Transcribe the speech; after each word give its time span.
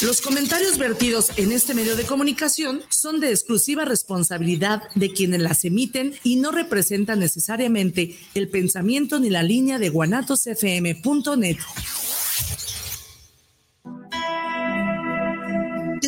Los 0.00 0.22
comentarios 0.22 0.78
vertidos 0.78 1.30
en 1.36 1.52
este 1.52 1.74
medio 1.74 1.94
de 1.94 2.04
comunicación 2.04 2.82
son 2.88 3.20
de 3.20 3.28
exclusiva 3.30 3.84
responsabilidad 3.84 4.82
de 4.94 5.12
quienes 5.12 5.42
las 5.42 5.66
emiten 5.66 6.14
y 6.22 6.36
no 6.36 6.52
representan 6.52 7.18
necesariamente 7.18 8.16
el 8.34 8.48
pensamiento 8.48 9.20
ni 9.20 9.28
la 9.28 9.42
línea 9.42 9.78
de 9.78 9.90
guanatosfm.net. 9.90 11.58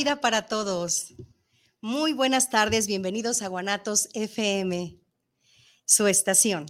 Vida 0.00 0.18
para 0.18 0.46
todos. 0.46 1.12
Muy 1.82 2.14
buenas 2.14 2.48
tardes, 2.48 2.86
bienvenidos 2.86 3.42
a 3.42 3.48
Guanatos 3.48 4.08
FM, 4.14 4.98
su 5.84 6.06
estación. 6.06 6.64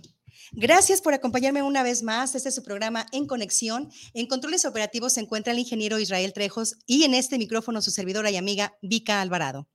Gracias 0.50 1.00
por 1.00 1.14
acompañarme 1.14 1.62
una 1.62 1.84
vez 1.84 2.02
más. 2.02 2.34
Este 2.34 2.48
es 2.48 2.56
su 2.56 2.64
programa 2.64 3.06
En 3.12 3.28
Conexión. 3.28 3.88
En 4.14 4.26
controles 4.26 4.64
operativos 4.64 5.12
se 5.12 5.20
encuentra 5.20 5.52
el 5.52 5.60
ingeniero 5.60 6.00
Israel 6.00 6.32
Trejos 6.32 6.78
y 6.86 7.04
en 7.04 7.14
este 7.14 7.38
micrófono 7.38 7.80
su 7.82 7.92
servidora 7.92 8.32
y 8.32 8.36
amiga 8.36 8.76
Vika 8.82 9.20
Alvarado. 9.20 9.68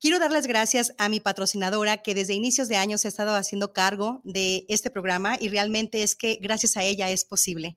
Quiero 0.00 0.18
dar 0.18 0.32
las 0.32 0.46
gracias 0.46 0.94
a 0.96 1.10
mi 1.10 1.20
patrocinadora 1.20 1.98
que 1.98 2.14
desde 2.14 2.32
inicios 2.32 2.68
de 2.68 2.76
año 2.76 2.96
se 2.96 3.08
ha 3.08 3.10
estado 3.10 3.34
haciendo 3.34 3.74
cargo 3.74 4.22
de 4.24 4.64
este 4.70 4.88
programa 4.90 5.36
y 5.38 5.50
realmente 5.50 6.02
es 6.02 6.14
que 6.14 6.38
gracias 6.40 6.78
a 6.78 6.82
ella 6.82 7.10
es 7.10 7.26
posible. 7.26 7.76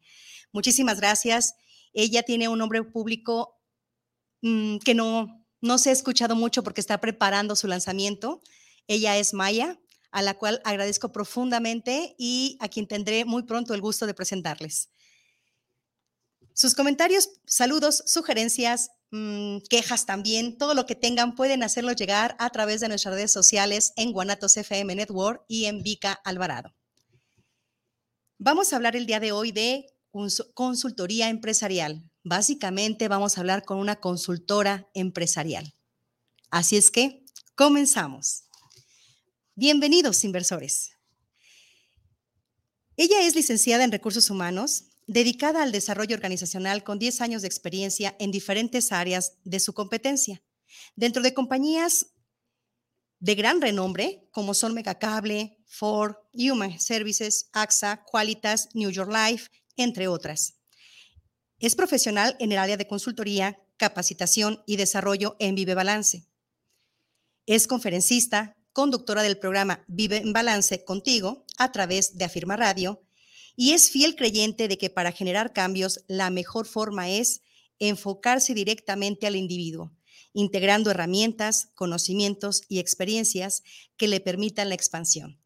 Muchísimas 0.54 1.02
gracias. 1.02 1.56
Ella 1.92 2.24
tiene 2.24 2.48
un 2.48 2.60
nombre 2.60 2.82
público 2.84 3.57
mm, 4.42 4.78
que 4.80 4.94
no, 4.94 5.46
no 5.62 5.78
se 5.78 5.90
ha 5.90 5.94
escuchado 5.94 6.36
mucho 6.36 6.64
porque 6.64 6.82
está 6.82 7.00
preparando 7.00 7.56
su 7.56 7.68
lanzamiento. 7.68 8.42
Ella 8.88 9.18
es 9.18 9.34
Maya, 9.34 9.80
a 10.12 10.22
la 10.22 10.38
cual 10.38 10.62
agradezco 10.64 11.12
profundamente 11.12 12.16
y 12.18 12.58
a 12.60 12.70
quien 12.70 12.88
tendré 12.88 13.26
muy 13.26 13.44
pronto 13.44 13.74
el 13.74 13.82
gusto 13.82 14.06
de 14.06 14.14
presentarles. 14.14 14.90
Sus 16.54 16.74
comentarios, 16.74 17.30
saludos, 17.46 18.04
sugerencias, 18.08 18.90
mm, 19.12 19.60
quejas 19.70 20.08
también, 20.08 20.58
todo 20.58 20.74
lo 20.74 20.88
que 20.88 20.96
tengan 20.96 21.36
pueden 21.36 21.62
hacerlo 21.62 21.92
llegar 21.92 22.36
a 22.40 22.50
través 22.50 22.82
de 22.82 22.88
nuestras 22.88 23.14
redes 23.14 23.32
sociales 23.32 23.94
en 23.96 24.12
Guanatos 24.12 24.58
FM 24.58 24.96
Network 24.96 25.44
y 25.48 25.66
en 25.66 25.84
Vica 25.84 26.20
Alvarado. 26.24 26.74
Vamos 28.40 28.74
a 28.74 28.76
hablar 28.76 28.96
el 28.96 29.06
día 29.06 29.20
de 29.20 29.32
hoy 29.32 29.52
de 29.52 29.86
consultoría 30.54 31.30
empresarial. 31.30 32.10
Básicamente 32.24 33.08
vamos 33.08 33.38
a 33.38 33.42
hablar 33.42 33.64
con 33.64 33.78
una 33.78 34.00
consultora 34.00 34.90
empresarial. 34.94 35.74
Así 36.50 36.78
es 36.78 36.92
que 36.92 37.24
comenzamos. 37.56 38.44
Bienvenidos, 39.56 40.24
inversores. 40.24 40.92
Ella 42.96 43.22
es 43.26 43.36
licenciada 43.36 43.84
en 43.84 43.92
recursos 43.92 44.30
humanos, 44.30 44.86
dedicada 45.06 45.64
al 45.64 45.72
desarrollo 45.72 46.16
organizacional 46.16 46.84
con 46.84 47.00
10 47.00 47.22
años 47.22 47.42
de 47.42 47.48
experiencia 47.48 48.16
en 48.20 48.32
diferentes 48.32 48.92
áreas 48.92 49.34
de 49.44 49.60
su 49.60 49.74
competencia, 49.74 50.42
dentro 50.96 51.22
de 51.22 51.34
compañías 51.34 52.08
de 53.20 53.36
gran 53.36 53.62
renombre 53.62 54.28
como 54.32 54.54
son 54.54 54.74
Megacable, 54.74 55.58
Ford, 55.66 56.16
Human 56.34 56.80
Services, 56.80 57.50
AXA, 57.54 58.04
Qualitas, 58.04 58.70
New 58.74 58.90
York 58.90 59.12
Life, 59.12 59.50
entre 59.78 60.08
otras. 60.08 60.56
Es 61.60 61.76
profesional 61.76 62.36
en 62.40 62.52
el 62.52 62.58
área 62.58 62.78
de 62.78 62.88
consultoría, 62.88 63.60
capacitación 63.78 64.62
y 64.66 64.76
desarrollo 64.76 65.36
en 65.40 65.56
Vive 65.56 65.74
Balance. 65.74 66.26
Es 67.46 67.68
conferencista, 67.68 68.58
conductora 68.74 69.24
del 69.24 69.40
programa 69.40 69.84
Vive 69.88 70.18
en 70.18 70.34
Balance 70.34 70.84
contigo 70.84 71.46
a 71.58 71.72
través 71.72 72.18
de 72.18 72.26
Afirma 72.26 72.58
Radio 72.58 73.02
y 73.56 73.72
es 73.72 73.90
fiel 73.90 74.16
creyente 74.16 74.68
de 74.68 74.78
que 74.78 74.90
para 74.90 75.12
generar 75.12 75.54
cambios 75.54 76.04
la 76.08 76.30
mejor 76.30 76.68
forma 76.68 77.10
es 77.10 77.42
enfocarse 77.80 78.54
directamente 78.54 79.26
al 79.26 79.36
individuo, 79.36 79.92
integrando 80.34 80.92
herramientas, 80.92 81.70
conocimientos 81.74 82.62
y 82.70 82.80
experiencias 82.80 83.64
que 83.98 84.08
le 84.08 84.20
permitan 84.20 84.70
la 84.70 84.76
expansión. 84.76 85.42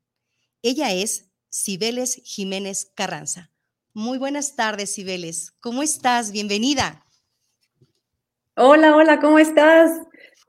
Ella 0.62 0.94
es 0.94 1.28
Cibeles 1.50 2.22
Jiménez 2.24 2.92
Carranza. 2.96 3.51
Muy 3.94 4.18
buenas 4.18 4.56
tardes, 4.56 4.96
Cibeles. 4.96 5.52
¿Cómo 5.60 5.84
estás? 5.84 6.32
Bienvenida. 6.32 7.06
Hola, 8.56 8.96
hola, 8.96 9.20
¿cómo 9.20 9.38
estás? 9.38 9.92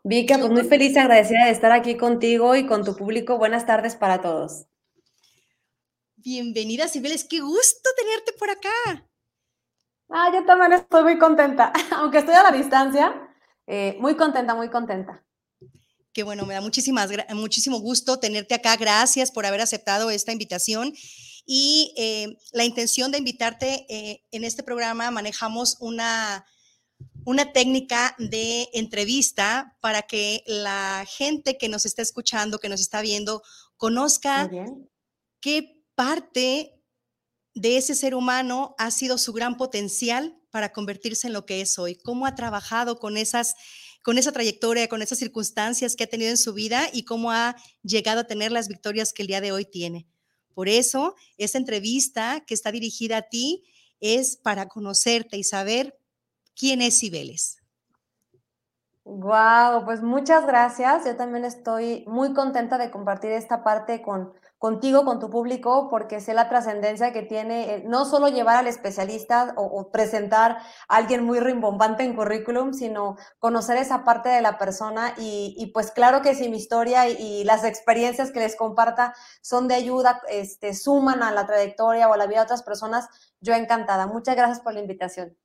Vika, 0.05 0.39
pues 0.39 0.51
muy 0.51 0.63
feliz 0.63 0.95
y 0.95 0.99
agradecida 1.01 1.47
de 1.47 1.51
estar 1.51 1.73
aquí 1.73 1.97
contigo 1.97 2.55
y 2.55 2.67
con 2.67 2.85
tu 2.85 2.95
público. 2.95 3.39
Buenas 3.39 3.67
tardes 3.67 3.97
para 3.97 4.21
todos. 4.21 4.67
Bienvenida, 6.15 6.87
Cibeles. 6.87 7.25
Qué 7.25 7.41
gusto 7.41 7.91
tenerte 7.97 8.33
por 8.39 8.49
acá. 8.49 9.09
Ah, 10.09 10.31
yo 10.33 10.45
también 10.45 10.75
estoy 10.75 11.03
muy 11.03 11.19
contenta, 11.19 11.73
aunque 11.97 12.19
estoy 12.19 12.35
a 12.35 12.45
la 12.45 12.53
distancia, 12.53 13.29
eh, 13.67 13.97
muy 13.99 14.15
contenta, 14.15 14.55
muy 14.55 14.69
contenta. 14.69 15.25
Qué 16.13 16.23
bueno, 16.23 16.47
me 16.47 16.55
da 16.55 16.61
muchísimas, 16.61 17.11
muchísimo 17.31 17.81
gusto 17.81 18.21
tenerte 18.21 18.55
acá. 18.55 18.77
Gracias 18.77 19.33
por 19.33 19.47
haber 19.47 19.63
aceptado 19.63 20.11
esta 20.11 20.31
invitación. 20.31 20.93
Y 21.45 21.95
eh, 21.97 22.39
la 22.53 22.65
intención 22.65 23.11
de 23.11 23.19
invitarte 23.19 23.87
eh, 23.89 24.25
en 24.31 24.45
este 24.45 24.63
programa, 24.63 25.11
manejamos 25.11 25.77
una, 25.81 26.47
una 27.25 27.53
técnica 27.53 28.15
de 28.19 28.69
entrevista 28.73 29.77
para 29.81 30.03
que 30.03 30.45
la 30.47 31.05
gente 31.09 31.59
que 31.59 31.69
nos 31.69 31.85
está 31.87 32.03
escuchando, 32.03 32.59
que 32.59 32.69
nos 32.69 32.81
está 32.81 33.03
viendo, 33.03 33.43
conozca 33.77 34.51
qué 35.41 35.83
parte 35.95 36.81
de 37.55 37.77
ese 37.77 37.95
ser 37.95 38.15
humano 38.15 38.75
ha 38.79 38.91
sido 38.91 39.19
su 39.19 39.33
gran 39.33 39.57
potencial 39.57 40.39
para 40.51 40.73
convertirse 40.73 41.27
en 41.27 41.33
lo 41.33 41.45
que 41.47 41.61
es 41.61 41.79
hoy, 41.79 41.97
cómo 41.97 42.27
ha 42.27 42.35
trabajado 42.35 42.99
con 42.99 43.17
esas 43.17 43.55
con 44.03 44.19
esa 44.19 44.33
trayectoria, 44.33 44.89
con 44.89 45.01
esas 45.01 45.19
circunstancias 45.19 45.95
que 45.95 46.05
ha 46.05 46.09
tenido 46.09 46.31
en 46.31 46.37
su 46.37 46.53
vida 46.53 46.89
y 46.93 47.05
cómo 47.05 47.31
ha 47.31 47.57
llegado 47.83 48.21
a 48.21 48.27
tener 48.27 48.51
las 48.53 48.69
victorias 48.69 49.13
que 49.13 49.23
el 49.23 49.29
día 49.29 49.41
de 49.41 49.53
hoy 49.53 49.65
tiene. 49.65 50.09
Por 50.55 50.69
eso, 50.69 51.15
esta 51.39 51.59
entrevista 51.59 52.45
que 52.47 52.55
está 52.55 52.73
dirigida 52.73 53.19
a 53.19 53.29
ti 53.29 53.65
es 54.01 54.37
para 54.37 54.69
conocerte 54.69 55.37
y 55.37 55.45
saber 55.45 55.99
quién 56.55 56.83
es 56.83 56.99
Cibeles. 56.99 57.62
Wow, 59.05 59.85
pues 59.85 60.01
muchas 60.03 60.47
gracias. 60.47 61.05
Yo 61.05 61.17
también 61.17 61.45
estoy 61.45 62.05
muy 62.07 62.33
contenta 62.35 62.79
de 62.79 62.91
compartir 62.91 63.33
esta 63.33 63.65
parte 63.65 64.01
con 64.01 64.33
contigo, 64.59 65.05
con 65.05 65.19
tu 65.19 65.29
público, 65.29 65.89
porque 65.91 66.21
sé 66.21 66.35
la 66.35 66.49
trascendencia 66.49 67.13
que 67.13 67.23
tiene 67.23 67.83
no 67.85 68.05
solo 68.05 68.29
llevar 68.29 68.57
al 68.59 68.69
especialista 68.69 69.55
o, 69.57 69.91
presentar 69.91 70.59
a 70.87 70.97
alguien 70.97 71.25
muy 71.25 71.41
rimbombante 71.41 72.05
en 72.05 72.15
currículum, 72.15 72.73
sino 72.73 73.17
conocer 73.41 73.77
esa 73.77 74.05
parte 74.05 74.29
de 74.29 74.41
la 74.41 74.59
persona 74.59 75.15
y, 75.19 75.73
pues 75.75 75.91
claro 75.91 76.23
que 76.23 76.37
si 76.37 76.49
mi 76.49 76.59
historia 76.59 77.09
y, 77.09 77.43
las 77.43 77.65
experiencias 77.65 78.31
que 78.31 78.39
les 78.39 78.55
comparta 78.55 79.15
son 79.41 79.67
de 79.67 79.75
ayuda, 79.75 80.23
este, 80.29 80.75
suman 80.75 81.25
a 81.25 81.33
la 81.33 81.45
trayectoria 81.45 82.09
o 82.09 82.13
a 82.13 82.17
la 82.17 82.29
vida 82.29 82.39
de 82.39 82.45
otras 82.45 82.63
personas, 82.63 83.09
yo 83.41 83.55
encantada. 83.55 84.07
Muchas 84.07 84.37
gracias 84.37 84.61
por 84.61 84.75
la 84.75 84.81
invitación. 84.81 85.37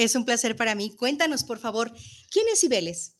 Es 0.00 0.14
un 0.14 0.24
placer 0.24 0.56
para 0.56 0.74
mí. 0.74 0.96
Cuéntanos, 0.96 1.44
por 1.44 1.58
favor, 1.58 1.92
¿quién 2.30 2.46
es 2.50 2.60
Cibeles? 2.60 3.18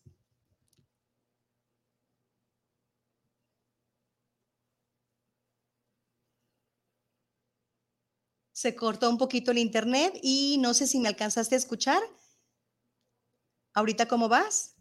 Se 8.53 8.75
cortó 8.75 9.11
un 9.11 9.19
poquito 9.19 9.51
el 9.51 9.59
internet 9.59 10.19
y 10.23 10.57
no 10.59 10.73
sé 10.73 10.87
si 10.87 10.99
me 11.01 11.09
alcanzaste 11.09 11.55
a 11.55 11.59
escuchar. 11.59 12.03
¿Ahorita 13.75 14.09
cómo 14.09 14.31
vas? 14.31 14.75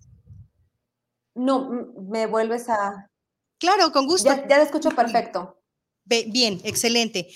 No, 1.35 1.69
me 1.69 2.27
vuelves 2.27 2.69
a... 2.69 3.11
Claro, 3.59 3.91
con 3.91 4.07
gusto. 4.07 4.29
Ya, 4.29 4.47
ya 4.47 4.61
escucho 4.61 4.91
perfecto. 4.91 5.58
Bien, 6.09 6.59
excelente. 6.63 7.29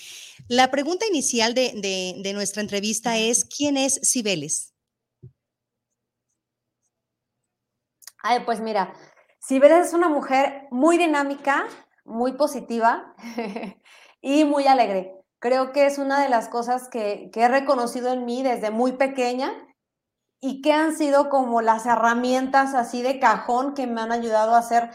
La 0.48 0.70
pregunta 0.70 1.06
inicial 1.06 1.54
de, 1.54 2.32
nuestra 2.34 2.60
entrevista 2.60 3.16
es, 3.16 3.44
¿quién 3.44 3.76
es 3.76 4.00
Cibeles? 4.02 4.74
Ay, 8.22 8.40
pues 8.44 8.60
mira, 8.60 8.94
Cibeles 9.46 9.88
es 9.88 9.94
una 9.94 10.08
mujer 10.08 10.66
muy 10.70 10.98
dinámica, 10.98 11.66
muy 12.04 12.32
positiva 12.32 13.14
y 14.20 14.44
muy 14.44 14.66
alegre. 14.66 15.12
Creo 15.38 15.72
que 15.72 15.86
es 15.86 15.98
una 15.98 16.22
de 16.22 16.28
las 16.28 16.48
cosas 16.48 16.88
que, 16.88 17.30
he 17.32 17.48
reconocido 17.48 18.12
en 18.12 18.24
mí 18.24 18.42
desde 18.42 18.70
muy 18.70 18.92
pequeña 18.92 19.52
y 20.40 20.62
que 20.62 20.72
han 20.72 20.96
sido 20.96 21.28
como 21.28 21.60
las 21.60 21.86
herramientas 21.86 22.74
así 22.74 23.02
de 23.02 23.20
cajón 23.20 23.74
que 23.74 23.86
me 23.86 24.00
han 24.00 24.10
ayudado 24.10 24.54
a 24.54 24.58
hacer 24.58 24.90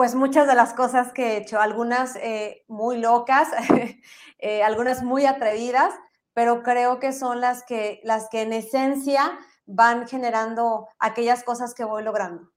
pues 0.00 0.14
muchas 0.14 0.46
de 0.46 0.54
las 0.54 0.72
cosas 0.72 1.12
que 1.12 1.34
he 1.34 1.36
hecho, 1.36 1.60
algunas 1.60 2.16
eh, 2.16 2.64
muy 2.68 2.96
locas, 2.96 3.48
eh, 4.38 4.62
algunas 4.62 5.02
muy 5.02 5.26
atrevidas, 5.26 5.92
pero 6.32 6.62
creo 6.62 6.98
que 6.98 7.12
son 7.12 7.42
las 7.42 7.64
que, 7.64 8.00
las 8.02 8.30
que 8.30 8.40
en 8.40 8.54
esencia 8.54 9.38
van 9.66 10.08
generando 10.08 10.88
aquellas 10.98 11.44
cosas 11.44 11.74
que 11.74 11.84
voy 11.84 12.02
logrando. 12.02 12.50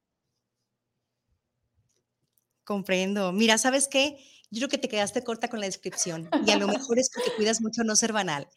Comprendo. 2.64 3.34
Mira, 3.34 3.58
¿sabes 3.58 3.90
qué? 3.90 4.20
yo 4.50 4.60
creo 4.60 4.70
que 4.70 4.78
te 4.78 4.88
quedaste 4.88 5.22
corta 5.26 5.50
con 5.50 5.60
la 5.60 5.66
descripción 5.66 6.30
y 6.48 6.52
a 6.52 6.58
lo 6.58 6.70
mejor 6.70 6.98
es 6.98 7.10
porque 7.14 7.36
cuidas 7.36 7.60
mucho 7.60 7.84
no 7.84 7.98
ser 7.98 8.14
banal, 8.14 8.48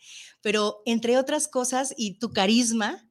pero 0.42 0.82
entre 0.86 1.18
otras 1.18 1.48
cosas 1.48 1.92
y 1.96 2.20
tu 2.20 2.32
carisma, 2.32 3.10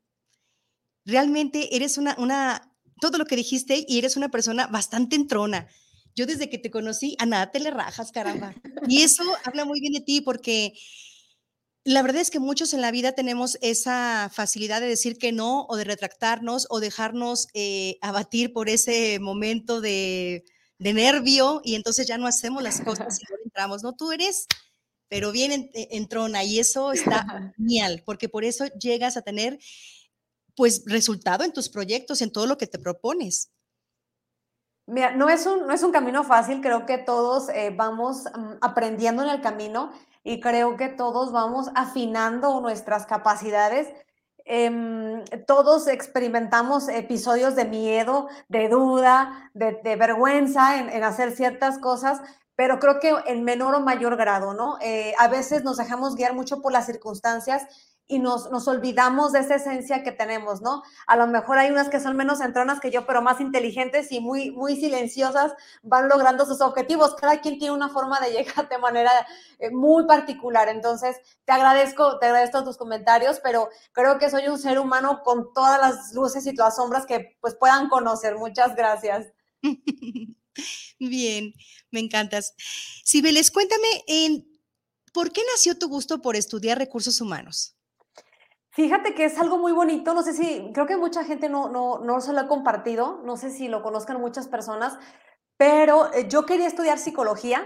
realmente 1.04 1.75
eres 1.75 1.98
una, 1.98 2.16
una, 2.18 2.75
todo 3.00 3.18
lo 3.18 3.25
que 3.25 3.36
dijiste 3.36 3.86
y 3.88 3.97
eres 3.97 4.15
una 4.18 4.30
persona 4.30 4.68
bastante 4.68 5.15
entrona. 5.15 5.68
Yo 6.15 6.25
desde 6.25 6.50
que 6.50 6.57
te 6.57 6.71
conocí, 6.71 7.15
a 7.19 7.25
nada 7.25 7.51
te 7.51 7.59
le 7.59 7.71
rajas, 7.71 8.12
caramba. 8.12 8.56
Y 8.88 9.01
eso 9.01 9.24
habla 9.44 9.65
muy 9.65 9.80
bien 9.81 9.94
de 9.94 10.01
ti 10.01 10.21
porque 10.21 10.74
la 11.83 12.01
verdad 12.01 12.21
es 12.21 12.31
que 12.31 12.39
muchos 12.39 12.74
en 12.74 12.81
la 12.81 12.92
vida 12.92 13.12
tenemos 13.12 13.57
esa 13.62 14.31
facilidad 14.33 14.81
de 14.81 14.88
decir 14.88 15.18
que 15.18 15.31
no 15.31 15.65
o 15.69 15.75
de 15.75 15.83
retractarnos 15.83 16.65
o 16.69 16.80
dejarnos 16.80 17.47
eh, 17.53 17.97
abatir 18.01 18.53
por 18.53 18.69
ese 18.69 19.19
momento 19.19 19.81
de, 19.81 20.45
de 20.80 20.94
nervio 20.94 21.62
y 21.63 21.75
entonces 21.75 22.07
ya 22.07 22.18
no 22.18 22.27
hacemos 22.27 22.63
las 22.63 22.81
cosas 22.81 23.19
y 23.19 23.24
no 23.31 23.38
entramos, 23.44 23.83
¿no? 23.83 23.94
Tú 23.94 24.12
eres, 24.12 24.47
pero 25.09 25.31
bien 25.31 25.69
entrona 25.74 26.44
y 26.44 26.59
eso 26.59 26.92
está 26.92 27.25
genial, 27.57 28.03
porque 28.06 28.30
por 28.30 28.44
eso 28.44 28.65
llegas 28.80 29.18
a 29.18 29.21
tener, 29.21 29.59
pues, 30.56 30.84
resultado 30.86 31.44
en 31.44 31.54
tus 31.54 31.69
proyectos, 31.69 32.22
en 32.22 32.31
todo 32.31 32.48
lo 32.48 32.57
que 32.57 32.68
te 32.68 32.80
propones. 32.80 33.52
No 34.88 35.30
es 35.30 35.48
un, 35.48 35.66
no 35.66 35.74
es 35.74 35.81
un 35.81 35.92
camino 35.92 36.24
fácil, 36.24 36.62
creo 36.62 36.86
que 36.86 37.00
todos 37.00 37.50
eh, 37.50 37.74
vamos 37.75 38.25
mm, 38.25 38.57
aprendiendo 38.62 39.24
en 39.24 39.30
el 39.30 39.42
camino 39.42 39.92
y 40.24 40.40
creo 40.40 40.78
que 40.78 40.90
todos 40.90 41.31
vamos 41.31 41.69
afinando 41.74 42.62
nuestras 42.62 43.07
capacidades 43.07 43.88
Em, 44.48 45.25
todos 45.48 45.88
experimentamos 45.88 46.88
episodios 46.88 47.56
de 47.56 47.66
miedo, 47.66 48.30
de 48.48 48.69
duda, 48.69 49.50
de, 49.56 49.96
vergüenza 49.96 50.78
en, 50.78 51.04
hacer 51.04 51.36
ciertas 51.36 51.80
cosas, 51.80 52.22
pero 52.56 52.80
creo 52.80 53.00
que 53.00 53.12
en 53.25 53.44
menor 53.44 53.74
o 53.74 53.80
mayor 53.80 54.16
grado, 54.18 54.54
¿no? 54.54 54.78
Eh, 54.81 55.16
a 55.18 55.28
veces 55.30 55.63
nos 55.63 55.78
dejamos 55.78 56.16
guiar 56.16 56.36
mucho 56.36 56.62
por 56.62 56.72
las 56.72 56.86
circunstancias 56.86 57.63
y 58.07 58.19
nos, 58.19 58.52
nos, 58.52 58.68
olvidamos 58.68 59.31
de 59.31 59.40
esa 59.40 59.56
esencia 59.56 60.04
que 60.04 60.12
tenemos, 60.12 60.62
¿no? 60.62 60.84
A 61.07 61.16
lo 61.16 61.25
mejor 61.25 61.57
hay 61.57 61.72
unas 61.72 61.90
que 61.90 62.00
son 62.00 62.16
menos 62.16 62.40
entronas 62.40 62.80
que 62.80 62.92
yo, 62.92 63.07
pero 63.07 63.24
más 63.24 63.42
inteligentes 63.42 64.12
y 64.12 64.19
muy, 64.19 64.52
muy 64.52 64.75
silenciosas 64.75 65.54
van 65.81 66.07
logrando 66.07 66.46
sus 66.46 66.62
objetivos. 66.62 67.16
Cada 67.16 67.42
quien 67.42 67.57
tiene 67.57 67.74
una 67.74 67.90
forma 67.90 68.19
de 68.19 68.31
llegar 68.31 68.69
de 68.69 68.78
manera 68.78 69.12
eh, 69.57 69.72
muy 69.72 70.06
particular. 70.06 70.69
Entonces, 70.69 71.18
te 71.46 71.54
agradezco, 71.54 72.19
te 72.19 72.28
agradezco 72.28 72.63
tus 72.63 72.78
comentarios, 72.78 73.40
pero 73.44 73.69
creo 73.92 74.19
que 74.19 74.30
soy 74.30 74.48
un 74.48 74.60
ser 74.60 74.78
humano 74.78 75.22
con 75.24 75.52
todas 75.54 75.80
las 75.81 76.13
luces 76.13 76.46
y 76.46 76.56
las 76.56 76.75
sombras 76.75 77.07
que 77.07 77.38
pues 77.42 77.56
puedan 77.56 77.90
conocer. 77.90 78.36
Muchas 78.36 78.75
gracias. 78.75 79.28
Bien, 81.00 81.54
me 81.90 82.00
encantas. 82.02 82.54
Sibeles, 83.04 83.50
cuéntame, 83.50 84.06
¿por 85.12 85.31
qué 85.31 85.42
nació 85.52 85.78
tu 85.78 85.88
gusto 85.88 86.22
por 86.22 86.36
estudiar 86.36 86.78
recursos 86.78 87.19
humanos? 87.19 87.75
Fíjate 88.75 89.16
que 89.16 89.24
es 89.24 89.39
algo 89.39 89.57
muy 89.57 89.72
bonito, 89.72 90.13
no 90.13 90.22
sé 90.22 90.33
si, 90.33 90.69
creo 90.74 90.86
que 90.86 90.98
mucha 90.98 91.24
gente 91.24 91.48
no, 91.48 91.69
no, 91.69 92.00
no 92.00 92.19
se 92.19 92.33
lo 92.33 92.42
ha 92.42 92.48
compartido, 92.50 93.22
no 93.24 93.38
sé 93.38 93.50
si 93.50 93.69
lo 93.69 93.81
conozcan 93.81 94.19
muchas 94.19 94.50
personas, 94.50 94.99
pero 95.56 96.14
eh, 96.14 96.28
yo 96.28 96.45
quería 96.45 96.68
estudiar 96.68 96.97
psicología, 96.99 97.66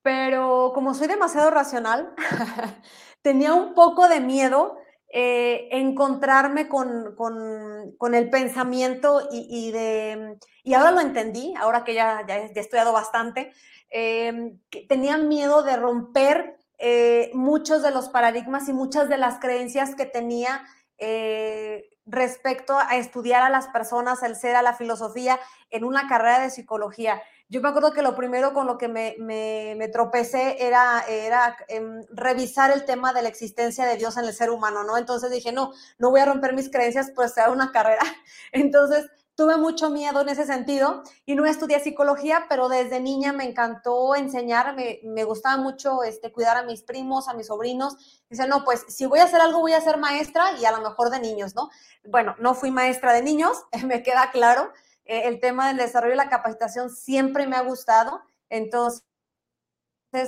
pero 0.00 0.70
como 0.76 0.94
soy 0.94 1.08
demasiado 1.08 1.50
racional, 1.50 2.14
tenía 3.22 3.52
un 3.52 3.74
poco 3.74 4.06
de 4.08 4.20
miedo 4.20 4.78
eh, 5.12 5.66
encontrarme 5.72 6.68
con, 6.68 7.16
con, 7.16 7.96
con, 7.98 8.14
el 8.14 8.30
pensamiento 8.30 9.26
y, 9.32 9.48
y, 9.50 9.72
de, 9.72 10.38
y 10.62 10.74
ahora 10.74 10.92
lo 10.92 11.00
entendí, 11.00 11.52
ahora 11.58 11.82
que 11.82 11.94
ya, 11.94 12.24
ya 12.28 12.36
he 12.36 12.60
estudiado 12.60 12.92
bastante, 12.92 13.52
eh, 13.90 14.54
tenía 14.88 15.16
miedo 15.16 15.64
de 15.64 15.76
romper 15.76 16.61
eh, 16.84 17.30
muchos 17.32 17.80
de 17.80 17.92
los 17.92 18.08
paradigmas 18.08 18.68
y 18.68 18.72
muchas 18.72 19.08
de 19.08 19.16
las 19.16 19.38
creencias 19.38 19.94
que 19.94 20.04
tenía 20.04 20.64
eh, 20.98 21.88
respecto 22.06 22.76
a 22.76 22.96
estudiar 22.96 23.40
a 23.44 23.50
las 23.50 23.68
personas, 23.68 24.24
el 24.24 24.34
ser, 24.34 24.56
a 24.56 24.62
la 24.62 24.74
filosofía 24.74 25.38
en 25.70 25.84
una 25.84 26.08
carrera 26.08 26.40
de 26.40 26.50
psicología. 26.50 27.22
Yo 27.48 27.60
me 27.60 27.68
acuerdo 27.68 27.92
que 27.92 28.02
lo 28.02 28.16
primero 28.16 28.52
con 28.52 28.66
lo 28.66 28.78
que 28.78 28.88
me, 28.88 29.88
tropecé 29.92 30.66
era, 30.66 31.04
era 31.08 31.56
em, 31.68 32.02
revisar 32.10 32.72
el 32.72 32.84
tema 32.84 33.12
de 33.12 33.22
la 33.22 33.28
existencia 33.28 33.86
de 33.86 33.96
Dios 33.96 34.16
en 34.16 34.24
el 34.24 34.34
ser 34.34 34.50
humano, 34.50 34.82
¿no? 34.82 34.98
Entonces 34.98 35.30
dije, 35.30 35.52
no, 35.52 35.70
no 35.98 36.10
voy 36.10 36.18
a 36.18 36.26
romper 36.26 36.52
mis 36.52 36.68
creencias, 36.68 37.12
pues 37.14 37.32
sea 37.32 37.50
una 37.50 37.70
carrera. 37.70 38.02
Entonces 38.50 39.08
tuve 39.34 39.56
mucho 39.56 39.90
miedo 39.90 40.20
en 40.20 40.28
ese 40.28 40.44
sentido 40.44 41.02
y 41.24 41.34
no 41.34 41.46
estudié 41.46 41.80
psicología, 41.80 42.46
pero 42.48 42.68
desde 42.68 43.00
niña 43.00 43.32
me 43.32 43.44
encantó 43.44 44.14
enseñar, 44.14 44.74
me, 44.74 45.00
me, 45.04 45.24
gustaba 45.24 45.56
mucho 45.56 46.02
este, 46.02 46.32
cuidar 46.32 46.56
a 46.56 46.62
mis 46.62 46.82
primos, 46.82 47.28
a 47.28 47.34
mis 47.34 47.46
sobrinos. 47.46 48.22
Dice, 48.28 48.46
no, 48.46 48.64
pues 48.64 48.84
si 48.88 49.06
voy 49.06 49.20
a 49.20 49.24
hacer 49.24 49.40
algo, 49.40 49.60
voy 49.60 49.72
a 49.72 49.80
ser 49.80 49.98
maestra 49.98 50.52
y 50.60 50.64
a 50.64 50.72
lo 50.72 50.80
mejor 50.80 51.10
de 51.10 51.20
niños, 51.20 51.54
¿no? 51.54 51.70
Bueno, 52.04 52.34
no 52.38 52.54
fui 52.54 52.70
maestra 52.70 53.12
de 53.12 53.22
niños, 53.22 53.64
me 53.86 54.02
queda 54.02 54.30
claro. 54.30 54.72
Eh, 55.04 55.22
el 55.26 55.40
tema 55.40 55.68
del 55.68 55.78
desarrollo 55.78 56.14
y 56.14 56.16
la 56.16 56.28
capacitación 56.28 56.90
siempre 56.90 57.46
me 57.46 57.56
ha 57.56 57.62
gustado, 57.62 58.22
entonces 58.48 59.02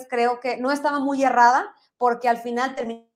creo 0.08 0.40
que 0.40 0.56
no 0.56 0.72
estaba 0.72 0.98
muy 0.98 1.22
errada 1.22 1.74
porque 1.98 2.28
al 2.28 2.38
final 2.38 2.74
terminé. 2.74 3.08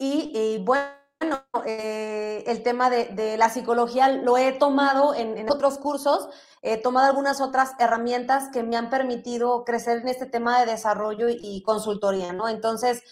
Y, 0.00 0.30
y 0.32 0.64
bueno, 0.64 0.98
bueno, 1.20 1.44
eh, 1.66 2.44
el 2.46 2.62
tema 2.62 2.90
de, 2.90 3.36
la 3.36 3.50
psicología 3.50 4.08
lo 4.08 4.36
he 4.38 4.52
tomado 4.52 5.14
en, 5.14 5.50
otros 5.50 5.78
cursos, 5.78 6.28
he 6.62 6.76
tomado 6.80 7.08
algunas 7.08 7.40
otras 7.40 7.72
herramientas 7.78 8.50
que 8.52 8.62
me 8.62 8.76
han 8.76 8.90
permitido 8.90 9.64
crecer 9.64 9.98
en 9.98 10.08
este 10.08 10.26
tema 10.26 10.60
de 10.60 10.66
desarrollo 10.66 11.28
y, 11.28 11.62
consultoría, 11.62 12.32
¿no? 12.32 12.48
Entonces, 12.48 13.02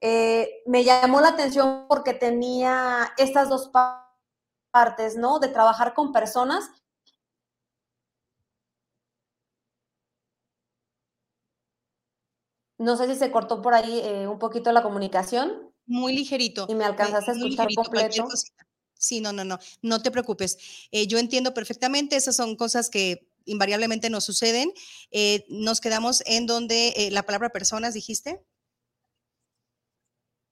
eh, 0.00 0.62
me 0.66 0.84
llamó 0.84 1.20
la 1.20 1.28
atención 1.30 1.86
porque 1.88 2.12
tenía 2.14 3.12
estas 3.18 3.48
dos 3.48 3.70
partes, 4.72 5.16
¿no? 5.16 5.38
De 5.38 5.48
trabajar 5.48 5.94
con 5.94 6.12
personas. 6.12 6.70
No 12.78 12.96
sé 12.96 13.06
si 13.06 13.16
se 13.16 13.30
cortó 13.32 13.62
por 13.62 13.74
ahí 13.74 14.00
eh, 14.00 14.26
un 14.28 14.38
poquito 14.38 14.70
la 14.72 14.82
comunicación. 14.82 15.73
Muy 15.86 16.14
ligerito. 16.14 16.66
Y 16.68 16.74
me 16.74 16.84
alcanzaste 16.84 17.30
a 17.30 17.34
escuchar 17.34 17.68
completo. 17.74 18.28
Sí, 18.96 19.20
no, 19.20 19.32
no, 19.32 19.44
no, 19.44 19.58
no 19.82 20.02
te 20.02 20.10
preocupes. 20.10 20.88
Eh, 20.90 21.06
yo 21.06 21.18
entiendo 21.18 21.52
perfectamente, 21.52 22.16
esas 22.16 22.36
son 22.36 22.56
cosas 22.56 22.88
que 22.88 23.28
invariablemente 23.44 24.08
nos 24.08 24.24
suceden. 24.24 24.72
Eh, 25.10 25.44
nos 25.48 25.80
quedamos 25.80 26.22
en 26.26 26.46
donde 26.46 27.08
la 27.12 27.24
palabra 27.24 27.50
personas, 27.50 27.92
dijiste. 27.92 28.42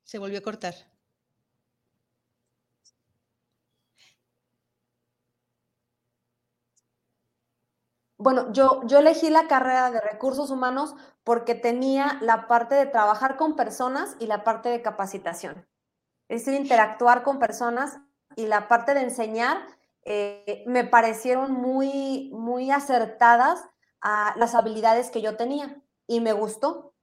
Se 0.05 0.19
volvió 0.19 0.39
a 0.39 0.43
cortar. 0.43 0.92
Bueno, 8.23 8.53
yo, 8.53 8.83
yo 8.87 9.01
elegí 9.01 9.31
la 9.31 9.49
carrera 9.49 9.91
de 9.91 10.01
recursos 10.01 10.53
humanos 10.53 10.95
porque 11.25 11.57
tenía 11.57 12.19
la 12.21 12.47
parte 12.47 12.77
de 12.77 12.87
trabajar 12.87 13.37
con 13.37 13.57
personas 13.57 14.15
y 14.21 14.27
la 14.27 14.45
parte 14.45 14.69
de 14.69 14.81
capacitación. 14.81 15.67
Es 16.29 16.45
decir, 16.45 16.61
interactuar 16.61 17.25
con 17.25 17.41
personas 17.41 17.99
y 18.37 18.47
la 18.47 18.69
parte 18.69 18.95
de 18.95 19.01
enseñar 19.01 19.67
eh, 20.05 20.63
me 20.69 20.85
parecieron 20.85 21.51
muy, 21.51 22.31
muy 22.33 22.71
acertadas 22.71 23.59
a 24.01 24.35
las 24.37 24.55
habilidades 24.55 25.11
que 25.11 25.21
yo 25.21 25.37
tenía 25.37 25.83
y 26.07 26.21
me 26.21 26.33
gustó. 26.33 26.95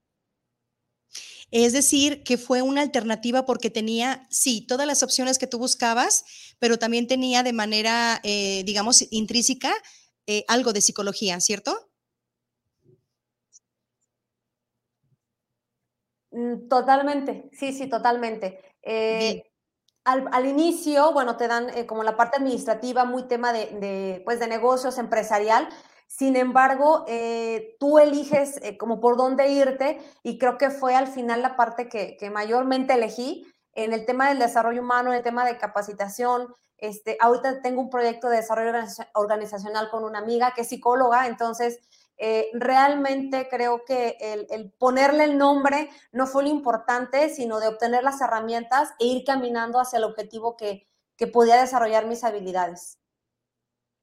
Es 1.50 1.74
decir, 1.74 2.22
que 2.22 2.38
fue 2.38 2.62
una 2.62 2.80
alternativa 2.80 3.44
porque 3.44 3.68
tenía, 3.68 4.26
sí, 4.30 4.62
todas 4.66 4.86
las 4.86 5.02
opciones 5.02 5.38
que 5.38 5.46
tú 5.46 5.58
buscabas, 5.58 6.24
pero 6.58 6.78
también 6.78 7.06
tenía 7.08 7.42
de 7.42 7.52
manera, 7.52 8.20
eh, 8.22 8.62
digamos, 8.64 9.04
intrínseca 9.10 9.74
eh, 10.26 10.44
algo 10.48 10.72
de 10.72 10.80
psicología, 10.80 11.40
¿cierto? 11.40 11.88
Mm, 16.30 16.68
totalmente, 16.68 17.50
sí, 17.52 17.72
sí, 17.72 17.88
totalmente. 17.88 18.60
Eh, 18.82 19.42
al, 20.04 20.46
inicio, 20.46 21.12
bueno, 21.12 21.36
te 21.36 21.48
dan 21.48 21.68
eh, 21.70 21.86
como 21.86 22.02
la 22.02 22.16
parte 22.16 22.38
administrativa, 22.38 23.04
muy 23.04 23.28
tema 23.28 23.52
de, 23.52 24.22
pues, 24.24 24.40
de 24.40 24.46
negocios, 24.46 24.98
empresarial. 24.98 25.68
Sin 26.06 26.34
embargo, 26.34 27.04
tú 27.78 27.98
eliges 27.98 28.60
como 28.80 28.98
por 28.98 29.16
dónde 29.16 29.48
irte 29.48 30.00
y 30.24 30.38
creo 30.38 30.58
que 30.58 30.70
fue 30.70 30.96
al 30.96 31.06
final 31.06 31.40
la 31.40 31.56
parte 31.56 31.88
que, 31.88 32.16
que 32.16 32.30
mayormente 32.30 32.94
elegí 32.94 33.46
en 33.74 33.92
el 33.92 34.04
tema 34.06 34.28
del 34.28 34.38
desarrollo 34.38 34.82
humano, 34.82 35.10
en 35.10 35.18
el 35.18 35.22
tema 35.22 35.44
de 35.44 35.58
capacitación, 35.58 36.54
este, 36.78 37.16
ahorita 37.20 37.60
tengo 37.62 37.82
un 37.82 37.90
proyecto 37.90 38.28
de 38.28 38.38
desarrollo 38.38 38.72
organizacional 39.14 39.90
con 39.90 40.04
una 40.04 40.18
amiga 40.18 40.52
que 40.54 40.62
es 40.62 40.68
psicóloga, 40.68 41.26
entonces 41.26 41.78
eh, 42.16 42.48
realmente 42.52 43.48
creo 43.48 43.84
que 43.86 44.16
el, 44.20 44.72
ponerle 44.72 45.24
el 45.24 45.38
nombre 45.38 45.90
no 46.12 46.26
fue 46.26 46.42
lo 46.42 46.48
importante, 46.48 47.28
sino 47.34 47.60
de 47.60 47.68
obtener 47.68 48.02
las 48.02 48.20
herramientas 48.20 48.90
e 48.98 49.06
ir 49.06 49.24
caminando 49.24 49.78
hacia 49.78 49.98
el 49.98 50.04
objetivo 50.04 50.56
que, 50.56 50.86
que 51.16 51.26
podía 51.26 51.60
desarrollar 51.60 52.06
mis 52.06 52.24
habilidades. 52.24 52.98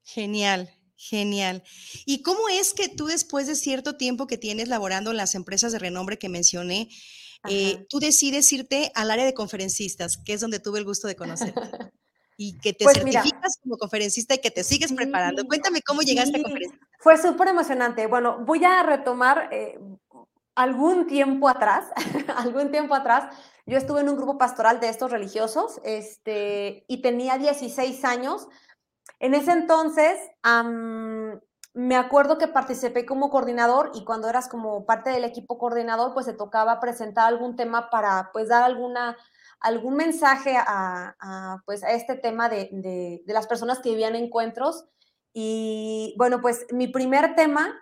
Genial, 0.03 0.71
Genial. 1.00 1.63
¿Y 2.07 2.24
cómo 2.24 2.50
es 2.50 2.74
que 2.74 2.89
tú 2.89 3.05
después 3.05 3.45
de 3.45 3.55
cierto 3.55 3.97
tiempo 3.97 4.25
que 4.25 4.39
tienes 4.39 4.67
laborando 4.67 5.12
en 5.12 5.17
las 5.17 5.36
empresas 5.36 5.71
de 5.71 5.77
renombre 5.77 6.17
que 6.17 6.27
mencioné, 6.27 6.89
eh, 7.50 7.86
tú 7.89 8.00
decides 8.00 8.51
irte 8.51 8.91
al 8.96 9.12
área 9.12 9.25
de 9.25 9.34
conferencistas, 9.34 10.17
que 10.17 10.34
es 10.34 10.41
donde 10.41 10.60
tuve 10.60 10.79
el 10.79 10.86
gusto 10.86 11.08
de 11.08 11.15
conocer? 11.15 11.53
y 12.39 12.56
que 12.60 12.72
te 12.72 12.84
pues 12.84 12.98
certificas 12.98 13.58
como 13.63 13.77
conferencista 13.77 14.36
y 14.36 14.38
que 14.38 14.51
te 14.51 14.63
sigues 14.63 14.94
preparando. 14.94 15.44
Cuéntame 15.48 15.82
cómo 15.82 16.01
llegaste 16.01 16.39
a 16.39 16.44
conferencia. 16.44 16.79
Fue 17.00 17.17
súper 17.17 17.48
emocionante. 17.48 18.06
Bueno, 18.06 18.44
voy 18.46 18.63
a 18.63 18.84
retomar 18.84 19.50
eh, 19.51 19.79
algún 20.53 21.08
tiempo 21.08 21.50
atrás, 21.50 21.86
algún 22.36 22.72
tiempo 22.72 22.94
atrás, 22.96 23.34
yo 23.65 23.77
estuve 23.77 24.01
en 24.01 24.10
un 24.10 24.15
grupo 24.15 24.38
pastoral 24.38 24.79
de 24.79 24.89
estos 24.89 25.12
religiosos 25.12 25.82
este, 25.84 26.86
y 26.88 27.01
tenía 27.01 27.38
16 27.38 28.06
años. 28.06 28.48
En 29.20 29.34
ese 29.34 29.51
entonces, 29.51 30.17
me 31.77 31.96
acuerdo 31.96 32.39
que 32.39 32.48
participé 32.48 33.05
como 33.05 33.29
coordinador 33.29 33.91
y 33.93 34.03
cuando 34.03 34.27
eras 34.27 34.50
como 34.50 34.88
parte 34.88 35.12
del 35.12 35.24
equipo 35.24 35.60
coordinador, 35.60 36.12
pues 36.12 36.25
se 36.25 36.34
tocaba 36.34 36.79
presentar 36.79 37.27
algún 37.27 37.55
tema 37.55 37.91
para 37.91 38.31
pues 38.34 38.50
dar 38.50 38.63
alguna 38.63 39.15
algún 39.60 39.96
mensaje 39.96 40.55
a, 40.57 41.62
pues, 41.65 41.84
a 41.84 41.91
este 41.91 42.15
tema 42.15 42.50
de, 42.50 43.22
las 43.27 43.46
personas 43.46 43.77
que 43.79 43.89
vivían 43.89 44.15
encuentros. 44.15 44.86
Y 45.34 46.15
bueno, 46.17 46.41
pues 46.41 46.65
mi 46.72 46.88
primer 46.88 47.36
tema, 47.36 47.75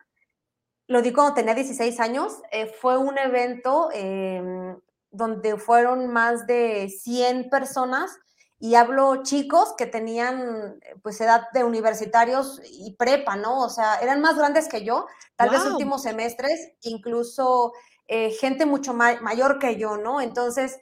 lo 0.88 1.02
di 1.02 1.14
cuando 1.14 1.34
tenía 1.34 1.56
16 1.56 1.98
años, 2.02 2.42
eh, 2.52 2.68
fue 2.68 2.98
un 2.98 3.18
evento 3.18 3.90
em, 3.94 4.78
donde 5.10 5.56
fueron 5.56 6.08
más 6.08 6.46
de 6.48 6.90
100 6.90 7.50
personas 7.50 8.20
y 8.60 8.76
hablo 8.76 9.24
chicos 9.24 9.74
que 9.78 9.86
tenían 9.86 10.80
pues 11.04 11.20
edad 11.20 11.48
de 11.54 11.64
universitarios 11.64 12.62
y 12.64 12.96
prepa, 12.96 13.36
¿no? 13.36 13.62
O 13.62 13.70
sea, 13.70 14.00
eran 14.00 14.22
más 14.22 14.38
grandes 14.38 14.68
que 14.68 14.84
yo, 14.84 15.08
tal 15.36 15.50
vez 15.50 15.66
últimos 15.66 16.04
semestres, 16.04 16.72
incluso 16.82 17.74
eh, 18.08 18.32
gente 18.32 18.66
mucho 18.66 18.94
mayor 18.94 19.60
que 19.60 19.78
yo, 19.78 19.98
¿no? 19.98 20.22
Entonces, 20.22 20.80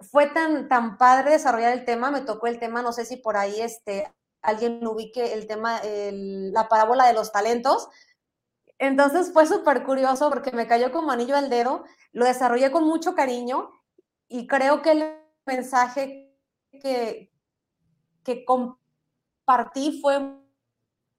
fue 0.00 0.26
tan, 0.26 0.68
tan 0.68 0.98
padre 0.98 1.30
desarrollar 1.32 1.72
el 1.72 1.84
tema, 1.84 2.10
me 2.10 2.22
tocó 2.22 2.46
el 2.46 2.58
tema, 2.58 2.82
no 2.82 2.92
sé 2.92 3.04
si 3.04 3.16
por 3.16 3.36
ahí 3.36 3.60
este, 3.60 4.12
alguien 4.42 4.86
ubique 4.86 5.32
el 5.32 5.46
tema, 5.46 5.80
la 5.84 6.68
parábola 6.68 7.06
de 7.06 7.14
los 7.14 7.32
talentos. 7.32 7.88
Entonces 8.78 9.32
fue 9.32 9.46
súper 9.46 9.84
curioso 9.84 10.28
porque 10.30 10.50
me 10.50 10.66
cayó 10.66 10.92
como 10.92 11.12
anillo 11.12 11.36
al 11.36 11.48
dedo, 11.48 11.84
lo 12.12 12.26
desarrollé 12.26 12.70
con 12.70 12.84
mucho 12.84 13.14
cariño 13.14 13.70
y 14.28 14.46
creo 14.46 14.82
que 14.82 14.92
el 14.92 15.18
mensaje 15.46 16.23
que, 16.78 17.32
que 18.22 18.44
compartí 18.44 20.00
fue 20.00 20.20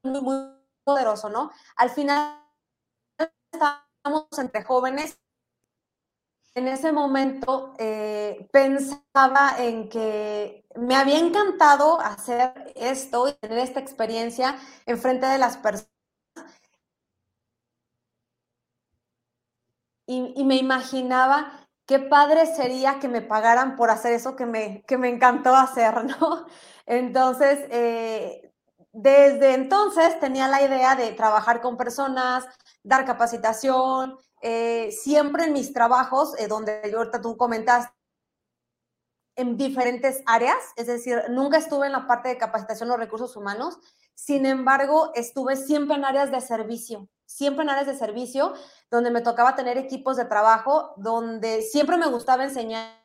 muy, 0.03 0.55
poderoso, 0.83 1.29
¿no? 1.29 1.51
Al 1.75 1.89
final 1.89 2.41
estamos 3.17 4.27
entre 4.37 4.63
jóvenes 4.63 5.19
en 6.55 6.69
ese 6.69 6.93
momento 6.93 7.73
eh, 7.77 8.47
pensaba 8.51 9.55
en 9.59 9.89
que 9.89 10.65
me 10.75 10.95
había 10.95 11.19
encantado 11.19 11.99
hacer 11.99 12.71
esto 12.75 13.27
y 13.27 13.33
tener 13.33 13.59
esta 13.59 13.81
experiencia 13.81 14.57
en 14.85 14.97
frente 14.97 15.25
de 15.25 15.37
las 15.37 15.57
personas. 15.57 15.89
Y, 20.07 20.43
me 20.45 20.55
imaginaba 20.55 21.64
qué 21.85 21.99
padre 21.99 22.45
sería 22.45 22.99
que 22.99 23.07
me 23.07 23.21
pagaran 23.21 23.75
por 23.75 23.89
hacer 23.89 24.13
eso 24.13 24.35
que 24.35 24.45
me, 24.45 24.83
que 24.87 24.97
me 24.97 25.09
encantó 25.09 25.55
hacer, 25.55 26.03
¿no? 26.19 26.45
Entonces, 26.85 27.59
eh, 27.69 28.51
desde 28.91 29.53
entonces 29.53 30.19
tenía 30.19 30.47
la 30.47 30.61
idea 30.61 30.95
de 30.95 31.11
trabajar 31.11 31.61
con 31.61 31.77
personas, 31.77 32.45
dar 32.83 33.05
capacitación, 33.05 34.17
eh, 34.41 34.91
siempre 34.91 35.45
en 35.45 35.53
mis 35.53 35.73
trabajos, 35.73 36.39
eh, 36.39 36.47
donde 36.47 36.93
ahorita 36.95 37.21
tú 37.21 37.35
comentas, 37.35 37.89
en 39.37 39.57
diferentes 39.57 40.21
áreas, 40.25 40.57
es 40.77 40.87
decir, 40.87 41.21
nunca 41.29 41.57
estuve 41.57 41.87
en 41.87 41.91
la 41.91 42.07
parte 42.07 42.29
de 42.29 42.37
capacitación 42.37 42.89
o 42.89 42.95
recursos 42.95 43.35
humanos, 43.35 43.79
sin 44.15 44.45
embargo, 44.45 45.11
estuve 45.13 45.55
siempre 45.55 45.95
en 45.95 46.05
áreas 46.05 46.31
de 46.31 46.41
servicio, 46.41 47.07
siempre 47.25 47.63
en 47.63 47.69
áreas 47.69 47.87
de 47.87 47.95
servicio, 47.95 48.53
donde 48.89 49.11
me 49.11 49.21
tocaba 49.21 49.55
tener 49.55 49.77
equipos 49.77 50.17
de 50.17 50.25
trabajo, 50.25 50.93
donde 50.97 51.61
siempre 51.61 51.97
me 51.97 52.07
gustaba 52.07 52.43
enseñar 52.43 52.95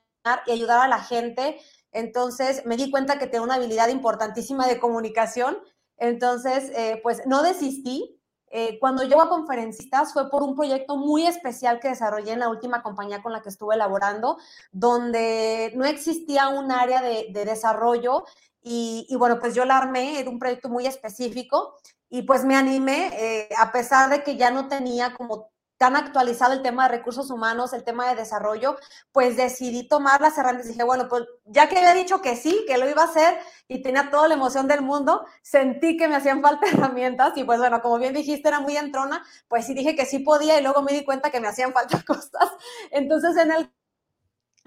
y 0.47 0.53
ayudar 0.53 0.81
a 0.81 0.89
la 0.89 1.01
gente. 1.01 1.61
Entonces, 1.93 2.65
me 2.65 2.77
di 2.77 2.91
cuenta 2.91 3.19
que 3.19 3.27
tengo 3.27 3.45
una 3.45 3.57
habilidad 3.57 3.89
importantísima 3.89 4.67
de 4.67 4.79
comunicación. 4.79 5.59
Entonces, 5.97 6.71
eh, 6.75 7.01
pues 7.03 7.27
no 7.27 7.43
desistí, 7.43 8.21
eh, 8.53 8.81
cuando 8.81 9.05
llego 9.05 9.23
a 9.23 9.29
conferencistas 9.29 10.13
fue 10.13 10.29
por 10.29 10.43
un 10.43 10.57
proyecto 10.57 10.97
muy 10.97 11.25
especial 11.25 11.79
que 11.79 11.89
desarrollé 11.89 12.33
en 12.33 12.41
la 12.41 12.49
última 12.49 12.83
compañía 12.83 13.23
con 13.23 13.33
la 13.33 13.43
que 13.43 13.49
estuve 13.49 13.77
elaborando, 13.77 14.39
donde 14.73 15.73
no 15.77 15.85
existía 15.85 16.49
un 16.49 16.73
área 16.73 17.01
de, 17.01 17.31
desarrollo 17.33 18.25
y, 18.63 19.15
bueno, 19.17 19.39
pues 19.39 19.55
yo 19.55 19.65
la 19.65 19.79
armé, 19.79 20.21
era 20.21 20.31
un 20.31 20.39
proyecto 20.39 20.69
muy 20.69 20.87
específico 20.87 21.77
y 22.09 22.23
pues 22.23 22.45
me 22.45 22.57
animé, 22.57 23.11
eh, 23.15 23.49
a 23.57 23.73
pesar 23.73 24.11
de 24.11 24.23
que 24.23 24.37
ya 24.37 24.51
no 24.51 24.69
tenía 24.69 25.15
como 25.15 25.51
tan 25.81 25.97
actualizado 25.97 26.53
el 26.53 26.61
tema 26.61 26.83
de 26.83 26.99
recursos 26.99 27.31
humanos, 27.31 27.73
el 27.73 27.85
tema 27.85 28.07
de 28.11 28.15
desarrollo, 28.15 28.77
pues 29.13 29.39
decidí 29.39 29.89
tomar 29.89 30.21
las 30.21 30.37
herramientas. 30.37 30.69
Dije, 30.69 30.85
bueno, 30.85 31.09
pues 31.09 31.25
ya 31.47 31.71
que 31.71 31.79
había 31.79 31.95
dicho 31.95 32.21
que 32.21 32.37
sí, 32.37 32.67
que 32.67 32.77
lo 32.77 32.87
iba 32.87 33.01
a 33.01 33.07
hacer 33.07 33.39
y 33.67 33.81
tenía 33.81 34.11
toda 34.11 34.29
la 34.29 34.35
emoción 34.35 34.69
del 34.69 34.83
mundo, 34.83 35.25
sentí 35.41 35.97
que 35.97 36.07
me 36.07 36.17
hacían 36.17 36.43
falta 36.43 36.67
herramientas 36.69 37.33
y 37.37 37.45
pues 37.45 37.59
bueno, 37.61 37.81
como 37.81 37.99
bien 37.99 38.13
dijiste, 38.13 38.49
era 38.49 38.61
muy 38.61 38.77
entrona, 38.77 39.25
pues 39.49 39.65
sí 39.65 39.73
dije 39.73 39.97
que 39.97 40.05
sí 40.05 40.19
podía 40.19 40.59
y 40.61 40.63
luego 40.63 40.83
me 40.83 40.93
di 40.93 41.03
cuenta 41.03 41.31
que 41.31 41.41
me 41.41 41.49
hacían 41.49 41.73
falta 41.73 42.03
cosas. 42.07 42.51
Entonces 42.91 43.35
en 43.39 43.51
el 43.53 43.73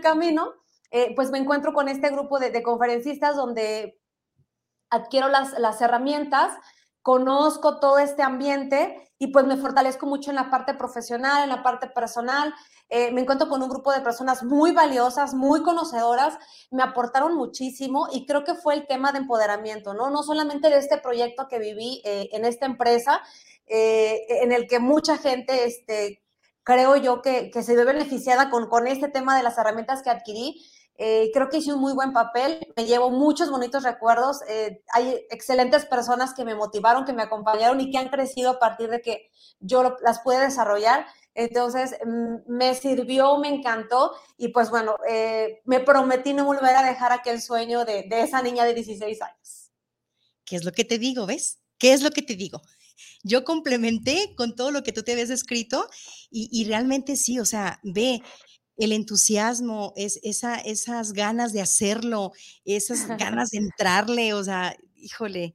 camino, 0.01 0.53
eh, 0.95 1.11
pues 1.15 1.31
me 1.31 1.39
encuentro 1.39 1.73
con 1.73 1.87
este 1.87 2.11
grupo 2.11 2.37
de, 2.37 2.61
conferencistas 2.61 3.35
donde 3.35 3.99
adquiero 4.91 5.27
las, 5.27 5.57
las 5.57 5.81
herramientas, 5.81 6.55
conozco 7.01 7.79
todo 7.79 7.97
este 7.97 8.21
ambiente 8.21 9.11
y 9.17 9.29
pues 9.29 9.47
me 9.47 9.57
fortalezco 9.57 10.05
mucho 10.05 10.29
en 10.29 10.35
la 10.35 10.51
parte 10.51 10.75
profesional, 10.75 11.45
en 11.45 11.49
la 11.49 11.63
parte 11.63 11.87
personal. 11.87 12.53
Eh, 12.89 13.11
me 13.11 13.21
encuentro 13.21 13.49
con 13.49 13.63
un 13.63 13.69
grupo 13.69 13.91
de 13.91 14.01
personas 14.01 14.43
muy 14.43 14.71
valiosas, 14.71 15.33
muy 15.33 15.63
conocedoras, 15.63 16.37
me 16.69 16.83
aportaron 16.83 17.33
muchísimo 17.33 18.07
y 18.13 18.27
creo 18.27 18.43
que 18.43 18.53
fue 18.53 18.75
el 18.75 18.85
tema 18.85 19.11
de 19.11 19.17
empoderamiento, 19.17 19.95
¿no? 19.95 20.11
No 20.11 20.21
solamente 20.21 20.69
de 20.69 20.77
este 20.77 20.99
proyecto 20.99 21.47
que 21.47 21.57
viví 21.57 22.03
eh, 22.05 22.29
en 22.33 22.45
esta 22.45 22.67
empresa, 22.67 23.19
en 23.65 24.51
el 24.51 24.67
que 24.67 24.77
mucha 24.77 25.17
gente, 25.17 25.65
este, 25.65 26.21
creo 26.63 26.97
yo 26.97 27.23
que, 27.23 27.49
que 27.49 27.63
se 27.63 27.75
ve 27.75 27.83
beneficiada 27.83 28.51
con, 28.51 28.67
con 28.67 28.85
este 28.85 29.07
tema 29.07 29.35
de 29.35 29.41
las 29.41 29.57
herramientas 29.57 30.03
que 30.03 30.11
adquirí, 30.11 30.61
eh, 30.95 31.31
creo 31.33 31.49
que 31.49 31.57
hice 31.57 31.73
un 31.73 31.81
muy 31.81 31.93
buen 31.93 32.13
papel, 32.13 32.71
me 32.75 32.85
llevo 32.85 33.09
muchos 33.09 33.49
bonitos 33.49 33.83
recuerdos. 33.83 34.41
Eh, 34.47 34.83
hay 34.93 35.25
excelentes 35.31 35.85
personas 35.85 36.33
que 36.33 36.45
me 36.45 36.55
motivaron, 36.55 37.05
que 37.05 37.13
me 37.13 37.23
acompañaron 37.23 37.81
y 37.81 37.89
que 37.89 37.97
han 37.97 38.09
crecido 38.09 38.51
a 38.51 38.59
partir 38.59 38.89
de 38.89 39.01
que 39.01 39.29
yo 39.59 39.97
las 40.01 40.19
pude 40.19 40.39
desarrollar. 40.39 41.05
Entonces, 41.33 41.95
mm, 42.05 42.35
me 42.47 42.75
sirvió, 42.75 43.37
me 43.39 43.49
encantó 43.49 44.11
y 44.37 44.49
pues 44.49 44.69
bueno, 44.69 44.97
eh, 45.09 45.61
me 45.65 45.79
prometí 45.79 46.33
no 46.33 46.45
volver 46.45 46.75
a 46.75 46.83
dejar 46.83 47.11
aquel 47.11 47.41
sueño 47.41 47.85
de, 47.85 48.03
de 48.03 48.21
esa 48.21 48.43
niña 48.43 48.63
de 48.63 48.75
16 48.75 49.21
años. 49.21 49.71
¿Qué 50.45 50.57
es 50.57 50.63
lo 50.63 50.71
que 50.71 50.85
te 50.85 50.99
digo, 50.99 51.25
ves? 51.25 51.59
¿Qué 51.79 51.93
es 51.93 52.03
lo 52.03 52.11
que 52.11 52.21
te 52.21 52.35
digo? 52.35 52.61
Yo 53.23 53.43
complementé 53.43 54.35
con 54.35 54.55
todo 54.55 54.69
lo 54.69 54.83
que 54.83 54.91
tú 54.91 55.01
te 55.01 55.13
habías 55.13 55.31
escrito 55.31 55.89
y, 56.29 56.49
y 56.51 56.65
realmente 56.65 57.15
sí, 57.15 57.39
o 57.39 57.45
sea, 57.45 57.79
ve, 57.83 58.21
el 58.77 58.91
entusiasmo, 58.91 59.93
es 59.95 60.19
esa, 60.23 60.55
esas 60.55 61.13
ganas 61.13 61.53
de 61.53 61.61
hacerlo, 61.61 62.31
esas 62.65 63.07
ganas 63.17 63.51
de 63.51 63.59
entrarle, 63.59 64.33
o 64.33 64.43
sea, 64.43 64.75
híjole, 64.95 65.53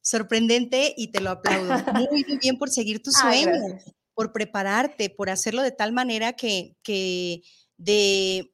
sorprendente 0.00 0.94
y 0.96 1.08
te 1.08 1.20
lo 1.20 1.30
aplaudo. 1.30 1.74
Muy, 1.94 2.24
bien 2.40 2.58
por 2.58 2.70
seguir 2.70 3.02
tu 3.02 3.10
sueño, 3.10 3.52
por 4.14 4.32
prepararte, 4.32 5.10
por 5.10 5.30
hacerlo 5.30 5.62
de 5.62 5.72
tal 5.72 5.92
manera 5.92 6.34
que, 6.34 6.76
que 6.82 7.42
de, 7.78 8.52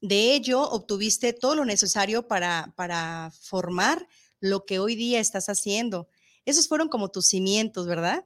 de, 0.00 0.34
ello 0.34 0.62
obtuviste 0.62 1.32
todo 1.32 1.54
lo 1.54 1.64
necesario 1.64 2.26
para, 2.28 2.74
para 2.76 3.32
formar 3.40 4.06
lo 4.40 4.64
que 4.64 4.78
hoy 4.78 4.94
día 4.94 5.20
estás 5.20 5.48
haciendo. 5.48 6.08
Esos 6.44 6.68
fueron 6.68 6.88
como 6.88 7.10
tus 7.10 7.26
cimientos, 7.26 7.86
¿verdad? 7.86 8.24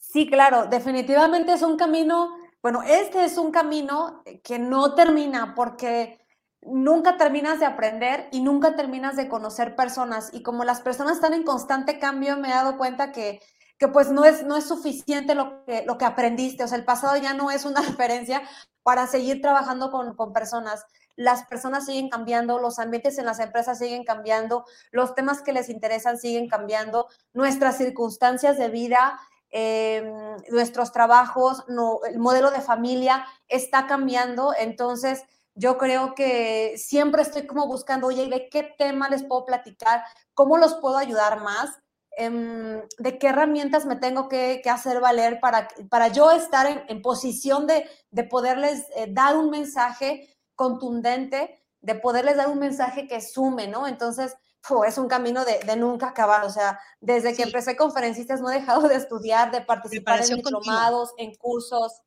Sí, 0.00 0.26
claro, 0.26 0.66
definitivamente 0.66 1.52
es 1.52 1.62
un 1.62 1.76
camino 1.76 2.30
bueno, 2.66 2.82
este 2.82 3.24
es 3.24 3.38
un 3.38 3.52
camino 3.52 4.24
que 4.42 4.58
no 4.58 4.96
termina 4.96 5.54
porque 5.54 6.18
nunca 6.62 7.16
terminas 7.16 7.60
de 7.60 7.64
aprender 7.64 8.28
y 8.32 8.40
nunca 8.40 8.74
terminas 8.74 9.14
de 9.14 9.28
conocer 9.28 9.76
personas. 9.76 10.30
Y 10.32 10.42
como 10.42 10.64
las 10.64 10.80
personas 10.80 11.14
están 11.14 11.32
en 11.32 11.44
constante 11.44 12.00
cambio, 12.00 12.36
me 12.36 12.48
he 12.48 12.50
dado 12.50 12.76
cuenta 12.76 13.12
que, 13.12 13.40
que 13.78 13.86
pues 13.86 14.10
no 14.10 14.24
es, 14.24 14.42
no 14.42 14.56
es 14.56 14.66
suficiente 14.66 15.36
lo 15.36 15.64
que, 15.64 15.84
lo 15.86 15.96
que 15.96 16.06
aprendiste. 16.06 16.64
O 16.64 16.66
sea, 16.66 16.76
el 16.76 16.84
pasado 16.84 17.16
ya 17.16 17.34
no 17.34 17.52
es 17.52 17.64
una 17.66 17.82
referencia 17.88 18.42
para 18.82 19.06
seguir 19.06 19.40
trabajando 19.40 19.92
con, 19.92 20.16
con 20.16 20.32
personas. 20.32 20.84
Las 21.14 21.44
personas 21.46 21.86
siguen 21.86 22.08
cambiando, 22.08 22.58
los 22.58 22.80
ambientes 22.80 23.16
en 23.18 23.26
las 23.26 23.38
empresas 23.38 23.78
siguen 23.78 24.02
cambiando, 24.02 24.64
los 24.90 25.14
temas 25.14 25.40
que 25.40 25.52
les 25.52 25.68
interesan 25.68 26.18
siguen 26.18 26.48
cambiando, 26.48 27.06
nuestras 27.32 27.78
circunstancias 27.78 28.58
de 28.58 28.70
vida 28.70 29.20
Em, 29.58 30.36
nuestros 30.50 30.92
trabajos, 30.92 31.64
el 32.10 32.18
modelo 32.18 32.50
de 32.50 32.60
familia 32.60 33.24
está 33.48 33.86
cambiando, 33.86 34.52
entonces 34.54 35.22
yo 35.54 35.78
creo 35.78 36.14
que 36.14 36.74
siempre 36.76 37.22
estoy 37.22 37.46
como 37.46 37.66
buscando, 37.66 38.08
oye, 38.08 38.28
¿de 38.28 38.50
qué 38.50 38.74
tema 38.76 39.08
les 39.08 39.24
puedo 39.24 39.46
platicar? 39.46 40.04
¿Cómo 40.34 40.58
los 40.58 40.74
puedo 40.74 40.98
ayudar 40.98 41.40
más? 41.40 41.70
Em, 42.18 42.82
¿De 42.98 43.18
qué 43.18 43.28
herramientas 43.28 43.86
me 43.86 43.96
tengo 43.96 44.28
que, 44.28 44.60
hacer 44.70 45.00
valer 45.00 45.40
para, 45.40 45.68
para 45.88 46.08
yo 46.08 46.32
estar 46.32 46.84
en, 46.86 47.00
posición 47.00 47.66
de, 47.66 47.88
de 48.10 48.24
poderles 48.24 48.84
eh, 48.94 49.06
dar 49.08 49.38
un 49.38 49.48
mensaje 49.48 50.36
contundente, 50.54 51.64
de 51.80 51.94
poderles 51.94 52.36
dar 52.36 52.48
un 52.48 52.58
mensaje 52.58 53.08
que 53.08 53.22
sume, 53.22 53.68
¿no? 53.68 53.86
Entonces, 53.86 54.36
es 54.84 54.98
un 54.98 55.08
camino 55.08 55.44
de, 55.44 55.76
nunca 55.76 56.08
acabar. 56.08 56.44
O 56.44 56.50
sea, 56.50 56.80
desde 57.00 57.34
que 57.34 57.42
empecé 57.42 57.76
conferencistas 57.76 58.40
no 58.40 58.50
he 58.50 58.60
dejado 58.60 58.88
de 58.88 58.96
estudiar, 58.96 59.50
de 59.50 59.60
participar 59.60 60.20
en 60.22 60.36
diplomados, 60.36 61.12
en 61.18 61.34
cursos. 61.34 62.02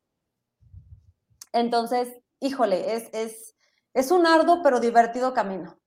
Entonces, 1.52 2.08
híjole, 2.40 2.94
es, 2.94 3.08
es, 3.12 3.54
es 3.94 4.10
un 4.10 4.26
arduo 4.26 4.62
pero 4.62 4.80
divertido 4.80 5.34
camino 5.34 5.80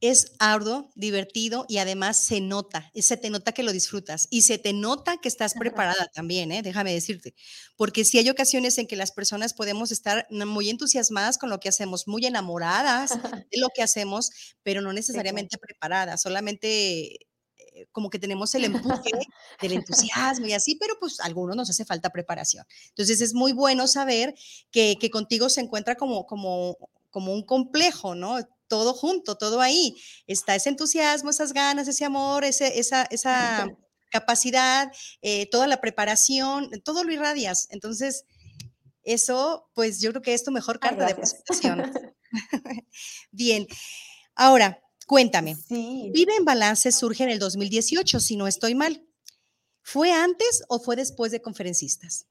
es 0.00 0.32
arduo, 0.38 0.90
divertido 0.94 1.64
y 1.68 1.78
además 1.78 2.22
se 2.22 2.40
nota, 2.40 2.90
se 2.94 3.16
te 3.16 3.30
nota 3.30 3.52
que 3.52 3.62
lo 3.62 3.72
disfrutas 3.72 4.26
y 4.30 4.42
se 4.42 4.58
te 4.58 4.72
nota 4.72 5.16
que 5.18 5.28
estás 5.28 5.54
preparada 5.54 6.10
también, 6.14 6.52
¿eh? 6.52 6.62
déjame 6.62 6.92
decirte, 6.92 7.34
porque 7.76 8.04
si 8.04 8.18
hay 8.18 8.28
ocasiones 8.28 8.76
en 8.78 8.86
que 8.86 8.96
las 8.96 9.12
personas 9.12 9.54
podemos 9.54 9.92
estar 9.92 10.26
muy 10.30 10.68
entusiasmadas 10.68 11.38
con 11.38 11.48
lo 11.48 11.58
que 11.58 11.68
hacemos, 11.68 12.06
muy 12.06 12.26
enamoradas 12.26 13.10
de 13.50 13.58
lo 13.58 13.68
que 13.74 13.82
hacemos, 13.82 14.30
pero 14.62 14.82
no 14.82 14.92
necesariamente 14.92 15.58
preparadas, 15.58 16.20
solamente 16.20 17.26
eh, 17.74 17.86
como 17.90 18.10
que 18.10 18.18
tenemos 18.18 18.54
el 18.54 18.64
empuje 18.64 19.10
del 19.60 19.72
entusiasmo 19.72 20.46
y 20.46 20.52
así, 20.52 20.76
pero 20.76 20.94
pues 21.00 21.20
a 21.20 21.24
algunos 21.24 21.56
nos 21.56 21.70
hace 21.70 21.84
falta 21.84 22.10
preparación. 22.10 22.66
Entonces 22.88 23.20
es 23.20 23.34
muy 23.34 23.52
bueno 23.52 23.86
saber 23.88 24.34
que, 24.70 24.96
que 25.00 25.10
contigo 25.10 25.48
se 25.48 25.60
encuentra 25.60 25.96
como, 25.96 26.26
como, 26.26 26.76
como 27.10 27.32
un 27.32 27.42
complejo, 27.42 28.14
¿no? 28.14 28.38
Todo 28.74 28.92
junto, 28.92 29.36
todo 29.36 29.60
ahí. 29.60 29.96
Está 30.26 30.56
ese 30.56 30.68
entusiasmo, 30.68 31.30
esas 31.30 31.52
ganas, 31.52 31.86
ese 31.86 32.04
amor, 32.04 32.42
ese, 32.42 32.80
esa, 32.80 33.04
esa 33.04 33.72
capacidad, 34.10 34.90
eh, 35.22 35.48
toda 35.48 35.68
la 35.68 35.80
preparación, 35.80 36.68
todo 36.82 37.04
lo 37.04 37.12
irradias. 37.12 37.68
Entonces, 37.70 38.24
eso, 39.04 39.70
pues 39.74 40.00
yo 40.00 40.10
creo 40.10 40.22
que 40.22 40.34
es 40.34 40.42
tu 40.42 40.50
mejor 40.50 40.80
carta 40.80 41.06
de 41.06 41.14
presentación. 41.14 41.92
Bien, 43.30 43.68
ahora, 44.34 44.82
cuéntame. 45.06 45.56
Vive 45.68 46.34
en 46.34 46.44
Balance 46.44 46.90
surge 46.90 47.22
en 47.22 47.30
el 47.30 47.38
2018, 47.38 48.18
si 48.18 48.36
no 48.36 48.48
estoy 48.48 48.74
mal. 48.74 49.06
¿Fue 49.82 50.10
antes 50.10 50.64
o 50.68 50.80
fue 50.80 50.96
después 50.96 51.30
de 51.30 51.40
conferencistas? 51.40 52.26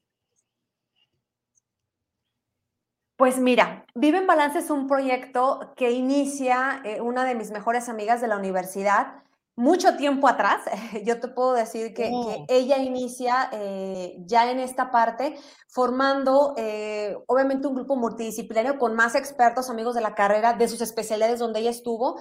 Pues 3.16 3.38
mira, 3.38 3.86
Vive 3.94 4.18
en 4.18 4.26
Balance 4.26 4.58
es 4.58 4.70
un 4.70 4.88
proyecto 4.88 5.72
que 5.76 5.92
inicia 5.92 6.80
eh, 6.84 7.00
una 7.00 7.24
de 7.24 7.36
mis 7.36 7.52
mejores 7.52 7.88
amigas 7.88 8.20
de 8.20 8.26
la 8.26 8.36
universidad. 8.36 9.22
Mucho 9.54 9.96
tiempo 9.96 10.26
atrás, 10.26 10.62
yo 11.04 11.20
te 11.20 11.28
puedo 11.28 11.52
decir 11.52 11.94
que, 11.94 12.10
ella 12.48 12.78
inicia 12.78 13.50
eh, 13.52 14.16
ya 14.26 14.50
en 14.50 14.58
esta 14.58 14.90
parte, 14.90 15.36
formando 15.68 16.54
eh, 16.56 17.16
obviamente 17.28 17.68
un 17.68 17.76
grupo 17.76 17.94
multidisciplinario 17.94 18.78
con 18.80 18.96
más 18.96 19.14
expertos, 19.14 19.70
amigos 19.70 19.94
de 19.94 20.00
la 20.00 20.16
carrera, 20.16 20.54
de 20.54 20.66
sus 20.66 20.80
especialidades 20.80 21.38
donde 21.38 21.60
ella 21.60 21.70
estuvo, 21.70 22.18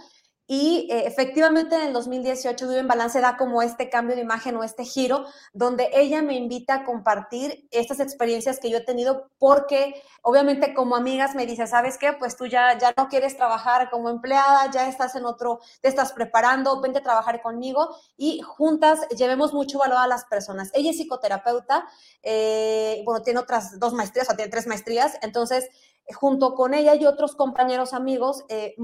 y 0.56 0.88
eh, 0.92 1.08
efectivamente 1.08 1.76
en 1.76 1.82
el 1.82 1.94
2018 1.94 2.68
Vive 2.68 2.82
en 2.82 2.88
Balance 2.88 3.20
da 3.20 3.38
como 3.38 3.64
este 3.64 3.90
cambio 3.90 4.16
de 4.16 4.22
imagen 4.22 4.56
o 4.56 4.64
este 4.64 4.86
giro 4.86 5.26
donde 5.52 5.90
ella 5.96 6.22
me 6.22 6.36
invita 6.36 6.76
a 6.76 6.84
compartir 6.84 7.68
estas 7.72 8.00
experiencias 8.00 8.60
que 8.60 8.70
yo 8.70 8.78
he 8.78 8.82
tenido 8.82 9.32
porque 9.40 10.00
obviamente 10.22 10.76
como 10.76 10.96
amigas 10.96 11.34
me 11.34 11.48
dice, 11.48 11.66
¿sabes 11.66 11.98
qué? 11.98 12.14
Pues 12.14 12.38
tú 12.38 12.46
ya, 12.46 12.78
ya 12.78 12.94
no 12.96 13.08
quieres 13.08 13.36
trabajar 13.36 13.90
como 13.90 14.12
empleada, 14.12 14.70
ya 14.70 14.88
estás 14.88 15.16
en 15.16 15.26
otro, 15.26 15.60
te 15.82 15.88
estás 15.88 16.14
preparando, 16.14 16.80
vente 16.82 17.00
a 17.00 17.04
trabajar 17.04 17.42
conmigo 17.42 17.90
y 18.16 18.42
juntas 18.42 19.08
llevemos 19.10 19.56
mucho 19.56 19.80
valor 19.80 19.98
a 19.98 20.08
las 20.08 20.26
personas. 20.26 20.70
Ella 20.76 20.92
es 20.92 20.98
psicoterapeuta, 20.98 21.88
eh, 22.22 23.02
bueno, 23.06 23.24
tiene 23.24 23.40
otras 23.40 23.80
dos 23.80 23.94
maestrías 23.94 24.30
o 24.30 24.36
tiene 24.36 24.52
tres 24.52 24.68
maestrías, 24.68 25.18
entonces 25.24 25.68
junto 26.14 26.56
con 26.56 26.74
ella 26.74 26.96
y 26.96 27.06
otros 27.06 27.36
compañeros 27.36 27.94
amigos 27.94 28.44
eh, 28.50 28.76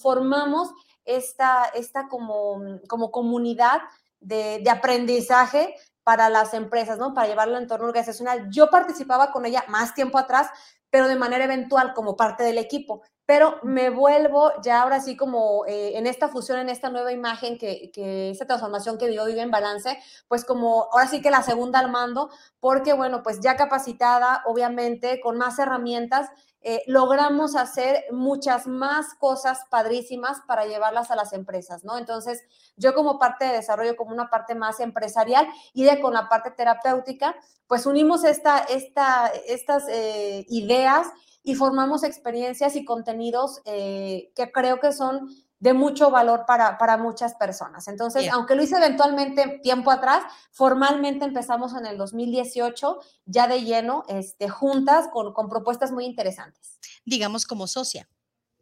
formamos 0.00 0.72
esta, 1.04 1.64
esta 1.74 2.08
como, 2.08 2.60
como 2.88 3.10
comunidad 3.10 3.82
de, 4.20 4.60
de, 4.64 4.70
aprendizaje 4.70 5.74
para 6.02 6.30
las 6.30 6.54
empresas, 6.54 6.98
¿no? 6.98 7.14
Para 7.14 7.28
llevarlo 7.28 7.56
al 7.56 7.62
entorno 7.62 7.86
organizacional. 7.86 8.48
Yo 8.50 8.70
participaba 8.70 9.32
con 9.32 9.44
ella 9.44 9.64
más 9.68 9.94
tiempo 9.94 10.18
atrás, 10.18 10.48
pero 10.90 11.08
de 11.08 11.16
manera 11.16 11.44
eventual 11.44 11.92
como 11.92 12.16
parte 12.16 12.44
del 12.44 12.58
equipo. 12.58 13.02
Pero 13.26 13.58
me 13.62 13.88
vuelvo 13.88 14.52
ya 14.62 14.82
ahora 14.82 15.00
sí 15.00 15.16
como 15.16 15.64
eh, 15.66 15.96
en 15.96 16.06
esta 16.06 16.28
fusión, 16.28 16.58
en 16.58 16.68
esta 16.68 16.90
nueva 16.90 17.10
imagen, 17.10 17.56
que, 17.56 17.90
que 17.90 18.30
esta 18.30 18.46
transformación 18.46 18.98
que 18.98 19.08
vivo 19.08 19.24
vive 19.24 19.40
en 19.40 19.50
balance, 19.50 19.98
pues 20.28 20.44
como 20.44 20.88
ahora 20.92 21.06
sí 21.06 21.22
que 21.22 21.30
la 21.30 21.42
segunda 21.42 21.78
al 21.78 21.90
mando, 21.90 22.30
porque 22.60 22.92
bueno, 22.92 23.22
pues 23.22 23.40
ya 23.40 23.56
capacitada, 23.56 24.42
obviamente, 24.46 25.20
con 25.20 25.38
más 25.38 25.58
herramientas 25.58 26.28
eh, 26.66 26.82
logramos 26.86 27.56
hacer 27.56 28.04
muchas 28.10 28.66
más 28.66 29.12
cosas 29.14 29.60
padrísimas 29.70 30.40
para 30.46 30.64
llevarlas 30.64 31.10
a 31.10 31.16
las 31.16 31.34
empresas, 31.34 31.84
¿no? 31.84 31.98
Entonces, 31.98 32.42
yo 32.78 32.94
como 32.94 33.18
parte 33.18 33.44
de 33.44 33.52
desarrollo, 33.52 33.96
como 33.96 34.12
una 34.12 34.30
parte 34.30 34.54
más 34.54 34.80
empresarial 34.80 35.46
y 35.74 35.84
de 35.84 36.00
con 36.00 36.14
la 36.14 36.30
parte 36.30 36.50
terapéutica, 36.50 37.36
pues 37.66 37.84
unimos 37.84 38.24
esta, 38.24 38.60
esta, 38.60 39.26
estas 39.46 39.84
eh, 39.90 40.46
ideas 40.48 41.08
y 41.42 41.54
formamos 41.54 42.02
experiencias 42.02 42.76
y 42.76 42.86
contenidos 42.86 43.60
eh, 43.66 44.32
que 44.34 44.50
creo 44.50 44.80
que 44.80 44.92
son 44.92 45.28
de 45.64 45.72
mucho 45.72 46.10
valor 46.10 46.44
para, 46.46 46.76
para 46.76 46.98
muchas 46.98 47.36
personas. 47.36 47.88
Entonces, 47.88 48.30
aunque 48.30 48.54
lo 48.54 48.62
hice 48.62 48.76
eventualmente 48.76 49.60
tiempo 49.62 49.90
atrás, 49.90 50.22
formalmente 50.52 51.24
empezamos 51.24 51.72
en 51.72 51.86
el 51.86 51.96
2018 51.96 52.98
ya 53.24 53.48
de 53.48 53.62
lleno, 53.62 54.04
este, 54.08 54.50
juntas 54.50 55.08
con, 55.10 55.32
con 55.32 55.48
propuestas 55.48 55.90
muy 55.90 56.04
interesantes. 56.04 56.78
Digamos 57.06 57.46
como 57.46 57.66
socia. 57.66 58.06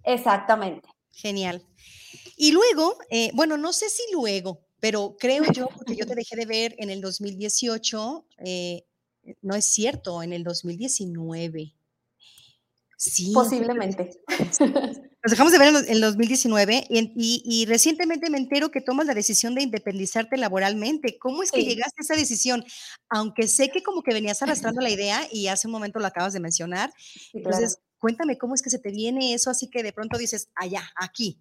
Exactamente. 0.05 0.88
Genial. 1.11 1.67
Y 2.37 2.53
luego, 2.53 2.97
eh, 3.11 3.33
bueno, 3.35 3.57
no 3.57 3.73
sé 3.73 3.88
si 3.88 4.03
luego, 4.12 4.61
pero 4.79 5.17
creo 5.19 5.43
yo, 5.53 5.71
porque 5.75 5.97
yo 5.97 6.07
te 6.07 6.15
dejé 6.15 6.37
de 6.37 6.47
ver 6.47 6.77
en 6.79 6.88
el 6.88 7.01
2018, 7.01 8.27
eh, 8.45 8.87
no 9.41 9.57
es 9.57 9.65
cierto, 9.65 10.23
en 10.23 10.33
el 10.33 10.45
2019. 10.45 11.75
Sí. 12.97 13.33
Posiblemente. 13.35 14.23
Nos 15.25 15.31
dejamos 15.31 15.53
de 15.53 15.59
ver 15.61 15.69
en 15.69 15.89
el 15.89 16.01
2019 16.01 16.89
y, 16.91 17.65
recientemente 17.69 18.29
me 18.29 18.39
entero 18.39 18.73
que 18.73 18.81
tomas 18.81 19.07
la 19.07 19.15
decisión 19.15 19.55
de 19.55 19.63
independizarte 19.63 20.37
laboralmente. 20.37 21.17
¿Cómo 21.17 21.45
es 21.45 21.53
que 21.53 21.65
llegaste 21.65 22.01
a 22.01 22.03
esa 22.03 22.17
decisión? 22.17 22.65
Aunque 23.09 23.47
sé 23.47 23.69
que 23.69 23.85
como 23.85 24.03
que 24.03 24.13
venías 24.13 24.43
arrastrando 24.43 24.81
la 24.81 24.91
idea 24.91 25.21
y 25.31 25.47
hace 25.47 25.69
un 25.69 25.73
momento 25.73 26.01
lo 26.01 26.07
acabas 26.07 26.33
de 26.33 26.41
mencionar. 26.41 26.93
Entonces, 27.33 27.79
cuéntame 27.99 28.37
cómo 28.37 28.55
es 28.55 28.63
que 28.63 28.71
se 28.71 28.81
te 28.81 28.91
viene 28.91 29.33
eso, 29.33 29.49
así 29.49 29.71
que 29.71 29.85
de 29.85 29.93
pronto 29.93 30.19
dices, 30.19 30.49
allá, 30.57 30.83
aquí. 30.97 31.41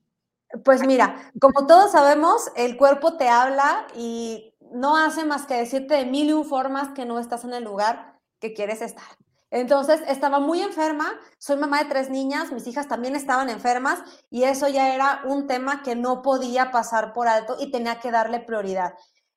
Pues 0.64 0.86
mira, 0.86 1.32
como 1.40 1.66
todos 1.66 1.94
sabemos, 1.94 2.52
el 2.56 2.78
cuerpo 2.78 3.18
te 3.18 3.30
habla 3.30 3.88
y 3.98 4.54
no 4.74 4.96
hace 4.96 5.26
más 5.26 5.48
que 5.48 5.56
decirte 5.56 5.96
de 5.96 6.06
mil 6.06 6.30
y 6.30 6.34
un 6.34 6.46
formas 6.46 6.90
que 6.94 7.06
no 7.06 7.20
estás 7.20 7.46
en 7.46 7.54
el 7.54 7.64
lugar 7.64 8.20
que 8.40 8.54
quieres 8.54 8.84
estar. 8.84 9.08
Entonces, 9.52 10.02
estaba 10.08 10.40
muy 10.40 10.62
enferma, 10.62 11.20
soy 11.38 11.58
mamá 11.58 11.84
de 11.84 11.90
tres 11.90 12.10
niñas, 12.10 12.54
mis 12.54 12.66
hijas 12.68 12.88
también 12.88 13.18
estaban 13.18 13.50
enfermas 13.50 14.00
y 14.30 14.44
eso 14.44 14.70
ya 14.70 14.96
era 14.96 15.22
un 15.26 15.46
tema 15.46 15.84
que 15.84 15.94
no 15.94 16.22
podía 16.22 16.72
pasar 16.72 17.12
por 17.12 17.28
alto 17.28 17.58
y 17.60 17.70
tenía 17.70 18.00
que 18.00 18.12
darle 18.12 18.40
prioridad. 18.40 18.94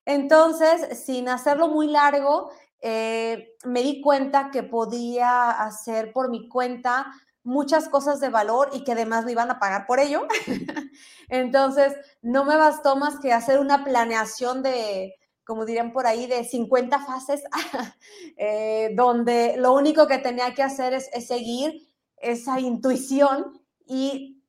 Entonces, 0.06 1.04
sin 1.04 1.28
hacerlo 1.28 1.66
muy 1.68 1.88
largo, 1.88 2.52
eh, 2.80 3.56
me 3.64 3.82
di 3.82 4.00
cuenta 4.00 4.50
que 4.52 4.62
podía 4.62 5.50
hacer 5.50 6.12
por 6.12 6.30
mi 6.30 6.48
cuenta 6.48 7.12
muchas 7.42 7.88
cosas 7.88 8.20
de 8.20 8.28
valor 8.28 8.70
y 8.72 8.84
que 8.84 8.92
además 8.92 9.24
me 9.24 9.32
iban 9.32 9.50
a 9.50 9.58
pagar 9.58 9.84
por 9.86 9.98
ello. 9.98 10.28
Entonces, 11.28 11.92
no 12.22 12.44
me 12.44 12.56
bastó 12.56 12.94
más 12.94 13.18
que 13.18 13.32
hacer 13.32 13.58
una 13.58 13.82
planeación 13.82 14.62
de, 14.62 15.16
como 15.46 15.64
dirían 15.64 15.92
por 15.92 16.06
ahí, 16.06 16.26
de 16.26 16.44
50 16.44 16.98
fases, 17.04 17.42
eh, 18.36 18.90
donde 18.94 19.56
lo 19.56 19.74
único 19.74 20.06
que 20.06 20.18
tenía 20.18 20.54
que 20.54 20.62
hacer 20.62 20.94
es, 20.94 21.08
es 21.12 21.26
seguir 21.26 21.88
esa 22.16 22.60
intuición 22.60 23.60
y 23.86 24.42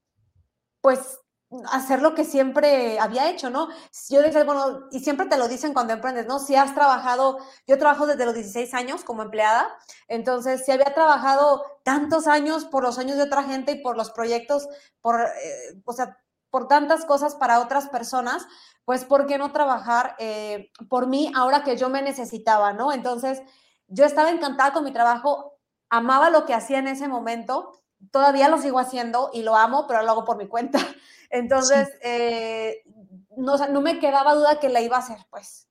pues 0.82 1.20
hacer 1.72 2.02
lo 2.02 2.16
que 2.16 2.26
siempre 2.26 3.00
había 3.00 3.30
hecho, 3.30 3.50
¿no? 3.50 3.70
Yo 4.10 4.22
decía, 4.22 4.44
bueno, 4.44 4.88
y 4.92 5.00
siempre 5.00 5.28
te 5.28 5.38
lo 5.38 5.48
dicen 5.48 5.74
cuando 5.74 5.94
emprendes, 5.94 6.26
¿no? 6.28 6.40
Si 6.40 6.56
has 6.56 6.74
trabajado, 6.74 7.38
yo 7.68 7.78
trabajo 7.78 8.08
desde 8.08 8.26
los 8.26 8.34
16 8.34 8.74
años 8.74 9.04
como 9.04 9.22
empleada, 9.22 9.68
entonces 10.08 10.66
si 10.66 10.72
había 10.72 10.94
trabajado 10.94 11.64
tantos 11.84 12.28
años 12.28 12.66
por 12.66 12.84
los 12.84 12.98
años 12.98 13.18
de 13.18 13.24
otra 13.24 13.44
gente 13.44 13.74
y 13.74 13.82
por 13.82 13.96
los 13.96 14.12
proyectos, 14.12 14.68
por, 15.02 15.22
eh, 15.22 15.82
o 15.86 15.94
sea, 15.94 16.18
por 16.56 16.70
tantas 16.70 17.04
cosas 17.04 17.36
para 17.36 17.60
otras 17.60 17.90
personas, 17.90 18.48
pues 18.86 19.04
¿por 19.04 19.26
qué 19.26 19.38
no 19.38 19.52
trabajar 19.52 20.16
eh, 20.20 20.72
por 20.88 21.06
mí 21.06 21.30
ahora 21.36 21.66
que 21.66 21.76
yo 21.76 21.90
me 21.90 22.02
necesitaba, 22.02 22.72
¿no? 22.72 22.94
Entonces, 22.94 23.42
yo 23.90 24.06
estaba 24.06 24.30
encantada 24.30 24.72
con 24.72 24.86
mi 24.86 24.94
trabajo, 24.94 25.60
amaba 25.90 26.30
lo 26.30 26.46
que 26.46 26.54
hacía 26.54 26.80
en 26.80 26.88
ese 26.88 27.10
momento, 27.10 27.74
todavía 28.10 28.48
lo 28.48 28.58
sigo 28.58 28.80
haciendo 28.80 29.32
y 29.34 29.42
lo 29.42 29.58
amo, 29.58 29.86
pero 29.86 30.02
lo 30.04 30.12
hago 30.12 30.24
por 30.24 30.38
mi 30.38 30.48
cuenta. 30.48 30.80
Entonces, 31.30 31.90
eh, 32.02 32.84
no, 33.36 33.58
no 33.58 33.82
me 33.82 34.00
quedaba 34.00 34.34
duda 34.34 34.58
que 34.62 34.70
la 34.70 34.80
iba 34.80 34.96
a 34.96 35.00
hacer, 35.00 35.18
pues. 35.30 35.68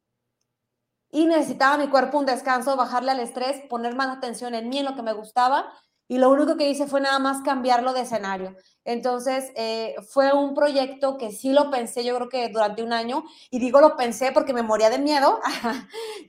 Y 1.11 1.25
necesitaba 1.25 1.79
mi 1.79 1.89
cuerpo 1.89 2.19
un 2.19 2.27
descanso, 2.27 2.77
bajarle 2.77 3.13
al 3.13 3.21
estrés, 3.21 3.67
poner 3.71 3.95
más 3.95 4.15
atención 4.15 4.55
en 4.55 4.69
mí, 4.69 4.81
en 4.81 4.85
lo 4.85 4.95
que 4.95 5.03
me 5.03 5.15
gustaba. 5.15 5.73
Y 6.07 6.19
lo 6.19 6.31
único 6.31 6.57
que 6.57 6.69
hice 6.69 6.87
fue 6.87 7.01
nada 7.01 7.19
más 7.19 7.41
cambiarlo 7.43 7.95
de 7.95 8.03
escenario. 8.03 8.55
Entonces, 8.85 9.51
eh, 9.57 9.95
fue 10.11 10.33
un 10.35 10.55
proyecto 10.55 11.17
que 11.17 11.33
sí 11.33 11.53
lo 11.53 11.71
pensé, 11.71 12.05
yo 12.05 12.15
creo 12.17 12.29
que 12.29 12.49
durante 12.51 12.83
un 12.83 12.93
año, 12.93 13.25
y 13.51 13.59
digo 13.59 13.81
lo 13.81 13.97
pensé 13.97 14.31
porque 14.33 14.53
me 14.53 14.63
moría 14.63 14.91
de 14.91 14.99
miedo, 14.99 15.41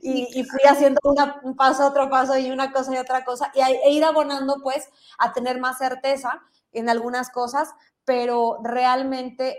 y, 0.02 0.42
fui 0.44 0.60
haciendo 0.66 1.00
un 1.42 1.56
paso, 1.56 1.86
otro 1.86 2.08
paso, 2.08 2.38
y 2.38 2.50
una 2.50 2.72
cosa 2.72 2.94
y 2.94 2.98
otra 2.98 3.24
cosa, 3.24 3.52
y 3.54 3.60
e 3.60 3.90
ir 3.92 4.04
abonando 4.04 4.56
pues 4.62 4.88
a 5.18 5.34
tener 5.34 5.60
más 5.60 5.76
certeza 5.76 6.40
en 6.72 6.88
algunas 6.88 7.30
cosas, 7.30 7.74
pero 8.06 8.58
realmente 8.62 9.58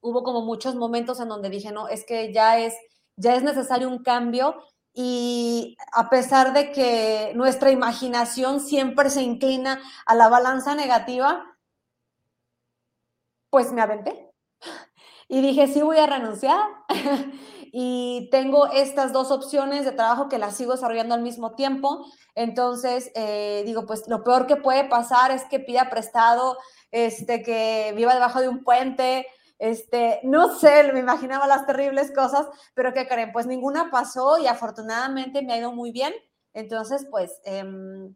hubo 0.00 0.22
como 0.22 0.42
muchos 0.42 0.74
momentos 0.74 1.20
en 1.20 1.28
donde 1.28 1.48
dije, 1.48 1.72
no, 1.72 1.88
es 1.88 2.04
que 2.04 2.32
ya 2.34 2.58
es, 2.58 2.74
ya 3.16 3.34
es 3.34 3.42
necesario 3.42 3.88
un 3.88 4.02
cambio 4.02 4.56
y 4.92 5.76
a 5.92 6.10
pesar 6.10 6.52
de 6.52 6.72
que 6.72 7.32
nuestra 7.34 7.70
imaginación 7.70 8.60
siempre 8.60 9.10
se 9.10 9.22
inclina 9.22 9.80
a 10.06 10.14
la 10.14 10.28
balanza 10.28 10.74
negativa, 10.74 11.56
pues 13.50 13.72
me 13.72 13.80
aventé. 13.80 14.30
Y 15.28 15.42
dije, 15.42 15.66
sí 15.66 15.82
voy 15.82 15.98
a 15.98 16.06
renunciar. 16.06 16.58
y 17.72 18.28
tengo 18.30 18.66
estas 18.72 19.12
dos 19.12 19.30
opciones 19.30 19.84
de 19.84 19.92
trabajo 19.92 20.28
que 20.28 20.38
las 20.38 20.56
sigo 20.56 20.72
desarrollando 20.72 21.14
al 21.14 21.22
mismo 21.22 21.54
tiempo. 21.54 22.06
Entonces, 22.34 23.12
eh, 23.14 23.62
digo, 23.66 23.84
pues 23.86 24.08
lo 24.08 24.24
peor 24.24 24.46
que 24.46 24.56
puede 24.56 24.84
pasar 24.84 25.30
es 25.30 25.44
que 25.44 25.60
pida 25.60 25.90
prestado, 25.90 26.56
este, 26.90 27.42
que 27.42 27.92
viva 27.94 28.14
debajo 28.14 28.40
de 28.40 28.48
un 28.48 28.64
puente, 28.64 29.26
este, 29.58 30.20
no 30.22 30.56
sé, 30.56 30.92
me 30.92 31.00
imaginaba 31.00 31.46
las 31.46 31.66
terribles 31.66 32.12
cosas, 32.12 32.46
pero 32.74 32.92
¿qué 32.92 33.08
creen? 33.08 33.32
Pues 33.32 33.46
ninguna 33.46 33.90
pasó 33.90 34.38
y 34.38 34.46
afortunadamente 34.46 35.42
me 35.42 35.54
ha 35.54 35.58
ido 35.58 35.72
muy 35.72 35.92
bien. 35.92 36.14
Entonces, 36.54 37.06
pues 37.10 37.40
em, 37.44 38.14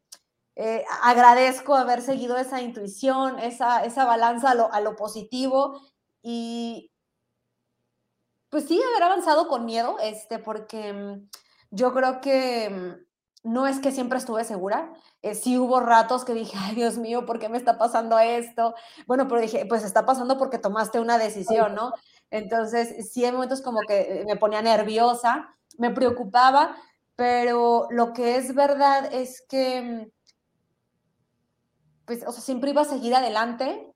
eh, 0.56 0.84
agradezco 1.02 1.74
haber 1.74 2.02
seguido 2.02 2.36
esa 2.36 2.60
intuición, 2.60 3.38
esa, 3.38 3.84
esa 3.84 4.04
balanza 4.04 4.50
a 4.50 4.54
lo, 4.54 4.72
a 4.72 4.80
lo 4.80 4.96
positivo 4.96 5.80
y 6.22 6.90
pues 8.50 8.68
sí, 8.68 8.80
haber 8.82 9.02
avanzado 9.04 9.48
con 9.48 9.64
miedo, 9.64 9.96
este, 10.00 10.38
porque 10.38 10.88
em, 10.88 11.28
yo 11.70 11.92
creo 11.94 12.20
que 12.20 12.66
em, 12.66 13.04
no 13.42 13.66
es 13.66 13.80
que 13.80 13.90
siempre 13.90 14.18
estuve 14.18 14.44
segura, 14.44 14.92
eh, 15.22 15.34
sí 15.34 15.58
hubo 15.58 15.80
ratos 15.80 16.24
que 16.24 16.34
dije, 16.34 16.56
ay 16.60 16.74
Dios 16.74 16.98
mío, 16.98 17.26
¿por 17.26 17.38
qué 17.38 17.48
me 17.48 17.58
está 17.58 17.78
pasando 17.78 18.18
esto? 18.18 18.74
Bueno, 19.06 19.28
pero 19.28 19.40
dije, 19.40 19.66
pues 19.66 19.84
está 19.84 20.06
pasando 20.06 20.38
porque 20.38 20.58
tomaste 20.58 21.00
una 21.00 21.18
decisión, 21.18 21.74
¿no? 21.74 21.92
Entonces, 22.30 23.10
sí 23.12 23.24
hay 23.24 23.32
momentos 23.32 23.60
como 23.60 23.80
que 23.80 24.24
me 24.26 24.36
ponía 24.36 24.62
nerviosa, 24.62 25.54
me 25.78 25.90
preocupaba, 25.90 26.76
pero 27.16 27.88
lo 27.90 28.12
que 28.12 28.36
es 28.36 28.54
verdad 28.54 29.12
es 29.12 29.42
que, 29.48 30.10
pues, 32.06 32.26
o 32.26 32.32
sea, 32.32 32.42
siempre 32.42 32.70
iba 32.70 32.82
a 32.82 32.86
seguir 32.86 33.14
adelante 33.14 33.92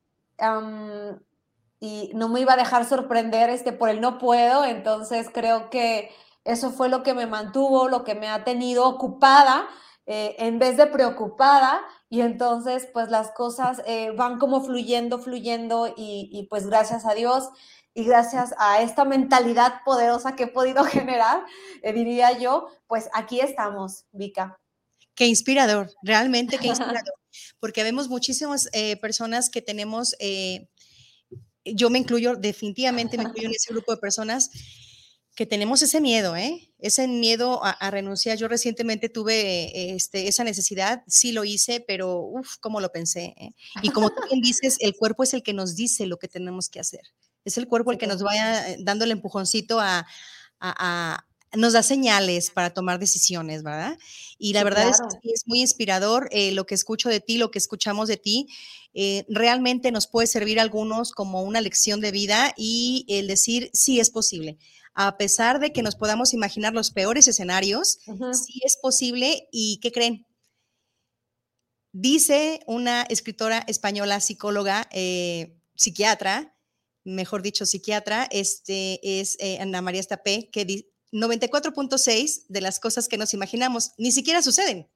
y 1.81 2.11
no 2.15 2.29
me 2.29 2.41
iba 2.41 2.53
a 2.53 2.59
dejar 2.59 2.85
sorprender 2.85 3.49
este, 3.49 3.73
por 3.73 3.89
el 3.89 4.01
no 4.01 4.19
puedo, 4.19 4.65
entonces 4.65 5.29
creo 5.33 5.71
que 5.71 6.11
eso 6.47 6.71
fue 6.71 6.89
lo 6.89 7.03
que 7.03 7.13
me 7.13 7.27
mantuvo, 7.27 7.89
lo 7.89 8.05
que 8.05 8.15
me 8.15 8.29
ha 8.29 8.45
tenido 8.45 8.89
ocupada 8.89 9.69
eh, 10.09 10.37
en 10.39 10.61
vez 10.61 10.77
de 10.77 10.87
preocupada 10.87 11.83
y 12.09 12.21
entonces 12.21 12.87
pues 12.93 13.09
las 13.09 13.33
cosas 13.33 13.83
eh, 13.87 14.13
van 14.13 14.39
como 14.39 14.63
fluyendo, 14.63 15.19
fluyendo 15.19 15.93
y, 15.97 16.47
pues 16.49 16.69
gracias 16.69 17.05
a 17.05 17.15
Dios 17.15 17.49
y 17.93 18.05
gracias 18.05 18.55
a 18.59 18.83
esta 18.83 19.05
mentalidad 19.05 19.81
poderosa 19.85 20.37
que 20.37 20.45
he 20.45 20.47
podido 20.47 20.85
generar, 20.85 21.45
eh, 21.83 21.93
diría 21.93 22.39
yo, 22.39 22.69
pues 22.87 23.09
aquí 23.15 23.41
estamos, 23.41 24.05
Vika. 24.13 24.61
Qué 25.17 25.27
inspirador, 25.27 25.91
realmente 26.03 26.59
qué 26.59 26.69
inspirador, 26.69 27.15
porque 27.59 27.83
vemos 27.83 28.09
muchísimas 28.09 28.69
personas 29.01 29.51
que 29.51 29.63
tenemos, 29.63 30.15
yo 31.65 31.91
me 31.91 31.99
incluyo, 31.99 32.37
definitivamente 32.37 33.17
me 33.17 33.25
incluyo 33.25 33.49
en 33.49 33.55
ese 33.55 33.73
grupo 33.73 33.93
de 33.93 33.99
personas 33.99 34.51
que 35.37 35.47
tenemos 35.47 35.83
ese 35.83 36.01
miedo, 36.01 36.35
¿eh? 36.35 36.73
Ese 36.79 37.07
miedo 37.07 37.61
a, 37.63 37.91
renunciar. 37.91 38.39
Yo 38.39 38.49
recientemente 38.49 39.11
tuve 39.11 39.95
este, 39.95 40.29
esa 40.29 40.45
necesidad, 40.45 41.03
sí 41.07 41.31
lo 41.31 41.45
hice, 41.45 41.85
pero 41.87 42.21
uff, 42.21 42.57
cómo 42.59 42.81
lo 42.81 42.91
pensé. 42.91 43.35
¿eh? 43.37 43.55
Y 43.83 43.91
como 43.91 44.09
tú 44.09 44.23
bien 44.31 44.41
dices, 44.41 44.79
el 44.81 44.97
cuerpo 44.97 45.23
es 45.23 45.35
el 45.35 45.43
que 45.43 45.53
nos 45.53 45.77
dice 45.77 46.07
lo 46.07 46.19
que 46.19 46.27
tenemos 46.27 46.71
que 46.71 46.81
hacer. 46.81 47.03
Es 47.45 47.59
el 47.59 47.69
cuerpo 47.69 47.93
el 47.93 47.99
que 47.99 48.07
nos 48.07 48.23
vaya 48.23 48.71
eh, 48.71 48.79
dando 48.81 49.05
el 49.05 49.11
empujoncito 49.11 49.79
a, 49.79 50.07
nos 51.53 51.75
da 51.75 51.83
señales 51.83 52.51
para 52.51 52.71
tomar 52.71 52.99
decisiones, 52.99 53.63
¿verdad? 53.63 53.99
Y 54.39 54.55
la 54.55 54.65
verdad 54.65 54.89
es 54.89 55.01
que 55.23 55.31
es 55.31 55.43
muy 55.47 55.61
inspirador 55.61 56.29
eh, 56.33 56.53
lo 56.53 56.67
que 56.67 56.75
escucho 56.75 57.11
de 57.11 57.21
ti, 57.21 57.37
lo 57.37 57.51
que 57.51 57.59
escuchamos 57.59 58.09
de 58.09 58.17
ti. 58.17 58.49
Eh, 58.95 59.27
realmente 59.29 59.93
nos 59.93 60.07
puede 60.07 60.27
servir 60.27 60.59
a 60.59 60.63
algunos 60.63 61.13
como 61.13 61.43
una 61.43 61.61
lección 61.61 62.01
de 62.01 62.11
vida 62.11 62.55
y 62.57 63.05
el 63.09 63.27
decir, 63.27 63.71
sí 63.75 64.01
es 64.01 64.11
posible 64.11 64.59
a 64.97 65.19
pesar 65.19 65.61
de 65.61 65.73
que 65.73 65.83
nos 65.83 65.95
podamos 65.95 66.33
imaginar 66.33 66.73
los 66.73 66.91
peores 66.91 67.29
escenarios, 67.29 67.99
sí 68.33 68.63
es 68.65 68.79
posible 68.81 69.47
y 69.53 69.79
¿qué 69.83 69.93
creen? 69.93 70.27
Dice 71.93 72.61
una 72.67 73.03
escritora 73.03 73.63
española, 73.69 74.21
psicóloga, 74.21 74.89
eh, 74.93 75.61
psiquiatra, 75.75 76.57
mejor 77.05 77.43
dicho, 77.43 77.67
psiquiatra, 77.67 78.27
este, 78.31 79.21
es 79.21 79.37
eh, 79.39 79.59
Ana 79.61 79.83
María 79.83 80.01
Estapé, 80.01 80.49
que 80.51 80.65
94.6 81.13 82.47
de 82.49 82.61
las 82.63 82.81
cosas 82.81 83.07
que 83.07 83.19
nos 83.19 83.35
imaginamos 83.35 83.93
ni 83.99 84.13
siquiera 84.13 84.41
suceden. 84.41 84.89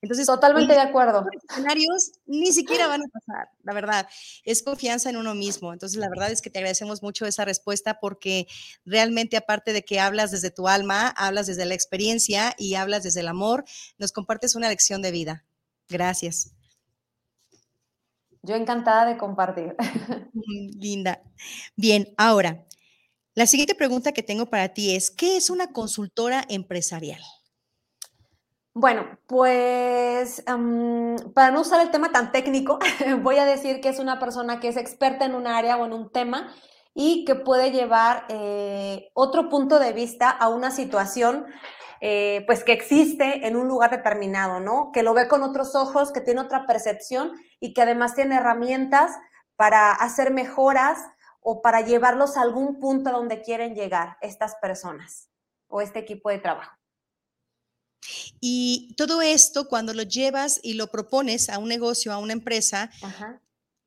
Entonces, 0.00 0.26
totalmente 0.26 0.74
de 0.74 0.80
acuerdo. 0.80 1.22
Los 1.22 1.44
escenarios 1.50 2.12
ni 2.26 2.52
siquiera 2.52 2.86
van 2.86 3.02
a 3.02 3.08
pasar, 3.08 3.48
la 3.64 3.74
verdad. 3.74 4.08
Es 4.44 4.62
confianza 4.62 5.10
en 5.10 5.16
uno 5.16 5.34
mismo. 5.34 5.72
Entonces, 5.72 5.98
la 5.98 6.08
verdad 6.08 6.30
es 6.30 6.40
que 6.40 6.50
te 6.50 6.60
agradecemos 6.60 7.02
mucho 7.02 7.26
esa 7.26 7.44
respuesta 7.44 7.98
porque 8.00 8.46
realmente 8.84 9.36
aparte 9.36 9.72
de 9.72 9.84
que 9.84 9.98
hablas 9.98 10.30
desde 10.30 10.50
tu 10.50 10.68
alma, 10.68 11.08
hablas 11.08 11.48
desde 11.48 11.64
la 11.64 11.74
experiencia 11.74 12.54
y 12.58 12.74
hablas 12.74 13.02
desde 13.02 13.20
el 13.20 13.28
amor, 13.28 13.64
nos 13.98 14.12
compartes 14.12 14.54
una 14.54 14.68
lección 14.68 15.02
de 15.02 15.10
vida. 15.10 15.44
Gracias. 15.88 16.52
Yo 18.42 18.54
encantada 18.54 19.04
de 19.04 19.18
compartir. 19.18 19.74
Linda. 20.32 21.22
Bien, 21.74 22.14
ahora, 22.16 22.64
la 23.34 23.46
siguiente 23.46 23.74
pregunta 23.74 24.12
que 24.12 24.22
tengo 24.22 24.46
para 24.46 24.68
ti 24.74 24.94
es, 24.94 25.10
¿qué 25.10 25.36
es 25.36 25.50
una 25.50 25.72
consultora 25.72 26.44
empresarial? 26.48 27.20
Bueno, 28.74 29.18
pues 29.26 30.42
para 31.34 31.50
no 31.50 31.60
usar 31.62 31.80
el 31.80 31.90
tema 31.90 32.12
tan 32.12 32.30
técnico, 32.32 32.78
voy 33.22 33.38
a 33.38 33.44
decir 33.44 33.80
que 33.80 33.88
es 33.88 33.98
una 33.98 34.18
persona 34.20 34.60
que 34.60 34.68
es 34.68 34.76
experta 34.76 35.24
en 35.24 35.34
un 35.34 35.46
área 35.46 35.76
o 35.76 35.86
en 35.86 35.92
un 35.92 36.10
tema 36.12 36.54
y 36.94 37.24
que 37.24 37.34
puede 37.34 37.70
llevar 37.70 38.24
eh, 38.28 39.10
otro 39.14 39.48
punto 39.48 39.78
de 39.78 39.92
vista 39.92 40.30
a 40.30 40.48
una 40.48 40.70
situación 40.70 41.46
eh, 42.00 42.44
pues 42.46 42.62
que 42.62 42.72
existe 42.72 43.46
en 43.46 43.56
un 43.56 43.66
lugar 43.66 43.90
determinado, 43.90 44.60
¿no? 44.60 44.92
Que 44.92 45.02
lo 45.02 45.14
ve 45.14 45.26
con 45.26 45.42
otros 45.42 45.74
ojos, 45.74 46.12
que 46.12 46.20
tiene 46.20 46.40
otra 46.40 46.66
percepción 46.66 47.32
y 47.58 47.74
que 47.74 47.82
además 47.82 48.14
tiene 48.14 48.36
herramientas 48.36 49.16
para 49.56 49.92
hacer 49.92 50.30
mejoras 50.30 50.98
o 51.40 51.60
para 51.62 51.80
llevarlos 51.80 52.36
a 52.36 52.42
algún 52.42 52.78
punto 52.78 53.10
donde 53.10 53.42
quieren 53.42 53.74
llegar 53.74 54.16
estas 54.20 54.54
personas 54.56 55.28
o 55.66 55.80
este 55.80 55.98
equipo 55.98 56.30
de 56.30 56.38
trabajo. 56.38 56.77
Y 58.40 58.94
todo 58.96 59.22
esto, 59.22 59.68
cuando 59.68 59.94
lo 59.94 60.02
llevas 60.02 60.60
y 60.62 60.74
lo 60.74 60.88
propones 60.88 61.48
a 61.48 61.58
un 61.58 61.68
negocio, 61.68 62.12
a 62.12 62.18
una 62.18 62.32
empresa, 62.32 62.90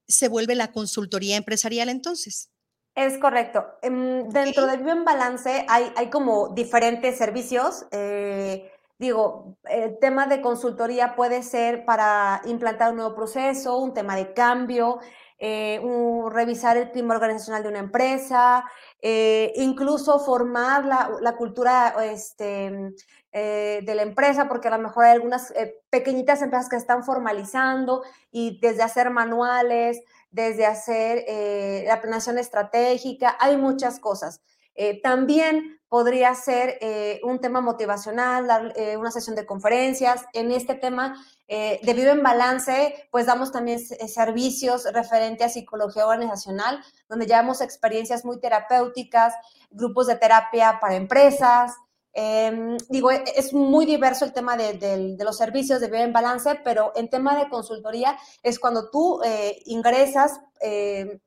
se 0.08 0.28
vuelve 0.28 0.56
la 0.56 0.72
consultoría 0.72 1.38
empresarial 1.38 1.90
entonces. 1.90 2.52
Es 2.96 3.18
correcto. 3.18 3.66
Em, 3.82 4.28
dentro 4.30 4.68
de 4.68 4.78
Vivo 4.78 4.92
en 4.92 5.06
Balance 5.06 5.66
hay, 5.70 5.92
hay 5.96 6.10
como 6.10 6.50
diferentes 6.50 7.18
servicios. 7.18 7.86
Eh, 7.92 8.70
digo, 9.00 9.58
el 9.64 9.98
tema 10.00 10.28
de 10.28 10.42
consultoría 10.42 11.16
puede 11.16 11.42
ser 11.42 11.86
para 11.86 12.42
implantar 12.46 12.92
un 12.92 12.98
nuevo 12.98 13.16
proceso, 13.16 13.78
un 13.78 13.94
tema 13.94 14.16
de 14.18 14.34
cambio, 14.34 15.00
eh, 15.40 15.82
revisar 16.30 16.78
el 16.78 16.92
clima 16.92 17.16
organizacional 17.16 17.64
de 17.64 17.70
una 17.70 17.80
empresa, 17.80 18.64
eh, 19.02 19.54
incluso 19.56 20.20
formar 20.20 20.86
la, 20.86 21.10
la 21.22 21.36
cultura 21.36 21.96
este, 22.04 22.94
de 23.34 23.94
la 23.96 24.02
empresa, 24.02 24.48
porque 24.50 24.68
a 24.68 24.72
lo 24.72 24.84
mejor 24.84 25.06
hay 25.06 25.14
algunas 25.14 25.54
pequeñitas 25.90 26.42
empresas 26.42 26.70
que 26.70 26.76
están 26.76 27.04
formalizando 27.04 28.04
y 28.30 28.60
desde 28.60 28.84
hacer 28.84 29.10
manuales, 29.10 30.02
desde 30.32 30.66
hacer 30.66 31.26
eh, 31.28 31.84
la 31.86 32.02
planeación 32.02 32.38
estratégica, 32.38 33.38
hay 33.40 33.58
muchas 33.58 34.00
cosas. 34.00 34.42
Eh, 34.74 35.02
también 35.02 35.82
podría 35.90 36.34
ser 36.34 36.78
eh, 36.80 37.20
un 37.24 37.40
tema 37.40 37.60
motivacional, 37.60 38.48
dar, 38.48 38.74
una 38.98 39.12
sesión 39.12 39.36
de 39.36 39.46
conferencias. 39.46 40.24
En 40.34 40.52
este 40.52 40.74
tema 40.74 41.16
de 41.50 41.94
Vive 41.94 42.16
Balance, 42.16 43.10
pues 43.12 43.26
damos 43.26 43.52
también 43.52 43.78
servicios 43.78 44.86
referentes 44.94 45.48
a 45.48 45.50
psicología 45.50 46.08
organizacional, 46.08 46.82
donde 47.10 47.26
llevamos 47.26 47.60
experiencias 47.60 48.24
muy 48.24 48.40
terapéuticas, 48.40 49.34
grupos 49.70 50.08
de 50.08 50.16
terapia 50.16 50.78
para 50.80 50.96
empresas, 50.96 51.74
Em, 52.14 52.78
digo, 52.90 53.10
e, 53.12 53.24
es 53.36 53.54
muy 53.54 53.86
diverso 53.86 54.26
el 54.26 54.34
tema 54.34 54.58
de, 54.58 55.16
los 55.20 55.38
servicios 55.38 55.80
de 55.80 55.88
Vive 55.88 56.04
en 56.04 56.14
Balance, 56.14 56.60
pero 56.64 56.92
en 56.96 57.10
tema 57.10 57.38
de 57.38 57.50
consultoría 57.50 58.18
es 58.44 58.60
cuando 58.60 58.90
tú 58.90 59.22
eh, 59.24 59.62
ingresas 59.66 60.42
eh, 60.62 61.20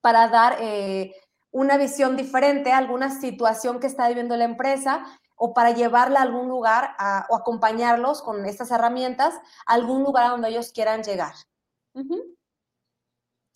para 0.00 0.28
dar 0.28 0.56
eh, 0.60 1.14
una 1.50 1.76
visión 1.76 2.16
diferente 2.16 2.72
a 2.72 2.78
alguna 2.78 3.20
situación 3.20 3.80
que 3.80 3.86
está 3.86 4.08
viviendo 4.08 4.36
la 4.36 4.44
empresa 4.44 5.04
o 5.36 5.52
para 5.54 5.72
llevarla 5.72 6.20
a 6.20 6.22
algún 6.22 6.48
lugar 6.48 6.96
o 7.28 7.36
acompañarlos 7.36 8.22
con 8.22 8.44
estas 8.44 8.72
herramientas 8.72 9.34
a 9.66 9.74
algún 9.74 10.02
lugar 10.02 10.24
a 10.24 10.30
donde 10.30 10.48
ellos 10.48 10.72
quieran 10.72 11.04
llegar. 11.04 11.34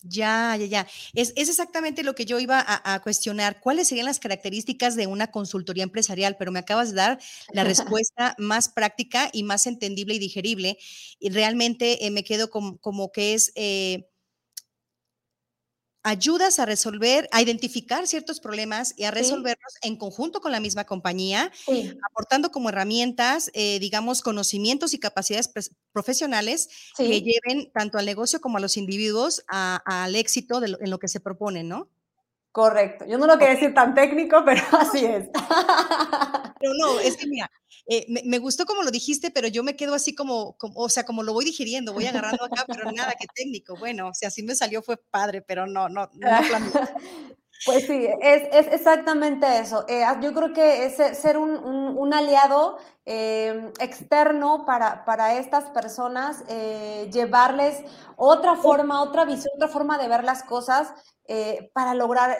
Ya, 0.05 0.57
ya, 0.57 0.65
ya. 0.65 0.87
Es, 1.13 1.31
exactamente 1.37 2.03
lo 2.03 2.13
que 2.13 2.25
yo 2.25 2.39
iba 2.39 2.63
a, 2.67 2.99
cuestionar. 3.01 3.61
¿Cuáles 3.61 3.87
serían 3.87 4.05
las 4.05 4.19
características 4.19 4.95
de 4.97 5.07
una 5.07 5.31
consultoría 5.31 5.83
empresarial? 5.83 6.35
Pero 6.37 6.51
me 6.51 6.59
acabas 6.59 6.89
de 6.89 6.95
dar 6.97 7.19
la 7.53 7.63
respuesta 7.63 8.35
más 8.37 8.67
práctica 8.67 9.29
y 9.31 9.43
más 9.43 9.65
entendible 9.65 10.15
y 10.15 10.19
digerible. 10.19 10.77
Y 11.19 11.29
realmente 11.29 12.05
eh, 12.05 12.11
me 12.11 12.25
quedo 12.25 12.49
como, 12.49 13.11
que 13.13 13.33
es 13.33 13.53
eh, 13.55 14.09
ayudas 16.03 16.59
a 16.59 16.65
resolver, 16.65 17.27
a 17.31 17.41
identificar 17.41 18.07
ciertos 18.07 18.39
problemas 18.39 18.93
y 18.97 19.05
a 19.05 19.11
resolverlos 19.11 19.73
en 19.81 19.95
conjunto 19.95 20.41
con 20.41 20.51
la 20.51 20.59
misma 20.59 20.83
compañía, 20.83 21.51
aportando 22.11 22.51
como 22.51 22.69
herramientas, 22.69 23.49
eh, 23.53 23.79
digamos, 23.79 24.21
conocimientos 24.21 24.93
y 24.93 24.99
capacidades 24.99 25.49
profesionales 25.93 26.69
que 26.97 27.21
lleven 27.21 27.71
tanto 27.73 27.97
al 27.97 28.05
negocio 28.05 28.41
como 28.41 28.57
a 28.57 28.61
los 28.61 28.77
individuos 28.77 29.43
al 29.47 30.15
éxito 30.15 30.59
de 30.59 30.77
en 30.79 30.89
lo 30.89 30.99
que 30.99 31.07
se 31.07 31.19
propone, 31.19 31.63
¿no? 31.63 31.89
Correcto. 32.53 33.05
Yo 33.07 33.17
no 33.17 33.25
lo 33.25 33.39
quería 33.39 33.55
decir 33.55 33.73
tan 33.73 33.95
técnico, 33.95 34.43
pero 34.45 34.61
así 34.79 35.03
es. 35.03 35.27
Pero 36.59 36.75
no, 36.79 36.97
es 37.01 37.17
que 37.17 37.27
mira, 37.27 37.51
eh, 37.87 38.05
me, 38.07 38.37
gustó 38.37 38.65
como 38.65 38.83
lo 38.83 38.91
dijiste, 38.91 39.31
pero 39.31 39.49
yo 39.49 39.63
me 39.63 39.75
quedo 39.75 39.93
así 39.93 40.15
como, 40.15 40.55
o 40.61 40.87
sea, 40.87 41.03
como 41.03 41.21
lo 41.21 41.33
voy 41.33 41.43
digiriendo, 41.43 41.91
voy 41.91 42.05
agarrando 42.05 42.45
acá, 42.45 42.63
pero 42.65 42.89
nada 42.93 43.15
que 43.19 43.27
técnico. 43.35 43.75
Bueno, 43.75 44.07
o 44.07 44.13
sea, 44.13 44.29
así 44.29 44.43
me 44.43 44.55
salió 44.55 44.81
fue 44.81 44.95
padre, 44.95 45.41
pero 45.41 45.67
no, 45.67 45.89
no, 45.89 46.09
no. 46.13 46.29
Pues 47.65 47.85
sí, 47.87 48.07
es, 48.21 48.43
es 48.51 48.67
exactamente 48.73 49.59
eso. 49.59 49.85
Eh, 49.87 50.03
yo 50.21 50.33
creo 50.33 50.53
que 50.53 50.85
es 50.85 50.95
ser 51.17 51.37
un, 51.37 51.51
un, 51.55 52.13
aliado 52.13 52.77
eh, 53.05 53.71
externo 53.79 54.65
para, 54.65 55.05
para, 55.05 55.37
estas 55.37 55.69
personas, 55.69 56.43
llevarles 57.11 57.83
otra 58.17 58.55
forma, 58.55 59.01
otra 59.01 59.25
visión, 59.25 59.53
otra 59.55 59.67
forma 59.67 59.97
de 59.97 60.07
ver 60.07 60.23
las 60.23 60.43
cosas 60.43 60.93
para 61.73 61.93
lograr 61.93 62.37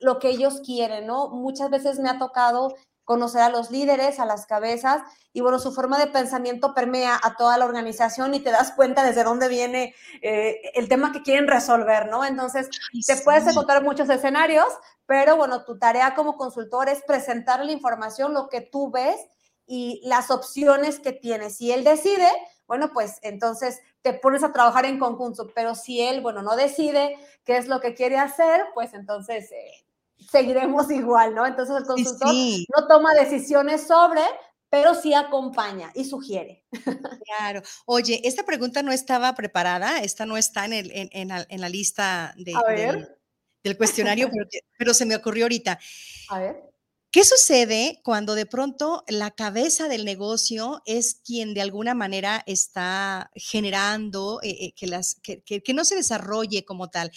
lo 0.00 0.18
que 0.18 0.30
ellos 0.30 0.60
quieren, 0.64 1.06
¿no? 1.06 1.28
Muchas 1.28 1.70
veces 1.70 2.00
me 2.00 2.08
ha 2.10 2.18
tocado 2.18 2.74
conocer 3.10 3.40
a 3.40 3.48
los 3.48 3.72
líderes, 3.72 4.20
a 4.20 4.24
las 4.24 4.46
cabezas, 4.46 5.02
y 5.32 5.40
bueno, 5.40 5.58
su 5.58 5.72
forma 5.72 5.98
de 5.98 6.06
pensamiento 6.06 6.74
permea 6.74 7.18
a 7.20 7.34
toda 7.34 7.58
la 7.58 7.64
organización 7.64 8.34
y 8.34 8.38
te 8.38 8.52
das 8.52 8.70
cuenta 8.70 9.04
desde 9.04 9.24
dónde 9.24 9.48
viene 9.48 9.96
eh, 10.22 10.60
el 10.74 10.88
tema 10.88 11.10
que 11.10 11.22
quieren 11.22 11.48
resolver, 11.48 12.06
¿no? 12.06 12.24
Entonces, 12.24 12.70
te 13.04 13.16
puedes 13.16 13.48
encontrar 13.48 13.82
muchos 13.82 14.08
escenarios, 14.10 14.68
pero 15.06 15.36
bueno, 15.36 15.64
tu 15.64 15.76
tarea 15.76 16.14
como 16.14 16.36
consultor 16.36 16.88
es 16.88 17.02
presentar 17.02 17.64
la 17.64 17.72
información, 17.72 18.32
lo 18.32 18.48
que 18.48 18.60
tú 18.60 18.92
ves 18.92 19.16
y 19.66 20.00
las 20.04 20.30
opciones 20.30 21.00
que 21.00 21.10
tienes. 21.10 21.56
Si 21.56 21.72
él 21.72 21.82
decide, 21.82 22.28
bueno, 22.68 22.92
pues 22.92 23.18
entonces 23.22 23.80
te 24.02 24.12
pones 24.12 24.44
a 24.44 24.52
trabajar 24.52 24.84
en 24.84 25.00
conjunto, 25.00 25.50
pero 25.52 25.74
si 25.74 26.00
él, 26.00 26.20
bueno, 26.20 26.42
no 26.42 26.54
decide 26.54 27.18
qué 27.42 27.56
es 27.56 27.66
lo 27.66 27.80
que 27.80 27.96
quiere 27.96 28.18
hacer, 28.18 28.66
pues 28.72 28.94
entonces 28.94 29.50
eh, 29.50 29.84
seguiremos 30.28 30.90
igual, 30.90 31.34
¿no? 31.34 31.46
Entonces 31.46 31.76
el 31.76 31.84
consultor 31.84 32.34
no 32.34 32.86
toma 32.86 33.14
decisiones 33.14 33.86
sobre, 33.86 34.22
pero 34.68 34.94
sí 34.94 35.14
acompaña 35.14 35.90
y 35.94 36.04
sugiere. 36.04 36.64
Claro. 37.24 37.62
Oye, 37.86 38.20
esta 38.24 38.44
pregunta 38.44 38.82
no 38.82 38.92
estaba 38.92 39.34
preparada, 39.34 40.00
esta 40.00 40.26
no 40.26 40.36
está 40.36 40.64
en, 40.64 40.72
el, 40.72 40.90
en, 40.92 41.28
la, 41.28 41.68
lista 41.68 42.34
de, 42.36 42.52
del, 43.62 43.76
cuestionario, 43.76 44.28
pero, 44.30 44.46
pero, 44.76 44.94
se 44.94 45.06
me 45.06 45.14
ocurrió 45.14 45.44
ahorita. 45.44 45.78
A 46.28 46.38
ver. 46.40 46.70
¿Qué 47.12 47.24
sucede 47.24 48.00
cuando 48.04 48.36
de 48.36 48.46
pronto 48.46 49.02
la 49.08 49.32
cabeza 49.32 49.88
del 49.88 50.04
negocio 50.04 50.80
es 50.86 51.16
quien 51.24 51.54
de 51.54 51.60
alguna 51.60 51.92
manera 51.92 52.44
está 52.46 53.32
generando 53.34 54.38
eh, 54.44 54.66
eh, 54.66 54.72
que, 54.76 54.86
las, 54.86 55.16
que, 55.20 55.74
no 55.74 55.84
se 55.84 55.96
desarrolle 55.96 56.64
como 56.64 56.88
tal? 56.88 57.10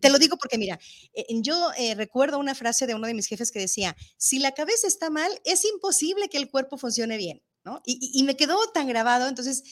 Te 0.00 0.10
lo 0.10 0.18
digo 0.18 0.36
porque, 0.36 0.56
mira, 0.56 0.78
eh, 1.14 1.26
yo 1.42 1.72
recuerdo 1.96 2.38
una 2.38 2.54
frase 2.54 2.86
de 2.86 2.94
uno 2.94 3.08
de 3.08 3.14
mis 3.14 3.26
jefes 3.26 3.50
que 3.50 3.58
decía, 3.58 3.96
si 4.18 4.38
la 4.38 4.52
cabeza 4.52 4.86
está 4.86 5.10
mal, 5.10 5.32
es 5.44 5.64
imposible 5.64 6.28
que 6.28 6.38
el 6.38 6.48
cuerpo 6.48 6.78
funcione 6.78 7.16
bien, 7.16 7.42
¿no? 7.64 7.82
Y, 7.84 8.22
me 8.22 8.36
quedó 8.36 8.56
tan 8.72 8.86
grabado, 8.86 9.26
entonces, 9.26 9.64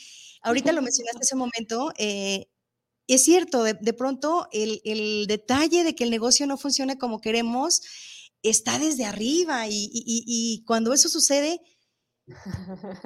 ahorita 0.43 0.73
lo 0.73 0.83
mencionaste 0.83 1.21
ese 1.23 1.37
momento, 1.37 1.93
es 1.99 3.25
cierto, 3.25 3.63
de, 3.63 3.93
pronto 3.93 4.49
el, 4.51 4.81
el 4.85 5.27
detalle 5.29 5.85
de 5.85 5.95
que 5.95 6.03
el 6.03 6.11
negocio 6.11 6.49
no 6.49 6.57
funcione 6.59 6.99
como 6.99 7.21
queremos, 7.21 7.83
está 8.43 8.79
desde 8.79 9.05
arriba 9.05 9.65
y, 9.69 10.65
cuando 10.67 10.93
eso 10.93 11.09
sucede, 11.09 11.61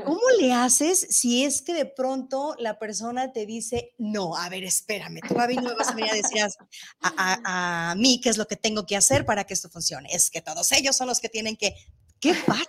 ¿Cómo 0.05 0.21
le 0.41 0.53
haces 0.53 1.01
si 1.11 1.45
es 1.45 1.63
que 1.63 1.73
de 1.73 1.87
pronto 1.87 2.55
la 2.59 2.79
persona 2.79 3.33
te 3.33 3.47
dice, 3.47 3.95
no, 3.97 4.37
a 4.37 4.49
ver, 4.51 4.63
espérame, 4.63 5.21
tú 5.27 5.41
a 5.41 5.47
mí 5.47 5.57
no 5.57 5.71
me 5.71 5.75
vas 5.75 5.89
a 5.89 5.95
venir 5.95 6.11
a 6.13 6.15
decir 6.15 6.43
a, 7.01 7.95
mí 7.97 8.21
qué 8.23 8.29
es 8.29 8.37
lo 8.37 8.47
que 8.47 8.57
tengo 8.57 8.85
que 8.85 8.95
hacer 8.95 9.25
para 9.25 9.45
que 9.45 9.55
esto 9.55 9.71
funcione? 9.71 10.11
Es 10.13 10.31
que 10.31 10.43
todos 10.43 10.71
ellos 10.73 10.95
son 10.95 11.09
los 11.09 11.21
que 11.21 11.31
tienen 11.31 11.57
que... 11.57 11.75
¿Qué 12.21 12.35
pasa? 12.47 12.65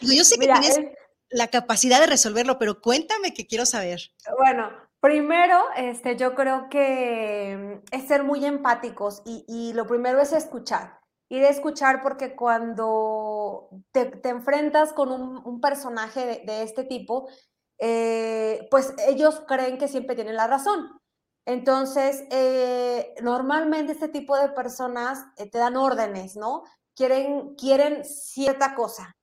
Yo 0.00 0.24
sé 0.24 0.36
que 0.38 0.46
tienes 0.46 0.80
la 1.28 1.48
capacidad 1.48 2.00
de 2.00 2.06
resolverlo, 2.06 2.58
pero 2.58 2.80
cuéntame 2.80 3.34
que 3.34 3.46
quiero 3.46 3.66
saber. 3.66 4.00
Bueno, 4.38 4.70
primero, 5.00 5.60
este, 5.76 6.16
yo 6.16 6.34
creo 6.34 6.68
que 6.70 7.82
es 7.90 8.06
ser 8.06 8.22
muy 8.22 8.44
empáticos 8.44 9.22
y, 9.26 9.44
y 9.48 9.72
lo 9.72 9.86
primero 9.86 10.20
es 10.20 10.32
escuchar 10.32 11.01
y 11.32 11.40
de 11.40 11.48
escuchar 11.48 12.02
porque 12.02 12.36
cuando 12.36 13.70
te, 13.90 14.20
enfrentas 14.28 14.92
con 14.92 15.10
un, 15.10 15.60
personaje 15.62 16.42
de, 16.44 16.62
este 16.62 16.84
tipo, 16.84 17.26
eh, 17.78 18.68
pues 18.70 18.92
ellos 19.08 19.42
creen 19.48 19.78
que 19.78 19.88
siempre 19.88 20.14
tienen 20.14 20.36
la 20.36 20.46
razón. 20.46 21.00
Entonces, 21.46 22.24
eh, 22.30 23.14
normalmente 23.22 23.92
este 23.92 24.08
tipo 24.08 24.36
de 24.36 24.50
personas 24.50 25.24
eh, 25.38 25.48
te 25.48 25.56
dan 25.56 25.78
órdenes, 25.78 26.36
¿no? 26.36 26.64
Quieren, 26.94 27.54
quieren 27.54 28.04
cierta 28.04 28.74
cosa. 28.74 29.16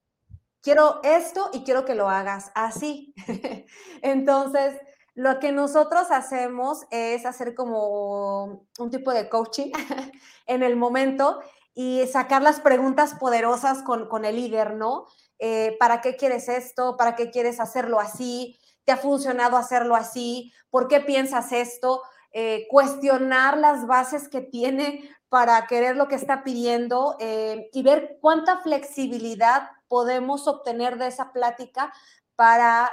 Quiero 0.62 0.98
esto 1.04 1.50
y 1.52 1.62
quiero 1.62 1.84
que 1.84 1.94
lo 1.94 2.10
hagas 2.10 2.50
así. 2.56 3.14
Entonces, 4.02 4.74
lo 5.14 5.38
que 5.38 5.52
nosotros 5.52 6.10
hacemos 6.10 6.86
es 6.90 7.24
hacer 7.24 7.54
como 7.54 8.66
un 8.80 8.90
tipo 8.90 9.12
de 9.12 9.28
coaching 9.28 9.70
en 10.46 10.64
el 10.64 10.74
momento 10.74 11.40
y 11.74 12.06
sacar 12.06 12.42
las 12.42 12.60
preguntas 12.60 13.14
poderosas 13.14 13.82
con, 13.82 14.24
el 14.24 14.36
líder, 14.36 14.74
¿no? 14.74 15.06
Eh, 15.38 15.76
¿Para 15.78 16.00
qué 16.00 16.16
quieres 16.16 16.48
esto? 16.48 16.96
¿Para 16.96 17.14
qué 17.16 17.30
quieres 17.30 17.60
hacerlo 17.60 18.00
así? 18.00 18.58
¿Te 18.84 18.92
ha 18.92 18.96
funcionado 18.96 19.56
hacerlo 19.56 19.94
así? 19.94 20.52
¿Por 20.70 20.88
qué 20.88 21.00
piensas 21.00 21.52
esto? 21.52 22.02
Eh, 22.32 22.66
cuestionar 22.70 23.56
las 23.56 23.86
bases 23.86 24.28
que 24.28 24.40
tiene 24.40 25.08
para 25.28 25.66
querer 25.66 25.96
lo 25.96 26.08
que 26.08 26.16
está 26.16 26.42
pidiendo 26.42 27.16
eh, 27.20 27.70
y 27.72 27.82
ver 27.82 28.18
cuánta 28.20 28.58
flexibilidad 28.58 29.70
podemos 29.88 30.46
obtener 30.48 30.98
de 30.98 31.06
esa 31.06 31.32
plática 31.32 31.92
para 32.34 32.92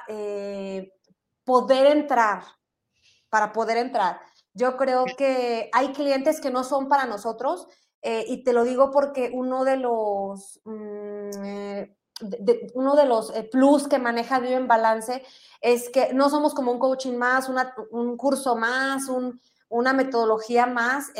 poder 1.45 1.87
entrar, 1.87 2.43
para 3.29 3.53
poder 3.53 3.77
entrar. 3.77 4.19
Yo 4.57 4.75
creo 4.75 5.05
que 5.17 5.69
hay 5.71 5.89
clientes 5.89 6.41
que 6.41 6.49
no 6.49 6.63
son 6.63 6.89
para 6.89 7.05
nosotros 7.05 7.67
eh, 8.01 8.25
y 8.27 8.43
te 8.43 8.53
lo 8.53 8.63
digo 8.63 8.89
porque 8.89 9.29
uno 9.31 9.63
de 9.63 9.77
los, 9.77 10.59
mm, 10.65 11.43
eh, 11.45 11.95
uno 12.73 12.95
de 12.95 13.05
los 13.05 13.29
eh, 13.35 13.47
plus 13.51 13.87
que 13.87 13.99
maneja 13.99 14.39
Vive 14.39 14.55
en 14.55 14.67
Balance 14.67 15.23
es 15.61 15.89
que 15.89 16.11
no 16.13 16.31
somos 16.31 16.55
como 16.55 16.71
un 16.71 16.79
coaching 16.79 17.17
más, 17.17 17.49
un 17.49 18.17
curso 18.17 18.55
más, 18.55 19.03
una 19.69 19.93
metodología 19.93 20.65
más. 20.65 21.11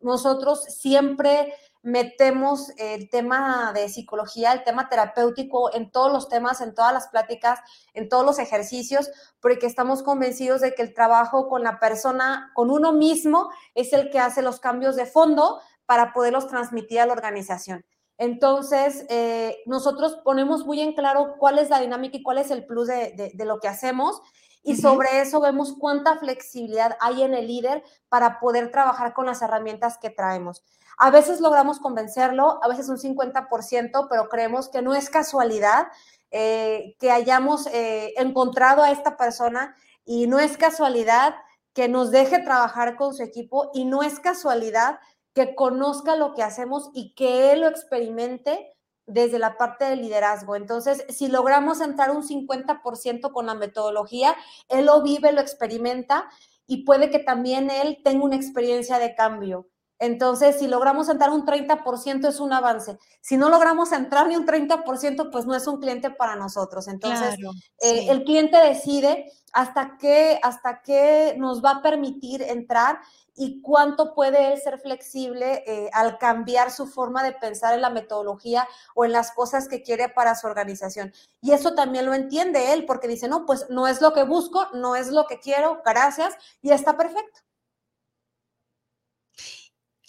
nosotros 0.00 0.64
siempre 0.64 1.54
metemos 1.86 2.72
el 2.78 3.08
tema 3.10 3.72
de 3.72 3.88
psicología, 3.88 4.52
el 4.52 4.64
tema 4.64 4.88
terapéutico 4.88 5.72
en 5.72 5.92
todos 5.92 6.12
los 6.12 6.28
temas, 6.28 6.60
en 6.60 6.74
todas 6.74 6.92
las 6.92 7.06
pláticas, 7.06 7.60
en 7.94 8.08
todos 8.08 8.26
los 8.26 8.40
ejercicios, 8.40 9.08
porque 9.40 9.66
estamos 9.66 10.02
convencidos 10.02 10.62
de 10.62 10.74
que 10.74 10.82
el 10.82 10.92
trabajo 10.92 11.48
con 11.48 11.62
la 11.62 11.78
persona, 11.78 12.50
con 12.54 12.72
uno 12.72 12.90
mismo, 12.90 13.50
es 13.76 13.92
el 13.92 14.10
que 14.10 14.18
hace 14.18 14.42
los 14.42 14.58
cambios 14.58 14.96
de 14.96 15.06
fondo 15.06 15.60
para 15.86 16.12
poderlos 16.12 16.48
transmitir 16.48 16.98
a 16.98 17.06
la 17.06 17.12
organización. 17.12 17.84
Entonces, 18.18 19.06
eh, 19.08 19.58
nosotros 19.66 20.18
ponemos 20.24 20.66
muy 20.66 20.80
en 20.80 20.92
claro 20.92 21.36
cuál 21.38 21.60
es 21.60 21.70
la 21.70 21.80
dinámica 21.80 22.16
y 22.16 22.22
cuál 22.24 22.38
es 22.38 22.50
el 22.50 22.66
plus 22.66 22.88
de, 22.88 23.32
lo 23.44 23.60
que 23.60 23.68
hacemos 23.68 24.20
y 24.66 24.74
sobre 24.74 25.20
eso 25.20 25.40
vemos 25.40 25.76
cuánta 25.78 26.18
flexibilidad 26.18 26.96
hay 26.98 27.22
en 27.22 27.34
el 27.34 27.46
líder 27.46 27.84
para 28.08 28.40
poder 28.40 28.72
trabajar 28.72 29.14
con 29.14 29.24
las 29.24 29.40
herramientas 29.40 29.96
que 29.96 30.10
traemos. 30.10 30.64
A 30.98 31.12
veces 31.12 31.40
logramos 31.40 31.78
convencerlo, 31.78 32.58
a 32.64 32.68
veces 32.68 32.88
un 32.88 32.98
50%, 32.98 34.08
pero 34.10 34.28
creemos 34.28 34.68
que 34.68 34.82
no 34.82 34.96
es 34.96 35.08
casualidad 35.08 35.86
eh, 36.32 36.96
que 36.98 37.12
hayamos 37.12 37.68
eh, 37.68 38.14
encontrado 38.16 38.82
a 38.82 38.90
esta 38.90 39.16
persona 39.16 39.76
y 40.04 40.26
no 40.26 40.40
es 40.40 40.56
casualidad 40.56 41.36
que 41.72 41.88
nos 41.88 42.10
deje 42.10 42.40
trabajar 42.40 42.96
con 42.96 43.14
su 43.14 43.22
equipo 43.22 43.70
y 43.72 43.84
no 43.84 44.02
es 44.02 44.18
casualidad 44.18 44.98
que 45.32 45.54
conozca 45.54 46.16
lo 46.16 46.34
que 46.34 46.42
hacemos 46.42 46.90
y 46.92 47.14
que 47.14 47.52
él 47.52 47.60
lo 47.60 47.68
experimente 47.68 48.75
desde 49.06 49.38
la 49.38 49.56
parte 49.56 49.84
del 49.84 50.00
liderazgo. 50.00 50.56
Entonces, 50.56 51.04
si 51.08 51.28
logramos 51.28 51.80
entrar 51.80 52.10
un 52.10 52.22
50% 52.22 53.32
con 53.32 53.46
la 53.46 53.54
metodología, 53.54 54.34
él 54.68 54.86
lo 54.86 55.02
vive, 55.02 55.32
lo 55.32 55.40
experimenta 55.40 56.28
y 56.66 56.84
puede 56.84 57.10
que 57.10 57.20
también 57.20 57.70
él 57.70 57.98
tenga 58.02 58.24
una 58.24 58.36
experiencia 58.36 58.98
de 58.98 59.14
cambio. 59.14 59.68
Entonces, 59.98 60.58
si 60.58 60.68
logramos 60.68 61.08
entrar 61.08 61.30
un 61.30 61.46
30% 61.46 62.28
es 62.28 62.40
un 62.40 62.52
avance. 62.52 62.98
Si 63.20 63.36
no 63.36 63.48
logramos 63.48 63.92
entrar 63.92 64.28
ni 64.28 64.36
un 64.36 64.46
30%, 64.46 65.30
pues 65.30 65.46
no 65.46 65.54
es 65.54 65.66
un 65.66 65.80
cliente 65.80 66.10
para 66.10 66.36
nosotros. 66.36 66.88
Entonces, 66.88 67.36
eh, 67.80 68.06
el 68.10 68.24
cliente 68.24 68.58
decide 68.58 69.32
hasta 69.52 69.96
qué, 69.98 70.38
hasta 70.42 70.82
qué 70.82 71.34
nos 71.38 71.64
va 71.64 71.70
a 71.70 71.82
permitir 71.82 72.42
entrar 72.42 73.00
y 73.36 73.60
cuánto 73.60 74.14
puede 74.14 74.52
él 74.52 74.60
ser 74.60 74.78
flexible 74.80 75.62
eh, 75.66 75.90
al 75.92 76.18
cambiar 76.18 76.70
su 76.70 76.86
forma 76.86 77.22
de 77.22 77.32
pensar 77.32 77.74
en 77.74 77.82
la 77.82 77.90
metodología 77.90 78.66
o 78.94 79.04
en 79.04 79.12
las 79.12 79.30
cosas 79.30 79.68
que 79.68 79.82
quiere 79.82 80.08
para 80.08 80.34
su 80.34 80.46
organización. 80.46 81.12
Y 81.42 81.52
eso 81.52 81.74
también 81.74 82.06
lo 82.06 82.14
entiende 82.14 82.72
él 82.72 82.86
porque 82.86 83.08
dice, 83.08 83.28
no, 83.28 83.44
pues 83.46 83.66
no 83.68 83.86
es 83.86 84.00
lo 84.00 84.12
que 84.12 84.24
busco, 84.24 84.66
no 84.72 84.96
es 84.96 85.08
lo 85.08 85.26
que 85.26 85.38
quiero, 85.38 85.82
gracias, 85.84 86.34
y 86.62 86.70
está 86.70 86.96
perfecto. 86.96 87.40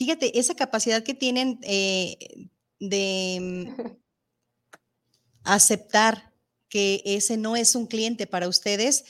Fíjate, 0.07 0.39
esa 0.39 0.55
capacidad 0.55 1.03
que 1.03 1.13
tienen 1.13 1.59
eh, 1.63 2.47
de 2.79 3.65
mm, 3.75 3.91
aceptar 5.43 6.33
que 6.69 7.01
ese 7.03 7.35
no 7.35 7.57
es 7.57 7.75
un 7.75 7.87
cliente 7.87 8.25
para 8.25 8.47
ustedes, 8.47 9.03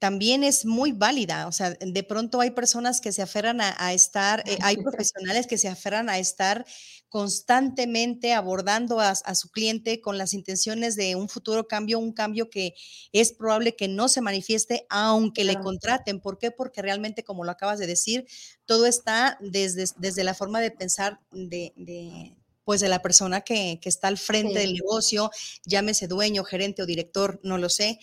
también 0.00 0.42
es 0.44 0.64
muy 0.64 0.92
válida. 0.92 1.46
O 1.46 1.52
sea, 1.52 1.70
de 1.70 2.02
pronto 2.02 2.40
hay 2.40 2.50
personas 2.50 3.02
que 3.02 3.12
se 3.12 3.20
aferran 3.20 3.60
a, 3.60 3.92
estar, 3.92 4.42
eh, 4.46 4.56
hay 4.62 4.78
profesionales 4.78 5.46
que 5.46 5.58
se 5.58 5.68
aferran 5.68 6.08
a 6.08 6.18
estar 6.18 6.64
constantemente 7.10 8.32
abordando 8.32 8.98
a, 9.00 9.14
su 9.34 9.50
cliente 9.50 10.00
con 10.00 10.16
las 10.16 10.32
intenciones 10.32 10.96
de 10.96 11.16
un 11.16 11.28
futuro 11.28 11.68
cambio, 11.68 11.98
un 11.98 12.12
cambio 12.12 12.48
que 12.48 12.74
es 13.12 13.32
probable 13.32 13.76
que 13.76 13.88
no 13.88 14.08
se 14.08 14.22
manifieste 14.22 14.86
aunque 14.88 15.44
le 15.44 15.56
contraten. 15.56 16.20
¿Por 16.20 16.38
qué? 16.38 16.50
Porque 16.50 16.80
realmente, 16.80 17.22
como 17.22 17.44
lo 17.44 17.50
acabas 17.50 17.78
de 17.78 17.86
decir, 17.86 18.26
todo 18.64 18.86
está 18.86 19.36
desde, 19.40 19.84
desde 19.98 20.24
la 20.24 20.34
forma 20.34 20.62
de 20.62 20.70
pensar 20.70 21.20
de, 21.30 22.34
pues 22.64 22.80
de 22.80 22.88
la 22.88 23.02
persona 23.02 23.42
que, 23.42 23.78
está 23.84 24.08
al 24.08 24.16
frente 24.16 24.60
del 24.60 24.72
negocio, 24.72 25.30
llámese 25.66 26.06
dueño, 26.06 26.42
gerente 26.44 26.82
o 26.82 26.86
director, 26.86 27.38
no 27.42 27.58
lo 27.58 27.68
sé. 27.68 27.98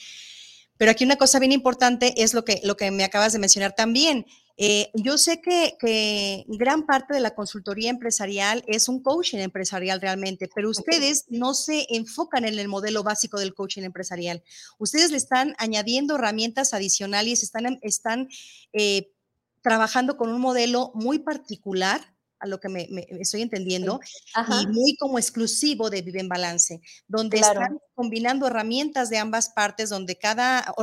Pero 0.77 0.91
aquí 0.91 1.03
una 1.03 1.15
cosa 1.17 1.39
bien 1.39 1.51
importante 1.51 2.13
es 2.21 2.33
lo 2.33 2.45
que, 2.45 2.61
lo 2.63 2.77
que 2.77 2.91
me 2.91 3.03
acabas 3.03 3.33
de 3.33 3.39
mencionar 3.39 3.73
también. 3.73 4.25
Eh, 4.59 4.89
yo 4.95 5.19
sé 5.19 5.39
que, 5.39 6.45
gran 6.47 6.87
parte 6.87 7.13
de 7.13 7.19
la 7.19 7.35
consultoría 7.35 7.91
empresarial 7.91 8.63
es 8.67 8.89
un 8.89 9.03
coaching 9.03 9.37
empresarial 9.37 10.01
realmente, 10.01 10.49
pero 10.53 10.69
ustedes 10.69 11.25
no 11.29 11.53
se 11.53 11.85
enfocan 11.89 12.43
en 12.43 12.57
el 12.57 12.67
modelo 12.67 13.03
básico 13.03 13.39
del 13.39 13.53
coaching 13.53 13.83
empresarial. 13.83 14.43
Ustedes 14.79 15.11
le 15.11 15.17
están 15.17 15.55
añadiendo 15.59 16.15
herramientas 16.15 16.73
adicionales, 16.73 17.43
están, 17.43 17.77
están 17.83 18.29
eh, 18.73 19.11
trabajando 19.61 20.17
con 20.17 20.29
un 20.33 20.41
modelo 20.41 20.91
muy 20.95 21.19
particular 21.19 22.16
a 22.39 22.47
lo 22.47 22.59
que 22.59 22.69
me, 22.69 22.87
estoy 23.19 23.41
entendiendo, 23.41 23.99
y 24.61 24.67
muy 24.67 24.95
como 24.97 25.19
exclusivo 25.19 25.89
de 25.89 26.01
Vive 26.01 26.19
en 26.19 26.29
Balance, 26.29 26.81
donde 27.07 27.39
están 27.39 27.79
combinando 27.95 28.47
herramientas 28.47 29.09
de 29.09 29.17
ambas 29.17 29.49
partes, 29.49 29.89
donde 29.89 30.17
cada, 30.17 30.73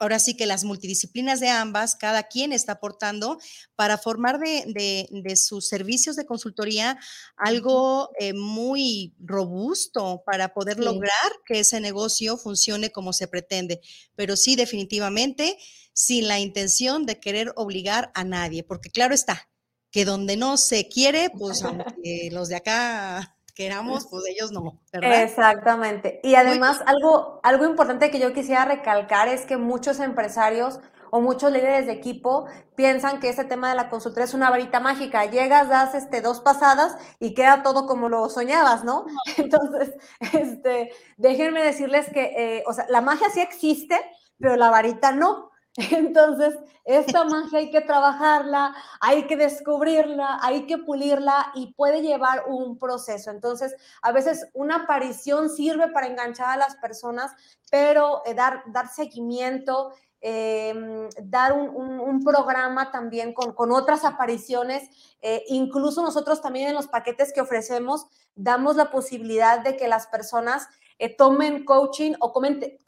ahora 0.00 0.18
sí 0.18 0.34
que 0.34 0.46
las 0.46 0.64
multidisciplinas 0.64 1.40
de 1.40 1.50
ambas, 1.50 1.94
cada 1.94 2.24
quien 2.24 2.52
está 2.52 2.72
aportando 2.72 3.38
para 3.76 3.98
formar 3.98 4.40
de, 4.40 5.34
sus 5.36 5.68
servicios 5.68 6.16
de 6.16 6.24
consultoría 6.26 6.98
algo 7.36 8.10
eh, 8.18 8.32
muy 8.32 9.14
robusto 9.20 10.22
para 10.24 10.54
poder 10.54 10.80
lograr 10.80 11.32
que 11.44 11.60
ese 11.60 11.80
negocio 11.80 12.38
funcione 12.38 12.90
como 12.90 13.12
se 13.12 13.28
pretende. 13.28 13.80
Pero 14.16 14.36
sí, 14.36 14.56
definitivamente, 14.56 15.58
sin 15.92 16.28
la 16.28 16.40
intención 16.40 17.04
de 17.04 17.20
querer 17.20 17.52
obligar 17.56 18.10
a 18.14 18.24
nadie, 18.24 18.64
porque 18.64 18.90
claro 18.90 19.14
está, 19.14 19.49
que 19.90 20.04
donde 20.04 20.36
no 20.36 20.56
se 20.56 20.88
quiere, 20.88 21.30
pues 21.30 21.62
aunque 21.64 22.30
los 22.32 22.48
de 22.48 22.56
acá 22.56 23.36
queramos, 23.54 24.06
pues 24.10 24.24
ellos 24.28 24.52
no, 24.52 24.80
¿verdad? 24.92 25.22
Exactamente. 25.22 26.20
Y 26.22 26.34
además, 26.34 26.80
algo, 26.86 27.40
algo 27.42 27.66
importante 27.66 28.10
que 28.10 28.18
yo 28.18 28.32
quisiera 28.32 28.64
recalcar 28.64 29.28
es 29.28 29.44
que 29.44 29.56
muchos 29.56 30.00
empresarios 30.00 30.80
o 31.10 31.20
muchos 31.20 31.52
líderes 31.52 31.86
de 31.86 31.92
equipo 31.92 32.46
piensan 32.76 33.20
que 33.20 33.28
ese 33.28 33.44
tema 33.44 33.68
de 33.68 33.76
la 33.76 33.90
consultoría 33.90 34.24
es 34.24 34.34
una 34.34 34.48
varita 34.48 34.80
mágica. 34.80 35.26
Llegas, 35.26 35.68
das 35.68 35.94
este, 35.94 36.20
dos 36.20 36.40
pasadas 36.40 36.96
y 37.18 37.34
queda 37.34 37.62
todo 37.62 37.86
como 37.86 38.08
lo 38.08 38.28
soñabas, 38.28 38.84
¿no? 38.84 39.06
Entonces, 39.36 39.92
este, 40.32 40.92
déjenme 41.16 41.62
decirles 41.62 42.08
que, 42.12 42.32
eh, 42.36 42.62
o 42.66 42.72
sea, 42.72 42.86
la 42.88 43.00
magia 43.00 43.28
sí 43.30 43.40
existe, 43.40 44.00
pero 44.38 44.56
la 44.56 44.70
varita 44.70 45.12
no. 45.12 45.49
Entonces, 45.90 46.58
esta 46.84 47.24
magia 47.24 47.60
hay 47.60 47.70
que 47.70 47.80
trabajarla, 47.80 48.74
hay 49.00 49.26
que 49.26 49.36
descubrirla, 49.36 50.38
hay 50.42 50.66
que 50.66 50.78
pulirla 50.78 51.52
y 51.54 51.72
puede 51.74 52.02
llevar 52.02 52.44
un 52.48 52.78
proceso. 52.78 53.30
Entonces, 53.30 53.74
a 54.02 54.12
veces 54.12 54.48
una 54.52 54.76
aparición 54.84 55.48
sirve 55.48 55.88
para 55.88 56.06
enganchar 56.06 56.48
a 56.50 56.56
las 56.56 56.76
personas, 56.76 57.32
pero 57.70 58.22
eh, 58.26 58.34
dar, 58.34 58.64
dar 58.66 58.88
seguimiento, 58.88 59.92
em, 60.20 61.08
dar 61.22 61.52
un, 61.52 62.22
programa 62.22 62.90
también 62.90 63.32
con, 63.32 63.52
con 63.54 63.72
otras 63.72 64.04
apariciones. 64.04 64.90
Eh, 65.22 65.44
incluso 65.48 66.02
nosotros 66.02 66.42
también 66.42 66.68
en 66.68 66.74
los 66.74 66.86
paquetes 66.86 67.32
que 67.32 67.40
ofrecemos 67.40 68.06
damos 68.34 68.76
la 68.76 68.90
posibilidad 68.90 69.60
de 69.60 69.76
que 69.76 69.88
las 69.88 70.06
personas 70.06 70.68
eh, 71.00 71.16
tomen 71.16 71.64
coaching 71.64 72.12
o, 72.20 72.30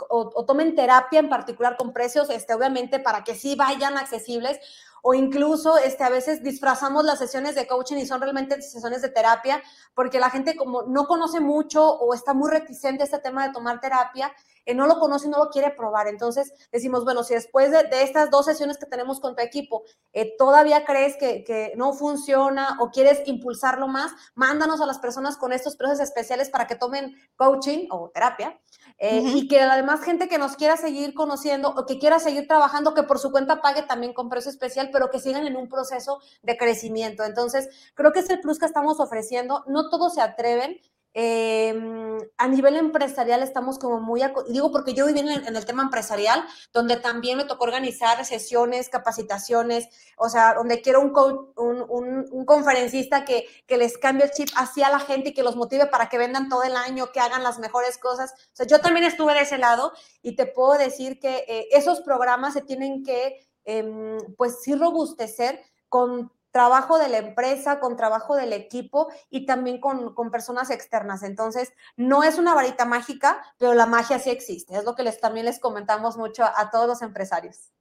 o, 0.08 0.44
tomen 0.44 0.74
terapia 0.74 1.18
en 1.18 1.30
particular 1.30 1.78
con 1.78 1.94
precios, 1.94 2.28
este, 2.28 2.52
obviamente, 2.52 2.98
para 2.98 3.24
que 3.24 3.34
sí 3.34 3.56
vayan 3.56 3.96
accesibles 3.96 4.60
o 5.02 5.14
incluso 5.14 5.76
este, 5.76 6.04
a 6.04 6.08
veces 6.08 6.42
disfrazamos 6.42 7.04
las 7.04 7.18
sesiones 7.18 7.54
de 7.54 7.66
coaching 7.66 7.96
y 7.96 8.06
son 8.06 8.20
realmente 8.20 8.60
sesiones 8.62 9.02
de 9.02 9.10
terapia, 9.10 9.62
porque 9.94 10.20
la 10.20 10.30
gente 10.30 10.56
como 10.56 10.82
no 10.84 11.06
conoce 11.06 11.40
mucho 11.40 11.84
o 11.84 12.14
está 12.14 12.32
muy 12.34 12.50
reticente 12.50 13.02
a 13.02 13.04
este 13.04 13.18
tema 13.18 13.46
de 13.46 13.52
tomar 13.52 13.80
terapia, 13.80 14.32
eh, 14.64 14.74
no 14.74 14.86
lo 14.86 15.00
conoce 15.00 15.26
y 15.26 15.30
no 15.30 15.38
lo 15.38 15.50
quiere 15.50 15.72
probar. 15.72 16.06
Entonces 16.06 16.52
decimos, 16.70 17.04
bueno, 17.04 17.24
si 17.24 17.34
después 17.34 17.72
de, 17.72 17.88
estas 18.02 18.30
dos 18.30 18.46
sesiones 18.46 18.78
que 18.78 18.86
tenemos 18.86 19.18
con 19.18 19.34
tu 19.34 19.42
equipo 19.42 19.82
eh, 20.12 20.36
todavía 20.38 20.84
crees 20.84 21.16
que, 21.16 21.42
que, 21.42 21.72
no 21.76 21.92
funciona 21.94 22.76
o 22.80 22.90
quieres 22.90 23.22
impulsarlo 23.26 23.88
más, 23.88 24.12
mándanos 24.34 24.80
a 24.80 24.86
las 24.86 24.98
personas 24.98 25.36
con 25.36 25.52
estos 25.52 25.76
precios 25.76 26.00
especiales 26.00 26.48
para 26.48 26.66
que 26.68 26.76
tomen 26.76 27.16
coaching 27.36 27.88
o 27.90 28.10
terapia. 28.10 28.58
Eh, 28.98 29.20
y 29.34 29.48
que 29.48 29.60
además 29.60 30.04
gente 30.04 30.28
que 30.28 30.38
nos 30.38 30.54
quiera 30.54 30.76
seguir 30.76 31.12
conociendo 31.12 31.70
o 31.70 31.86
que 31.86 31.98
quiera 31.98 32.20
seguir 32.20 32.46
trabajando, 32.46 32.94
que 32.94 33.02
por 33.02 33.18
su 33.18 33.32
cuenta 33.32 33.60
pague 33.60 33.82
también 33.82 34.12
con 34.12 34.28
precio 34.28 34.48
especial, 34.48 34.91
pero 34.92 35.10
que 35.10 35.20
sigan 35.20 35.46
en 35.46 35.56
un 35.56 35.68
proceso 35.68 36.20
de 36.42 36.56
crecimiento. 36.56 37.24
Entonces, 37.24 37.68
creo 37.94 38.12
que 38.12 38.20
es 38.20 38.30
el 38.30 38.40
plus 38.40 38.58
que 38.58 38.66
estamos 38.66 39.00
ofreciendo. 39.00 39.64
No 39.66 39.88
todos 39.90 40.14
se 40.14 40.20
atreven, 40.20 40.78
Em, 41.14 42.18
a 42.38 42.48
nivel 42.48 42.76
empresarial 42.76 43.42
estamos 43.42 43.78
como 43.78 44.00
muy, 44.00 44.22
digo 44.48 44.72
porque 44.72 44.94
yo 44.94 45.04
viví 45.04 45.20
en 45.20 45.56
el, 45.56 45.66
tema 45.66 45.82
empresarial, 45.82 46.42
donde 46.72 46.96
también 46.96 47.36
me 47.36 47.44
tocó 47.44 47.64
organizar 47.64 48.24
sesiones, 48.24 48.88
capacitaciones, 48.88 49.88
o 50.16 50.30
sea, 50.30 50.54
donde 50.54 50.80
quiero 50.80 51.02
un, 51.02 51.12
un, 51.56 52.26
un, 52.30 52.44
conferencista 52.46 53.26
que, 53.26 53.46
que, 53.66 53.76
les 53.76 53.98
cambie 53.98 54.24
el 54.24 54.30
chip 54.30 54.48
hacia 54.56 54.88
la 54.88 55.00
gente 55.00 55.30
y 55.30 55.34
que 55.34 55.42
los 55.42 55.54
motive 55.54 55.86
para 55.86 56.08
que 56.08 56.16
vendan 56.16 56.48
todo 56.48 56.62
el 56.62 56.76
año, 56.76 57.12
que 57.12 57.20
hagan 57.20 57.42
las 57.42 57.58
mejores 57.58 57.98
cosas. 57.98 58.32
O 58.32 58.56
sea, 58.56 58.66
yo 58.66 58.80
también 58.80 59.04
estuve 59.04 59.34
de 59.34 59.42
ese 59.42 59.58
lado 59.58 59.92
y 60.22 60.34
te 60.34 60.46
puedo 60.46 60.78
decir 60.78 61.20
que 61.20 61.44
eh, 61.46 61.68
esos 61.72 62.00
programas 62.00 62.54
se 62.54 62.62
tienen 62.62 63.04
que, 63.04 63.46
em, 63.64 64.18
pues 64.36 64.62
sí, 64.62 64.74
robustecer 64.74 65.60
con 65.88 66.32
trabajo 66.52 66.98
de 66.98 67.08
la 67.08 67.18
empresa, 67.18 67.80
con 67.80 67.96
trabajo 67.96 68.36
del 68.36 68.52
equipo 68.52 69.08
y 69.30 69.46
también 69.46 69.80
con, 69.80 70.14
personas 70.30 70.70
externas. 70.70 71.22
Entonces, 71.22 71.72
no 71.96 72.22
es 72.22 72.38
una 72.38 72.54
varita 72.54 72.84
mágica, 72.84 73.42
pero 73.58 73.74
la 73.74 73.86
magia 73.86 74.18
sí 74.18 74.30
existe. 74.30 74.76
Es 74.76 74.84
lo 74.84 74.94
que 74.94 75.02
les, 75.02 75.18
también 75.18 75.46
les 75.46 75.58
comentamos 75.58 76.16
mucho 76.16 76.44
a, 76.44 76.70
todos 76.70 76.86
los 76.86 77.02
empresarios. 77.02 77.72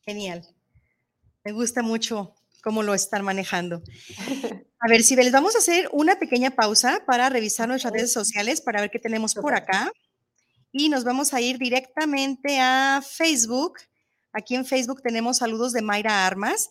Genial. 0.00 0.46
Me 1.44 1.52
gusta 1.52 1.82
mucho 1.82 2.34
cómo 2.62 2.82
lo 2.82 2.94
están 2.94 3.24
manejando. 3.24 3.82
A 4.80 4.88
ver, 4.88 5.02
si 5.02 5.16
les 5.16 5.32
vamos 5.32 5.54
a 5.54 5.58
hacer 5.58 5.88
una 5.92 6.18
pequeña 6.18 6.50
pausa 6.50 7.02
para 7.06 7.30
revisar 7.30 7.66
nuestras 7.66 7.94
redes 7.94 8.12
sociales 8.12 8.60
para 8.60 8.82
ver 8.82 8.90
qué 8.90 8.98
tenemos 8.98 9.34
por 9.34 9.54
acá. 9.54 9.90
Y 10.76 10.90
nos 10.90 11.04
vamos 11.04 11.32
a 11.32 11.40
ir 11.40 11.56
directamente 11.56 12.60
a 12.60 13.00
Facebook 13.02 13.78
Aquí 14.34 14.56
en 14.56 14.66
Facebook 14.66 15.00
tenemos 15.00 15.38
saludos 15.38 15.72
de 15.72 15.80
Mayra 15.80 16.26
Armas. 16.26 16.70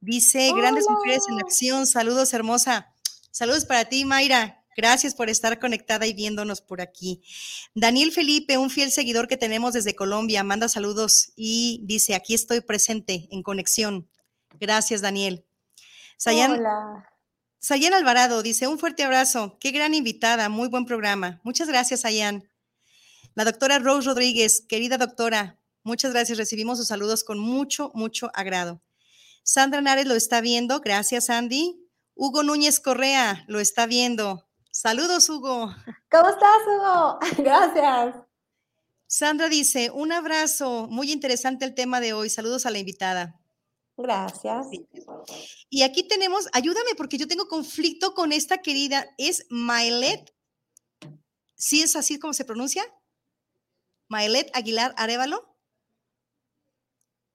Dice, 0.00 0.52
grandes 0.56 0.88
mujeres 0.88 1.24
en 1.28 1.40
acción, 1.40 1.86
saludos 1.86 2.32
hermosa. 2.32 2.94
Saludos 3.32 3.66
para 3.66 3.84
ti, 3.84 4.04
Mayra. 4.04 4.64
Gracias 4.76 5.14
por 5.16 5.28
estar 5.28 5.58
conectada 5.58 6.06
y 6.06 6.14
viéndonos 6.14 6.60
por 6.60 6.80
aquí. 6.80 7.22
Daniel 7.74 8.12
Felipe, 8.12 8.58
un 8.58 8.70
fiel 8.70 8.92
seguidor 8.92 9.26
que 9.26 9.36
tenemos 9.36 9.72
desde 9.74 9.96
Colombia, 9.96 10.44
manda 10.44 10.68
saludos 10.68 11.32
y 11.34 11.80
dice, 11.84 12.14
aquí 12.14 12.32
estoy 12.32 12.60
presente 12.60 13.26
en 13.32 13.42
conexión. 13.42 14.08
Gracias, 14.60 15.00
Daniel. 15.00 15.44
Sayan, 16.16 16.52
Hola. 16.52 17.10
Sayan 17.58 17.92
Alvarado 17.92 18.42
dice, 18.44 18.68
un 18.68 18.78
fuerte 18.78 19.02
abrazo. 19.02 19.58
Qué 19.60 19.72
gran 19.72 19.94
invitada, 19.94 20.48
muy 20.48 20.68
buen 20.68 20.86
programa. 20.86 21.40
Muchas 21.42 21.66
gracias, 21.66 22.02
Sayan. 22.02 22.49
La 23.34 23.44
doctora 23.44 23.78
Rose 23.78 24.08
Rodríguez, 24.08 24.64
querida 24.68 24.98
doctora, 24.98 25.60
Muchas 25.82 26.12
gracias. 26.12 26.36
Recibimos 26.36 26.78
sus 26.78 26.88
saludos 26.88 27.24
con 27.24 27.38
mucho, 27.38 27.90
mucho 27.94 28.30
agrado. 28.34 28.80
Sandra 29.42 29.80
Nares 29.80 30.06
lo 30.06 30.14
está 30.14 30.40
viendo. 30.40 30.80
Gracias, 30.80 31.30
Andy. 31.30 31.88
Hugo 32.14 32.42
Núñez 32.42 32.80
Correa 32.80 33.44
lo 33.48 33.60
está 33.60 33.86
viendo. 33.86 34.46
Saludos, 34.70 35.28
Hugo. 35.28 35.74
¿Cómo 36.10 36.28
estás, 36.28 36.58
Hugo? 36.66 37.18
Gracias. 37.38 38.14
Sandra 39.06 39.48
dice, 39.48 39.90
un 39.90 40.12
abrazo. 40.12 40.86
Muy 40.88 41.10
interesante 41.10 41.64
el 41.64 41.74
tema 41.74 42.00
de 42.00 42.12
hoy. 42.12 42.28
Saludos 42.28 42.66
a 42.66 42.70
la 42.70 42.78
invitada. 42.78 43.40
Gracias. 43.96 44.66
Y 45.70 45.82
aquí 45.82 46.02
tenemos, 46.06 46.48
ayúdame 46.52 46.94
porque 46.96 47.18
yo 47.18 47.26
tengo 47.26 47.48
conflicto 47.48 48.14
con 48.14 48.32
esta 48.32 48.58
querida, 48.58 49.06
es 49.18 49.46
Maelet. 49.50 50.32
¿Sí 51.56 51.82
es 51.82 51.96
así 51.96 52.18
como 52.18 52.32
se 52.32 52.44
pronuncia? 52.44 52.82
Maelet 54.10 54.50
Aguilar 54.54 54.92
Arevalo. 54.96 55.46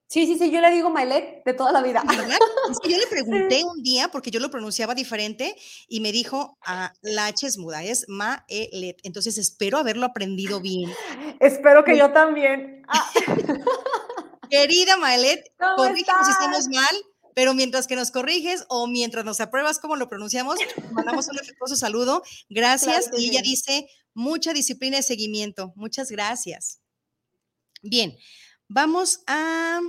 Sí, 0.07 0.27
sí, 0.27 0.37
sí, 0.37 0.51
yo 0.51 0.61
le 0.61 0.69
digo 0.69 0.91
Maelet 0.91 1.43
de 1.43 1.53
toda 1.53 1.71
la 1.71 1.81
vida. 1.81 2.03
Es 2.69 2.79
que 2.79 2.89
yo 2.89 2.97
le 2.97 3.07
pregunté 3.07 3.63
un 3.63 3.81
día, 3.81 4.09
porque 4.09 4.31
yo 4.31 4.39
lo 4.39 4.49
pronunciaba 4.49 4.93
diferente, 4.93 5.55
y 5.87 5.99
me 5.99 6.11
dijo, 6.11 6.57
ah, 6.65 6.91
la 7.01 7.27
H 7.27 7.47
es 7.47 7.57
muda, 7.57 7.83
es 7.83 8.05
Maelet. 8.07 8.99
Entonces 9.03 9.37
espero 9.37 9.77
haberlo 9.77 10.05
aprendido 10.05 10.59
bien. 10.61 10.91
Espero 11.39 11.83
que 11.83 11.97
yo 11.97 12.11
también. 12.11 12.83
Ah. 12.87 13.09
Querida 14.49 14.97
Maelet, 14.97 15.43
corrígenos 15.75 16.25
si 16.25 16.31
estamos 16.31 16.67
mal, 16.67 16.95
pero 17.35 17.53
mientras 17.53 17.85
que 17.85 17.95
nos 17.95 18.09
corriges 18.09 18.65
o 18.69 18.87
mientras 18.87 19.23
nos 19.23 19.39
apruebas 19.39 19.77
cómo 19.77 19.95
lo 19.95 20.09
pronunciamos, 20.09 20.57
mandamos 20.91 21.27
un 21.27 21.37
afectuoso 21.37 21.75
saludo. 21.75 22.23
Gracias. 22.49 23.11
y 23.15 23.29
ella 23.29 23.43
dice, 23.43 23.87
mucha 24.15 24.53
disciplina 24.53 24.97
y 24.97 25.03
seguimiento. 25.03 25.71
Muchas 25.75 26.09
gracias. 26.09 26.79
Bien, 27.83 28.17
Vamos 28.67 29.21
a 29.27 29.79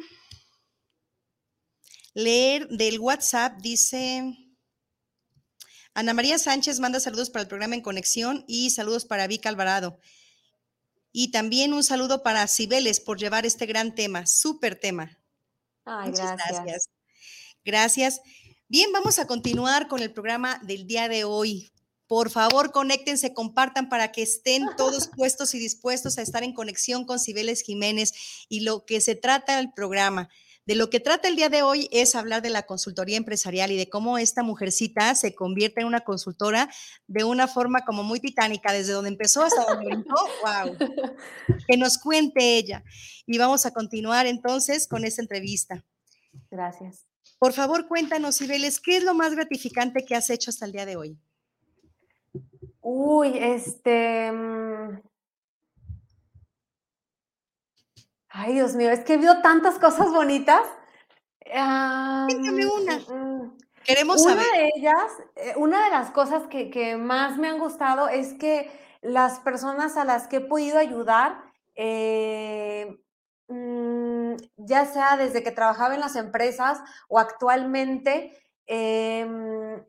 leer 2.12 2.68
del 2.68 3.00
WhatsApp, 3.00 3.58
dice 3.60 4.36
Ana 5.94 6.12
María 6.12 6.38
Sánchez 6.38 6.78
manda 6.78 7.00
saludos 7.00 7.30
para 7.30 7.42
el 7.42 7.48
programa 7.48 7.74
En 7.74 7.80
Conexión 7.80 8.44
y 8.46 8.68
saludos 8.70 9.06
para 9.06 9.26
Vic 9.26 9.46
Alvarado. 9.46 9.98
Y 11.10 11.30
también 11.30 11.72
un 11.72 11.82
saludo 11.82 12.22
para 12.22 12.46
Cibeles 12.48 13.00
por 13.00 13.18
llevar 13.18 13.46
este 13.46 13.64
gran 13.64 13.94
tema, 13.94 14.26
súper 14.26 14.78
tema. 14.78 15.18
Ay, 15.86 16.10
Muchas 16.10 16.36
gracias. 16.36 16.64
gracias. 16.64 16.95
Gracias. 17.66 18.20
Bien, 18.68 18.92
vamos 18.92 19.18
a 19.18 19.26
continuar 19.26 19.88
con 19.88 20.00
el 20.00 20.12
programa 20.12 20.60
del 20.62 20.86
día 20.86 21.08
de 21.08 21.24
hoy. 21.24 21.68
Por 22.06 22.30
favor, 22.30 22.70
conéctense, 22.70 23.34
compartan 23.34 23.88
para 23.88 24.12
que 24.12 24.22
estén 24.22 24.64
todos 24.76 25.08
puestos 25.08 25.52
y 25.52 25.58
dispuestos 25.58 26.16
a 26.16 26.22
estar 26.22 26.44
en 26.44 26.54
conexión 26.54 27.04
con 27.04 27.18
Cibeles 27.18 27.62
Jiménez 27.62 28.12
y 28.48 28.60
lo 28.60 28.86
que 28.86 29.00
se 29.00 29.16
trata 29.16 29.58
el 29.58 29.72
programa. 29.72 30.28
De 30.64 30.76
lo 30.76 30.90
que 30.90 31.00
trata 31.00 31.26
el 31.26 31.34
día 31.34 31.48
de 31.48 31.62
hoy 31.62 31.88
es 31.90 32.14
hablar 32.14 32.40
de 32.40 32.50
la 32.50 32.66
consultoría 32.66 33.16
empresarial 33.16 33.72
y 33.72 33.76
de 33.76 33.88
cómo 33.88 34.16
esta 34.16 34.44
mujercita 34.44 35.16
se 35.16 35.34
convierte 35.34 35.80
en 35.80 35.88
una 35.88 36.02
consultora 36.02 36.70
de 37.08 37.24
una 37.24 37.48
forma 37.48 37.84
como 37.84 38.04
muy 38.04 38.20
titánica, 38.20 38.72
desde 38.72 38.92
donde 38.92 39.10
empezó 39.10 39.42
hasta 39.42 39.64
donde 39.64 39.86
brincó. 39.86 40.14
¡Wow! 40.44 40.76
Que 41.66 41.76
nos 41.76 41.98
cuente 41.98 42.58
ella. 42.58 42.84
Y 43.26 43.38
vamos 43.38 43.66
a 43.66 43.72
continuar 43.72 44.26
entonces 44.26 44.86
con 44.86 45.04
esta 45.04 45.20
entrevista. 45.20 45.84
Gracias. 46.48 47.06
Por 47.38 47.52
favor, 47.52 47.86
cuéntanos, 47.86 48.38
Cibeles, 48.38 48.80
¿qué 48.80 48.96
es 48.96 49.04
lo 49.04 49.14
más 49.14 49.34
gratificante 49.34 50.04
que 50.04 50.14
has 50.14 50.30
hecho 50.30 50.50
hasta 50.50 50.64
el 50.64 50.72
día 50.72 50.86
de 50.86 50.96
hoy? 50.96 51.18
Uy, 52.80 53.36
este. 53.38 54.32
Mm. 54.32 55.00
Ay, 58.28 58.54
Dios 58.54 58.74
mío, 58.74 58.90
es 58.90 59.00
que 59.00 59.14
he 59.14 59.16
visto 59.16 59.40
tantas 59.42 59.78
cosas 59.78 60.10
bonitas. 60.12 60.62
una. 61.46 62.98
Mm, 62.98 63.42
mm. 63.42 63.58
Queremos 63.84 64.20
una 64.22 64.42
de 64.42 64.70
ellas, 64.76 65.12
eh, 65.36 65.54
una 65.56 65.84
de 65.84 65.90
las 65.90 66.10
cosas 66.10 66.48
que, 66.48 66.96
más 66.96 67.38
me 67.38 67.48
han 67.48 67.58
gustado 67.58 68.08
es 68.08 68.34
que 68.34 68.70
las 69.00 69.38
personas 69.40 69.96
a 69.96 70.04
las 70.04 70.26
que 70.26 70.36
he 70.36 70.40
podido 70.40 70.78
ayudar, 70.78 71.40
eh, 71.76 72.98
mm, 73.48 73.95
ya 74.56 74.86
sea 74.86 75.16
desde 75.16 75.42
que 75.42 75.50
trabajaba 75.50 75.94
en 75.94 76.00
las 76.00 76.16
empresas 76.16 76.80
o 77.08 77.18
actualmente, 77.18 78.32
em, 78.66 79.82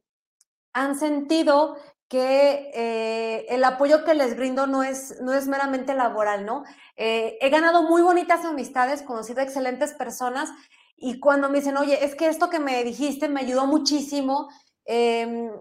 han 0.73 0.97
sentido 0.99 1.77
que 2.07 2.71
eh, 2.73 3.45
el 3.49 3.63
apoyo 3.63 4.05
que 4.05 4.13
les 4.13 4.37
brindo 4.37 4.65
no 4.65 4.83
es, 4.83 5.19
no 5.21 5.33
es 5.33 5.47
meramente 5.47 5.93
laboral, 5.93 6.45
¿no? 6.45 6.63
Eh, 6.95 7.37
he 7.41 7.49
ganado 7.49 7.83
muy 7.83 8.01
bonitas 8.01 8.45
amistades, 8.45 9.01
conocido 9.01 9.41
excelentes 9.41 9.93
personas 9.93 10.49
y 10.95 11.19
cuando 11.19 11.49
me 11.49 11.59
dicen, 11.59 11.77
oye, 11.77 12.03
es 12.05 12.15
que 12.15 12.27
esto 12.27 12.49
que 12.49 12.59
me 12.59 12.83
dijiste 12.83 13.27
me 13.27 13.41
ayudó 13.41 13.67
muchísimo, 13.67 14.49
em, 14.85 15.51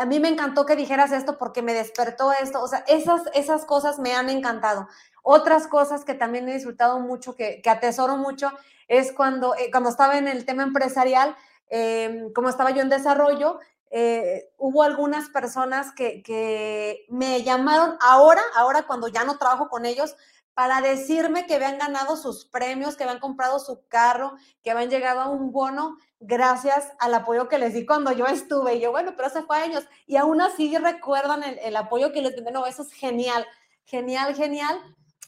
a 0.00 0.04
mí 0.06 0.18
me 0.18 0.28
encantó 0.28 0.66
que 0.66 0.76
dijeras 0.76 1.12
esto 1.12 1.38
porque 1.38 1.62
me 1.62 1.72
despertó 1.72 2.32
esto, 2.32 2.60
o 2.60 2.68
sea, 2.68 2.84
esas, 2.88 3.22
esas 3.34 3.64
cosas 3.64 3.98
me 4.00 4.14
han 4.14 4.28
encantado. 4.28 4.88
Otras 5.22 5.66
cosas 5.66 6.04
que 6.04 6.14
también 6.14 6.48
he 6.48 6.54
disfrutado 6.54 7.00
mucho, 7.00 7.34
que, 7.34 7.62
que 7.62 7.70
atesoro 7.70 8.16
mucho, 8.16 8.50
es 8.88 9.12
cuando, 9.12 9.54
eh, 9.54 9.70
cuando 9.70 9.88
estaba 9.88 10.18
en 10.18 10.28
el 10.28 10.44
tema 10.44 10.64
empresarial, 10.64 11.34
em, 11.70 12.32
como 12.32 12.48
estaba 12.48 12.72
yo 12.72 12.82
en 12.82 12.88
desarrollo, 12.88 13.58
eh, 13.90 14.50
hubo 14.58 14.82
algunas 14.82 15.28
personas 15.28 15.92
que, 15.92 16.22
que, 16.22 17.06
me 17.08 17.42
llamaron 17.42 17.96
ahora, 18.00 18.42
ahora 18.54 18.82
cuando 18.86 19.08
ya 19.08 19.24
no 19.24 19.38
trabajo 19.38 19.68
con 19.68 19.86
ellos, 19.86 20.16
para 20.54 20.80
decirme 20.82 21.46
que 21.46 21.54
habían 21.54 21.78
ganado 21.78 22.16
sus 22.16 22.44
premios, 22.44 22.96
que 22.96 23.04
habían 23.04 23.20
comprado 23.20 23.58
su 23.58 23.86
carro, 23.88 24.34
que 24.62 24.70
habían 24.70 24.90
llegado 24.90 25.20
a 25.20 25.28
un 25.28 25.50
bono 25.52 25.96
gracias 26.20 26.92
al 26.98 27.14
apoyo 27.14 27.48
que 27.48 27.58
les 27.58 27.72
di 27.72 27.86
cuando 27.86 28.12
yo 28.12 28.26
estuve. 28.26 28.74
Y 28.74 28.80
yo, 28.80 28.90
bueno, 28.90 29.14
pero 29.16 29.28
hace 29.28 29.42
fue 29.42 29.56
años. 29.56 29.84
Y 30.06 30.16
aún 30.16 30.40
así 30.42 30.76
recuerdan 30.76 31.42
el, 31.42 31.58
el 31.58 31.76
apoyo 31.76 32.12
que 32.12 32.20
les 32.20 32.36
di. 32.36 32.42
No, 32.52 32.66
eso 32.66 32.82
es 32.82 32.92
genial, 32.92 33.46
genial, 33.84 34.34
genial. 34.34 34.78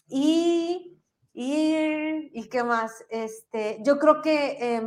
Y, 0.06 1.00
y, 1.32 2.30
y 2.32 2.48
qué 2.48 2.62
más. 2.64 3.04
Este, 3.08 3.78
yo 3.84 3.98
creo 3.98 4.22
que... 4.22 4.58
Eh, 4.60 4.82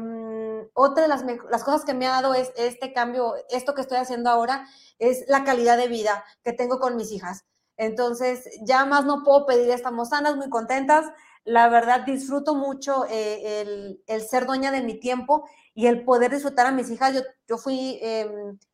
otra 0.73 1.03
de 1.03 1.09
las, 1.09 1.23
las, 1.49 1.63
cosas 1.63 1.85
que 1.85 1.93
me 1.93 2.07
ha 2.07 2.11
dado 2.11 2.33
es 2.33 2.51
este 2.55 2.93
cambio, 2.93 3.35
esto 3.49 3.73
que 3.73 3.81
estoy 3.81 3.97
haciendo 3.97 4.29
ahora, 4.29 4.67
es 4.99 5.25
la 5.27 5.43
calidad 5.43 5.77
de 5.77 5.87
vida 5.87 6.23
que 6.43 6.53
tengo 6.53 6.79
con 6.79 6.95
mis 6.95 7.11
hijas. 7.11 7.45
Entonces, 7.77 8.49
ya 8.63 8.85
más 8.85 9.05
no 9.05 9.23
puedo 9.23 9.45
pedir, 9.45 9.69
estamos 9.69 10.09
sanas, 10.09 10.35
muy 10.35 10.49
contentas. 10.49 11.05
La 11.43 11.69
verdad, 11.69 12.01
disfruto 12.05 12.55
mucho 12.55 13.05
eh, 13.09 13.61
el, 13.61 14.03
el, 14.07 14.21
ser 14.21 14.45
dueña 14.45 14.71
de 14.71 14.81
mi 14.81 14.99
tiempo 14.99 15.47
y 15.73 15.87
el 15.87 16.03
poder 16.03 16.31
disfrutar 16.31 16.65
a 16.65 16.71
mis 16.71 16.89
hijas. 16.89 17.13
Yo, 17.13 17.21
yo 17.47 17.57
fui 17.57 17.99
eh, 18.01 18.29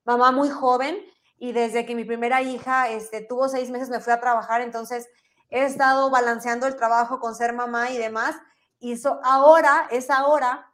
mamá 0.05 0.31
muy 0.31 0.49
joven 0.49 0.97
y 1.37 1.51
desde 1.51 1.85
que 1.85 1.95
mi 1.95 2.05
primera 2.05 2.41
hija 2.41 2.89
este, 2.89 3.21
tuvo 3.21 3.49
seis 3.49 3.69
meses 3.69 3.89
me 3.89 3.99
fui 3.99 4.13
a 4.13 4.21
trabajar, 4.21 4.61
entonces 4.61 5.07
he 5.53 5.65
estado 5.65 6.09
balanceando 6.09 6.65
el 6.65 6.75
trabajo 6.75 7.19
con 7.19 7.35
ser 7.35 7.53
mamá 7.53 7.91
y 7.91 7.97
demás. 7.99 8.35
Y 8.79 8.93
eso 8.93 9.19
ahora, 9.23 9.87
es 9.91 10.09
ahora 10.09 10.73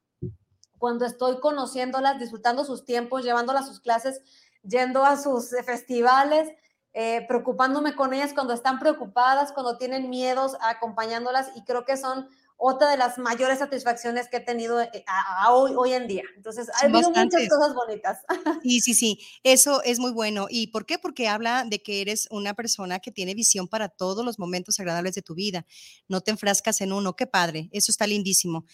cuando 0.77 1.05
estoy 1.05 1.41
conociéndolas, 1.41 2.17
disfrutando 2.17 2.63
sus 2.63 2.85
tiempos, 2.85 3.25
llevándolas 3.25 3.65
a 3.65 3.67
sus 3.67 3.81
clases, 3.81 4.21
yendo 4.63 5.03
a 5.03 5.17
sus 5.17 5.49
festivales, 5.65 6.49
eh, 6.93 7.25
preocupándome 7.27 7.93
con 7.93 8.13
ellas 8.13 8.33
cuando 8.33 8.53
están 8.53 8.79
preocupadas, 8.79 9.51
cuando 9.51 9.77
tienen 9.77 10.09
miedos, 10.09 10.55
acompañándolas 10.61 11.51
y 11.57 11.65
creo 11.65 11.83
que 11.83 11.97
son 11.97 12.29
otra 12.61 12.91
de 12.91 12.97
las 12.97 13.17
mayores 13.17 13.59
satisfacciones 13.59 14.27
que 14.27 14.37
he 14.37 14.41
tenido 14.41 14.81
eh, 14.81 15.03
a, 15.07 15.45
a 15.45 15.53
hoy, 15.53 15.71
hoy 15.75 15.93
en 15.93 16.07
día. 16.07 16.23
Entonces, 16.35 16.69
ha 16.69 16.85
habido 16.85 17.09
muchas 17.09 17.49
cosas 17.49 17.73
bonitas. 17.73 18.19
Sí, 18.61 18.81
sí, 18.81 18.93
sí, 18.93 19.19
eso 19.43 19.81
es 19.83 19.99
muy 19.99 20.11
bueno. 20.11 20.47
¿Y 20.49 20.67
por 20.67 20.85
qué? 20.85 20.99
Porque 20.99 21.29
habla 21.29 21.63
de 21.63 21.81
que 21.81 22.01
eres 22.01 22.27
una 22.29 22.53
persona 22.53 22.99
que 22.99 23.11
tiene 23.11 23.33
visión 23.33 23.69
para 23.69 23.87
todos 23.87 24.25
los 24.25 24.37
momentos 24.37 24.79
agradables 24.79 25.15
de 25.15 25.21
tu 25.21 25.33
vida. 25.33 25.65
No 26.09 26.19
te 26.19 26.31
enfrascas 26.31 26.81
en 26.81 26.91
uno, 26.91 27.15
qué 27.15 27.25
padre, 27.25 27.69
eso 27.71 27.91
está 27.91 28.05
lindísimo. 28.05 28.65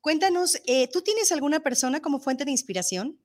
Cuéntanos, 0.00 0.60
eh, 0.66 0.88
¿tú 0.88 1.02
tienes 1.02 1.30
alguna 1.30 1.60
persona 1.60 2.00
como 2.00 2.18
fuente 2.18 2.44
de 2.44 2.50
inspiración? 2.50 3.20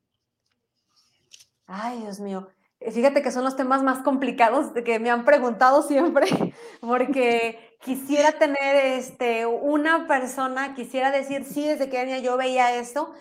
Ay, 1.66 2.00
Dios 2.02 2.20
mío. 2.20 2.48
Fíjate 2.90 3.22
que 3.22 3.32
son 3.32 3.44
los 3.44 3.56
temas 3.56 3.84
más 3.84 4.00
complicados 4.00 4.72
que 4.84 5.00
me 5.00 5.12
han 5.12 5.24
preguntado 5.24 5.84
siempre, 5.84 6.26
porque 6.82 7.78
quisiera 7.80 8.32
tener 8.32 8.76
este, 8.98 9.46
una 9.46 10.08
persona, 10.08 10.74
quisiera 10.74 11.12
decir, 11.12 11.46
sí, 11.46 11.68
desde 11.68 11.90
que 11.90 12.00
año 12.00 12.18
yo 12.18 12.38
veía 12.38 12.76
esto, 12.76 13.14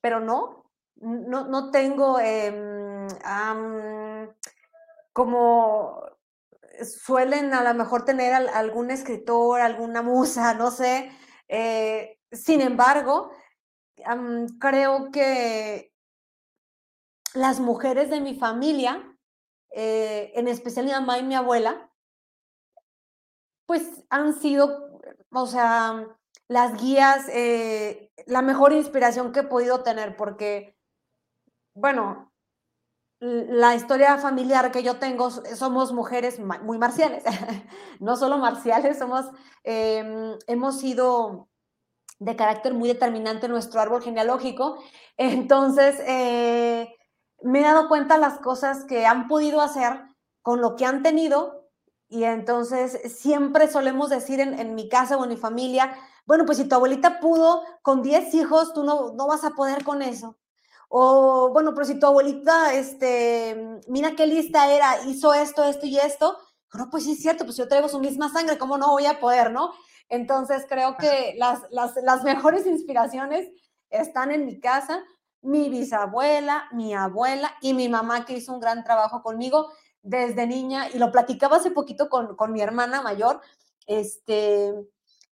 pero 0.00 0.18
no, 0.18 0.64
no, 0.96 1.46
no 1.46 1.70
tengo 1.70 2.16
um, 2.16 3.06
como 5.12 6.02
suelen 6.82 7.54
a 7.54 7.62
lo 7.62 7.74
mejor 7.74 8.04
tener 8.04 8.32
algún 8.32 8.90
escritor, 8.90 9.60
alguna 9.60 10.02
musa, 10.02 10.54
no 10.54 10.70
sé, 10.70 11.12
eh, 11.46 12.18
sin 12.32 12.60
embargo, 12.60 13.30
creo 14.58 15.10
que 15.10 15.89
las 17.34 17.60
mujeres 17.60 18.10
de 18.10 18.20
mi 18.20 18.34
familia, 18.34 19.16
eh, 19.72 20.32
en 20.34 20.48
especial 20.48 20.86
mi 20.86 20.92
mamá 20.92 21.18
y 21.18 21.22
mi 21.22 21.34
abuela, 21.34 21.90
pues 23.66 24.04
han 24.10 24.34
sido, 24.34 25.00
o 25.32 25.46
sea, 25.46 26.06
las 26.48 26.80
guías, 26.80 27.28
eh, 27.28 28.10
la 28.26 28.42
mejor 28.42 28.72
inspiración 28.72 29.32
que 29.32 29.40
he 29.40 29.44
podido 29.44 29.82
tener, 29.82 30.16
porque, 30.16 30.76
bueno, 31.74 32.32
la 33.20 33.74
historia 33.74 34.16
familiar 34.18 34.72
que 34.72 34.82
yo 34.82 34.96
tengo, 34.96 35.30
somos 35.30 35.92
mujeres 35.92 36.40
muy 36.40 36.78
marciales, 36.78 37.22
no 38.00 38.16
solo 38.16 38.38
marciales, 38.38 38.98
somos, 38.98 39.26
eh, 39.62 40.36
hemos 40.46 40.80
sido 40.80 41.48
de 42.18 42.36
carácter 42.36 42.74
muy 42.74 42.88
determinante 42.88 43.46
en 43.46 43.52
nuestro 43.52 43.80
árbol 43.80 44.02
genealógico. 44.02 44.82
Entonces, 45.16 46.00
eh, 46.06 46.94
me 47.42 47.60
he 47.60 47.62
dado 47.62 47.88
cuenta 47.88 48.18
las 48.18 48.38
cosas 48.38 48.84
que 48.84 49.06
han 49.06 49.28
podido 49.28 49.60
hacer 49.60 50.02
con 50.42 50.60
lo 50.60 50.76
que 50.76 50.86
han 50.86 51.02
tenido 51.02 51.68
y 52.08 52.24
entonces 52.24 53.00
siempre 53.16 53.68
solemos 53.68 54.10
decir 54.10 54.40
en, 54.40 54.58
en 54.58 54.74
mi 54.74 54.88
casa 54.88 55.16
o 55.16 55.24
en 55.24 55.30
mi 55.30 55.36
familia, 55.36 55.96
bueno, 56.26 56.44
pues 56.44 56.58
si 56.58 56.64
tu 56.64 56.74
abuelita 56.74 57.20
pudo 57.20 57.62
con 57.82 58.02
10 58.02 58.34
hijos, 58.34 58.72
tú 58.72 58.84
no, 58.84 59.12
no 59.14 59.26
vas 59.26 59.44
a 59.44 59.50
poder 59.50 59.84
con 59.84 60.02
eso. 60.02 60.36
O, 60.88 61.50
bueno, 61.52 61.72
pero 61.72 61.86
si 61.86 62.00
tu 62.00 62.06
abuelita, 62.06 62.74
este, 62.74 63.80
mira 63.86 64.16
qué 64.16 64.26
lista 64.26 64.72
era, 64.72 65.04
hizo 65.06 65.32
esto, 65.34 65.64
esto 65.64 65.86
y 65.86 65.98
esto, 65.98 66.36
no, 66.74 66.90
pues 66.90 67.04
sí 67.04 67.12
es 67.12 67.20
cierto, 67.20 67.44
pues 67.44 67.56
yo 67.56 67.68
traigo 67.68 67.88
su 67.88 68.00
misma 68.00 68.32
sangre, 68.32 68.58
¿cómo 68.58 68.76
no 68.76 68.90
voy 68.90 69.06
a 69.06 69.20
poder, 69.20 69.52
no? 69.52 69.72
Entonces 70.08 70.66
creo 70.68 70.96
que 70.96 71.34
las, 71.36 71.62
las, 71.70 71.94
las 72.02 72.24
mejores 72.24 72.66
inspiraciones 72.66 73.48
están 73.88 74.30
en 74.30 74.46
mi 74.46 74.60
casa, 74.60 75.02
mi 75.42 75.68
bisabuela, 75.68 76.68
mi 76.72 76.94
abuela 76.94 77.54
y 77.60 77.74
mi 77.74 77.88
mamá 77.88 78.24
que 78.24 78.34
hizo 78.34 78.52
un 78.52 78.60
gran 78.60 78.84
trabajo 78.84 79.22
conmigo 79.22 79.72
desde 80.02 80.46
niña 80.46 80.88
y 80.92 80.98
lo 80.98 81.10
platicaba 81.12 81.56
hace 81.56 81.70
poquito 81.70 82.08
con, 82.08 82.36
con 82.36 82.52
mi 82.52 82.60
hermana 82.60 83.02
mayor, 83.02 83.40
este, 83.86 84.74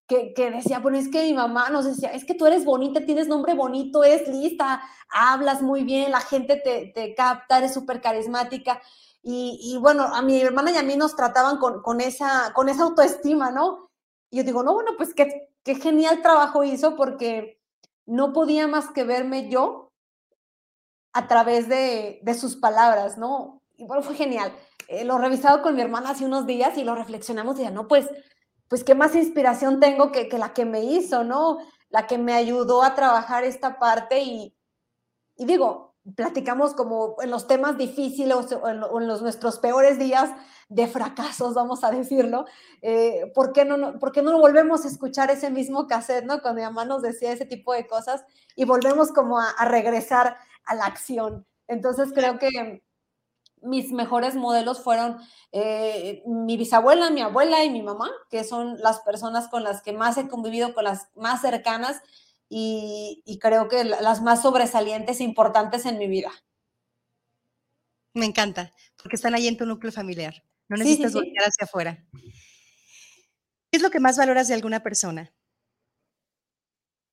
que, 0.07 0.33
que, 0.33 0.51
decía, 0.51 0.79
bueno, 0.79 0.97
es 0.97 1.09
que 1.09 1.23
mi 1.23 1.33
mamá 1.33 1.69
nos 1.69 1.85
decía, 1.85 2.09
es 2.09 2.25
que 2.25 2.33
tú 2.33 2.45
eres 2.45 2.65
bonita, 2.65 3.05
tienes 3.05 3.27
nombre 3.27 3.53
bonito, 3.53 4.03
es 4.03 4.27
lista, 4.27 4.81
hablas 5.09 5.61
muy 5.61 5.83
bien, 5.83 6.11
la 6.11 6.21
gente 6.21 6.57
te, 6.57 6.91
te 6.93 7.13
capta, 7.13 7.57
eres 7.57 7.73
súper 7.73 8.01
carismática. 8.01 8.81
Y, 9.21 9.59
y, 9.61 9.77
bueno, 9.77 10.03
a 10.03 10.21
mi 10.21 10.39
hermana 10.41 10.71
y 10.71 10.77
a 10.77 10.83
mí 10.83 10.95
nos 10.95 11.15
trataban 11.15 11.57
con, 11.57 11.81
con, 11.81 11.99
esa, 11.99 12.53
con 12.53 12.69
esa 12.69 12.83
autoestima, 12.83 13.51
¿no? 13.51 13.89
Y 14.29 14.37
yo 14.37 14.43
digo, 14.43 14.63
no, 14.63 14.73
bueno, 14.73 14.91
pues 14.97 15.13
qué, 15.13 15.49
qué 15.63 15.75
genial 15.75 16.21
trabajo 16.21 16.63
hizo 16.63 16.95
porque 16.95 17.61
no 18.05 18.31
podía 18.31 18.67
más 18.67 18.89
que 18.91 19.03
verme 19.03 19.49
yo 19.49 19.86
a 21.17 21.27
través 21.27 21.67
de, 21.67 22.19
de 22.21 22.33
sus 22.35 22.55
palabras, 22.57 23.17
¿no? 23.17 23.63
Y 23.75 23.85
bueno, 23.87 24.03
fue 24.03 24.13
genial. 24.13 24.53
Eh, 24.87 25.03
lo 25.03 25.17
he 25.17 25.21
revisado 25.21 25.63
con 25.63 25.75
mi 25.75 25.81
hermana 25.81 26.11
hace 26.11 26.25
unos 26.25 26.45
días 26.45 26.77
y 26.77 26.83
lo 26.83 26.93
reflexionamos 26.93 27.59
y 27.59 27.65
no, 27.71 27.87
pues 27.87 28.07
pues 28.67 28.83
qué 28.83 28.93
más 28.93 29.15
inspiración 29.15 29.79
tengo 29.79 30.11
que, 30.11 30.27
que, 30.29 30.37
la 30.37 30.53
que 30.53 30.65
me 30.65 30.83
hizo, 30.83 31.23
¿no? 31.23 31.57
La 31.89 32.05
que 32.05 32.17
me 32.17 32.33
ayudó 32.33 32.83
a 32.83 32.93
trabajar 32.93 33.45
esta 33.45 33.79
parte 33.79 34.19
y, 34.19 34.55
y 35.37 35.45
digo, 35.45 35.95
platicamos 36.15 36.73
como 36.73 37.15
en 37.21 37.31
los 37.31 37.47
temas 37.47 37.77
difíciles 37.77 38.35
o 38.35 38.69
en, 38.69 38.83
o 38.83 39.01
en 39.01 39.07
los, 39.07 39.21
nuestros 39.21 39.57
peores 39.59 39.97
días 39.97 40.29
de 40.69 40.87
fracasos, 40.87 41.53
vamos 41.53 41.83
a 41.83 41.91
decirlo, 41.91 42.45
eh, 42.81 43.31
¿por, 43.33 43.53
qué 43.53 43.63
no, 43.63 43.97
¿por 43.99 44.11
qué 44.11 44.21
no 44.21 44.37
volvemos 44.37 44.83
a 44.83 44.89
escuchar 44.89 45.31
ese 45.31 45.49
mismo 45.49 45.87
cassette, 45.87 46.25
¿no? 46.25 46.41
Cuando 46.41 46.59
mi 46.59 46.65
mamá 46.65 46.83
nos 46.85 47.01
decía 47.01 47.31
ese 47.31 47.45
tipo 47.45 47.73
de 47.73 47.87
cosas 47.87 48.25
y 48.55 48.65
volvemos 48.65 49.11
como 49.13 49.39
a, 49.39 49.49
a 49.49 49.65
regresar 49.65 50.37
a 50.67 50.75
la 50.75 50.85
acción. 50.85 51.45
Entonces 51.67 52.11
creo 52.13 52.39
que 52.39 52.83
mis 53.61 53.91
mejores 53.91 54.35
modelos 54.35 54.81
fueron 54.83 55.17
eh, 55.51 56.23
mi 56.25 56.57
bisabuela, 56.57 57.09
mi 57.09 57.21
abuela 57.21 57.63
y 57.63 57.69
mi 57.69 57.81
mamá, 57.81 58.09
que 58.29 58.43
son 58.43 58.77
las 58.79 58.99
personas 58.99 59.47
con 59.47 59.63
las 59.63 59.81
que 59.81 59.93
más 59.93 60.17
he 60.17 60.27
convivido, 60.27 60.73
con 60.73 60.83
las 60.83 61.09
más 61.15 61.41
cercanas 61.41 62.01
y, 62.49 63.23
y 63.25 63.39
creo 63.39 63.67
que 63.67 63.83
las 63.83 64.21
más 64.21 64.41
sobresalientes 64.41 65.19
e 65.19 65.23
importantes 65.23 65.85
en 65.85 65.97
mi 65.97 66.07
vida. 66.07 66.31
Me 68.13 68.25
encanta, 68.25 68.73
porque 69.01 69.15
están 69.15 69.35
ahí 69.35 69.47
en 69.47 69.57
tu 69.57 69.65
núcleo 69.65 69.91
familiar. 69.91 70.43
No 70.69 70.77
necesitas 70.77 71.11
sí, 71.11 71.19
sí, 71.19 71.23
sí. 71.23 71.29
volver 71.29 71.47
hacia 71.47 71.65
afuera. 71.65 72.05
¿Qué 73.71 73.77
es 73.77 73.81
lo 73.81 73.89
que 73.89 73.99
más 73.99 74.17
valoras 74.17 74.47
de 74.47 74.53
alguna 74.53 74.81
persona? 74.81 75.33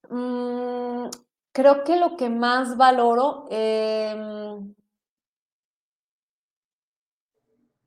Mm, 0.09 1.09
creo 1.55 1.85
que 1.85 1.97
lo 1.97 2.17
que 2.17 2.29
más 2.29 2.77
valoro 2.77 3.47
em, 3.49 4.75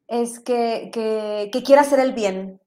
es 0.08 0.40
que, 0.40 0.90
que, 0.94 1.64
quiera 1.64 1.82
hacer 1.82 2.00
el 2.00 2.14
bien. 2.14 2.62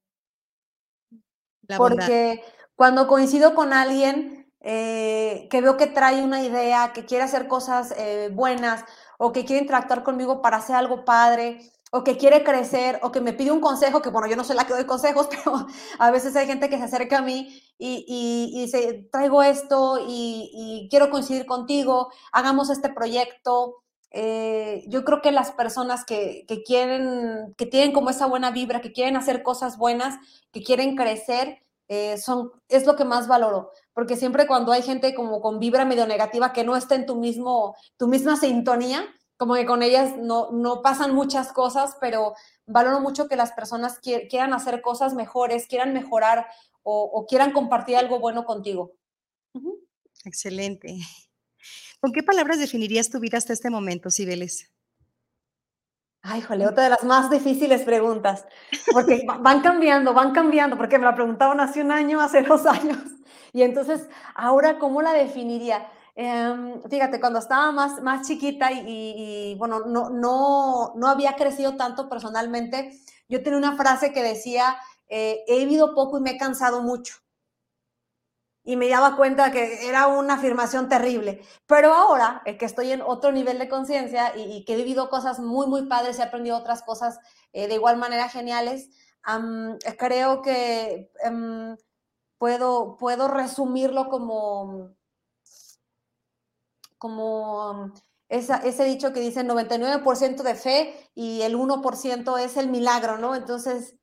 Porque 1.76 2.44
cuando 2.76 3.07
coincido 3.07 3.55
con 3.55 3.72
alguien 3.72 4.53
eh, 4.61 5.48
que 5.51 5.62
veo 5.62 5.78
que 5.78 5.86
trae 5.86 6.22
una 6.22 6.42
idea, 6.42 6.92
que 6.92 7.07
quiere 7.07 7.24
hacer 7.24 7.48
cosas 7.48 7.94
eh, 7.96 8.28
buenas 8.30 8.84
o 9.16 9.32
que 9.32 9.46
quiere 9.46 9.62
interactuar 9.62 10.03
conmigo 10.03 10.42
para 10.42 10.59
hacer 10.59 10.76
algo 10.76 11.05
padre, 11.07 11.61
o 11.91 12.05
que 12.05 12.16
quiere 12.16 12.45
crecer, 12.45 13.01
o 13.03 13.11
que 13.11 13.20
me 13.20 13.32
pide 13.32 13.51
un 13.51 13.61
consejo, 13.61 14.01
que 14.01 14.11
bueno, 14.11 14.28
yo 14.28 14.36
no 14.36 14.45
soy 14.45 14.57
la 14.57 14.64
que 14.64 14.74
doy 14.74 14.84
consejos, 14.84 15.28
pero 15.30 15.66
a 15.99 16.11
veces 16.11 16.36
hay 16.36 16.47
gente 16.47 16.68
que 16.68 16.78
se 16.78 16.84
acerca 16.84 17.18
a 17.18 17.22
mí 17.22 17.62
y, 17.78 18.05
y, 18.07 18.62
dice, 18.62 19.09
traigo 19.11 19.43
esto 19.43 19.99
y, 20.07 20.86
quiero 20.91 21.11
coincidir 21.11 21.47
contigo, 21.47 22.12
hagamos 22.32 22.70
este 22.70 22.91
proyecto. 22.91 23.82
Eh, 24.12 24.84
yo 24.88 25.05
creo 25.05 25.22
que 25.22 25.30
las 25.30 25.53
personas 25.53 26.05
que, 26.05 26.45
que, 26.49 26.62
quieren, 26.62 27.55
que 27.57 27.66
tienen 27.66 27.93
como 27.93 28.11
esa 28.11 28.26
buena 28.26 28.51
vibra, 28.51 28.80
que 28.80 28.93
quieren 28.93 29.16
hacer 29.16 29.43
cosas 29.43 29.78
buenas, 29.78 30.16
que 30.53 30.62
quieren 30.62 30.97
crecer, 30.97 31.62
eh, 31.93 32.18
son, 32.18 32.53
es 32.68 32.86
lo 32.86 32.95
que 32.95 33.05
más 33.05 33.26
valoro, 33.26 33.72
porque 33.93 34.16
siempre 34.16 34.47
cuando 34.47 34.70
hay 34.70 34.82
gente 34.82 35.12
como 35.12 35.41
con 35.41 35.59
vibra 35.59 35.84
medio 35.84 36.07
negativa 36.07 36.53
que 36.53 36.62
no 36.62 36.76
está 36.76 36.95
en 36.95 37.05
tu, 37.05 37.16
mismo, 37.16 37.74
tu 37.97 38.07
misma 38.07 38.36
sintonía, 38.36 39.05
como 39.41 39.55
que 39.55 39.64
con 39.64 39.82
ellas 39.82 40.18
no, 40.18 40.51
no 40.51 40.82
pasan 40.82 41.14
muchas 41.14 41.51
cosas, 41.51 41.97
pero 41.99 42.34
valoro 42.66 43.01
mucho 43.01 43.26
que 43.26 43.36
las 43.36 43.53
personas 43.53 43.99
quieran 43.99 44.53
hacer 44.53 44.82
cosas 44.82 45.14
mejores, 45.14 45.66
quieran 45.66 45.95
mejorar 45.95 46.47
o, 46.82 47.24
quieran 47.26 47.53
compartir 47.53 47.97
algo 47.97 48.20
bueno 48.20 48.45
contigo. 48.45 48.93
Excelente. 50.26 50.99
¿Con 52.01 52.12
qué 52.12 52.22
palabras 52.22 52.59
definirías 52.59 53.09
tu 53.09 53.18
vida 53.18 53.38
hasta 53.38 53.55
este 53.55 53.70
momento, 53.70 54.11
Sibeles? 54.11 54.70
Ay, 56.20 56.43
jole, 56.43 56.66
otra 56.66 56.84
de 56.84 56.91
las 56.91 57.05
más 57.05 57.30
difíciles 57.30 57.80
preguntas, 57.80 58.45
porque 58.93 59.24
van 59.24 59.62
cambiando, 59.62 60.12
van 60.12 60.32
cambiando, 60.32 60.76
porque 60.76 60.99
me 60.99 61.07
la 61.07 61.14
preguntaban 61.14 61.61
hace 61.61 61.80
un 61.80 61.93
año, 61.93 62.20
hace 62.20 62.43
dos 62.43 62.66
años, 62.66 62.99
y 63.55 63.62
entonces, 63.62 64.07
ahora, 64.34 64.78
¿cómo 64.78 65.01
la 65.01 65.14
definiría? 65.14 65.88
Em, 66.15 66.83
fíjate, 66.89 67.21
cuando 67.21 67.39
estaba 67.39 67.73
más, 67.73 68.03
más 68.03 68.27
chiquita 68.27 68.71
y, 68.73 69.55
bueno, 69.59 69.81
no, 69.81 70.11
no, 70.11 70.93
no 70.97 71.09
había 71.09 71.37
crecido 71.37 71.77
tanto 71.77 72.09
personalmente, 72.09 72.99
yo 73.29 73.43
tenía 73.43 73.59
una 73.59 73.77
frase 73.77 74.13
que 74.13 74.23
decía, 74.23 74.77
eh, 75.09 75.45
he 75.47 75.59
vivido 75.61 75.95
poco 75.95 76.19
y 76.19 76.21
me 76.21 76.33
he 76.33 76.39
cansado 76.39 76.83
mucho. 76.83 77.15
Y 78.63 78.77
me 78.77 78.89
daba 78.89 79.17
cuenta 79.17 79.51
que 79.51 79.89
era 79.89 80.07
una 80.09 80.35
afirmación 80.35 80.89
terrible. 80.89 81.43
Pero 81.67 81.95
ahora, 81.95 82.43
que 82.45 82.65
estoy 82.67 82.93
en 82.93 83.01
otro 83.01 83.33
nivel 83.33 83.59
de 83.59 83.69
conciencia 83.69 84.37
y, 84.37 84.65
que 84.65 84.75
he 84.75 84.77
vivido 84.77 85.09
cosas 85.09 85.41
muy, 85.41 85.67
muy 85.67 85.87
padres 85.87 86.19
y 86.19 86.21
he 86.21 86.25
aprendido 86.25 86.57
otras 86.59 86.83
cosas 86.83 87.19
eh, 87.53 87.69
de 87.69 87.75
igual 87.75 87.97
manera 87.97 88.29
geniales, 88.29 88.91
creo 89.99 90.43
que 90.43 91.11
em, 91.23 91.77
puedo, 92.39 92.97
puedo 92.99 93.29
resumirlo 93.29 94.09
como 94.09 94.95
como 97.01 97.94
ese 98.28 98.84
dicho 98.84 99.12
que 99.12 99.20
dice 99.20 99.42
99% 99.42 100.42
de 100.42 100.55
fe 100.55 101.11
y 101.14 101.40
el 101.40 101.57
1% 101.57 102.38
es 102.38 102.59
el 102.59 102.68
milagro, 102.68 103.16
¿no? 103.16 103.34
Entonces, 103.34 103.96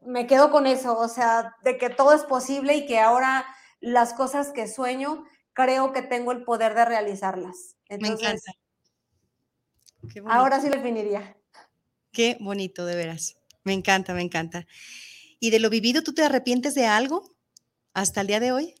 me 0.00 0.28
quedo 0.28 0.52
con 0.52 0.66
eso, 0.66 0.96
o 0.96 1.08
sea, 1.08 1.56
de 1.64 1.76
que 1.76 1.90
todo 1.90 2.14
es 2.14 2.22
posible 2.22 2.76
y 2.76 2.86
que 2.86 3.00
ahora 3.00 3.44
las 3.80 4.14
cosas 4.14 4.52
que 4.52 4.68
sueño, 4.68 5.24
creo 5.52 5.92
que 5.92 6.02
tengo 6.02 6.30
el 6.30 6.44
poder 6.44 6.74
de 6.74 6.84
realizarlas. 6.84 7.76
me 7.90 8.08
encanta. 8.08 8.52
Ahora 10.26 10.60
sí 10.60 10.68
lo 10.68 10.76
definiría. 10.76 11.36
Qué 12.12 12.36
bonito, 12.40 12.86
de 12.86 12.94
veras. 12.94 13.36
Me 13.64 13.72
encanta, 13.72 14.14
me 14.14 14.22
encanta. 14.22 14.66
¿Y 15.40 15.50
de 15.50 15.58
lo 15.58 15.68
vivido, 15.68 16.04
tú 16.04 16.14
te 16.14 16.22
arrepientes 16.22 16.76
de 16.76 16.86
algo 16.86 17.28
hasta 17.92 18.20
el 18.20 18.28
día 18.28 18.40
de 18.40 18.52
hoy? 18.52 18.74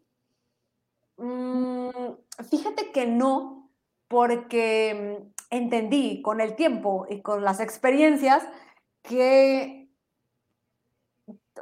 Mm, 1.16 1.73
fíjate 2.50 2.92
que 2.92 3.06
no, 3.06 3.70
porque 4.08 5.18
mm, 5.20 5.32
entendí 5.50 6.22
con 6.22 6.40
el 6.40 6.56
tiempo 6.56 7.06
y 7.08 7.22
con 7.22 7.44
las 7.44 7.60
experiencias 7.60 8.42
que 9.02 9.90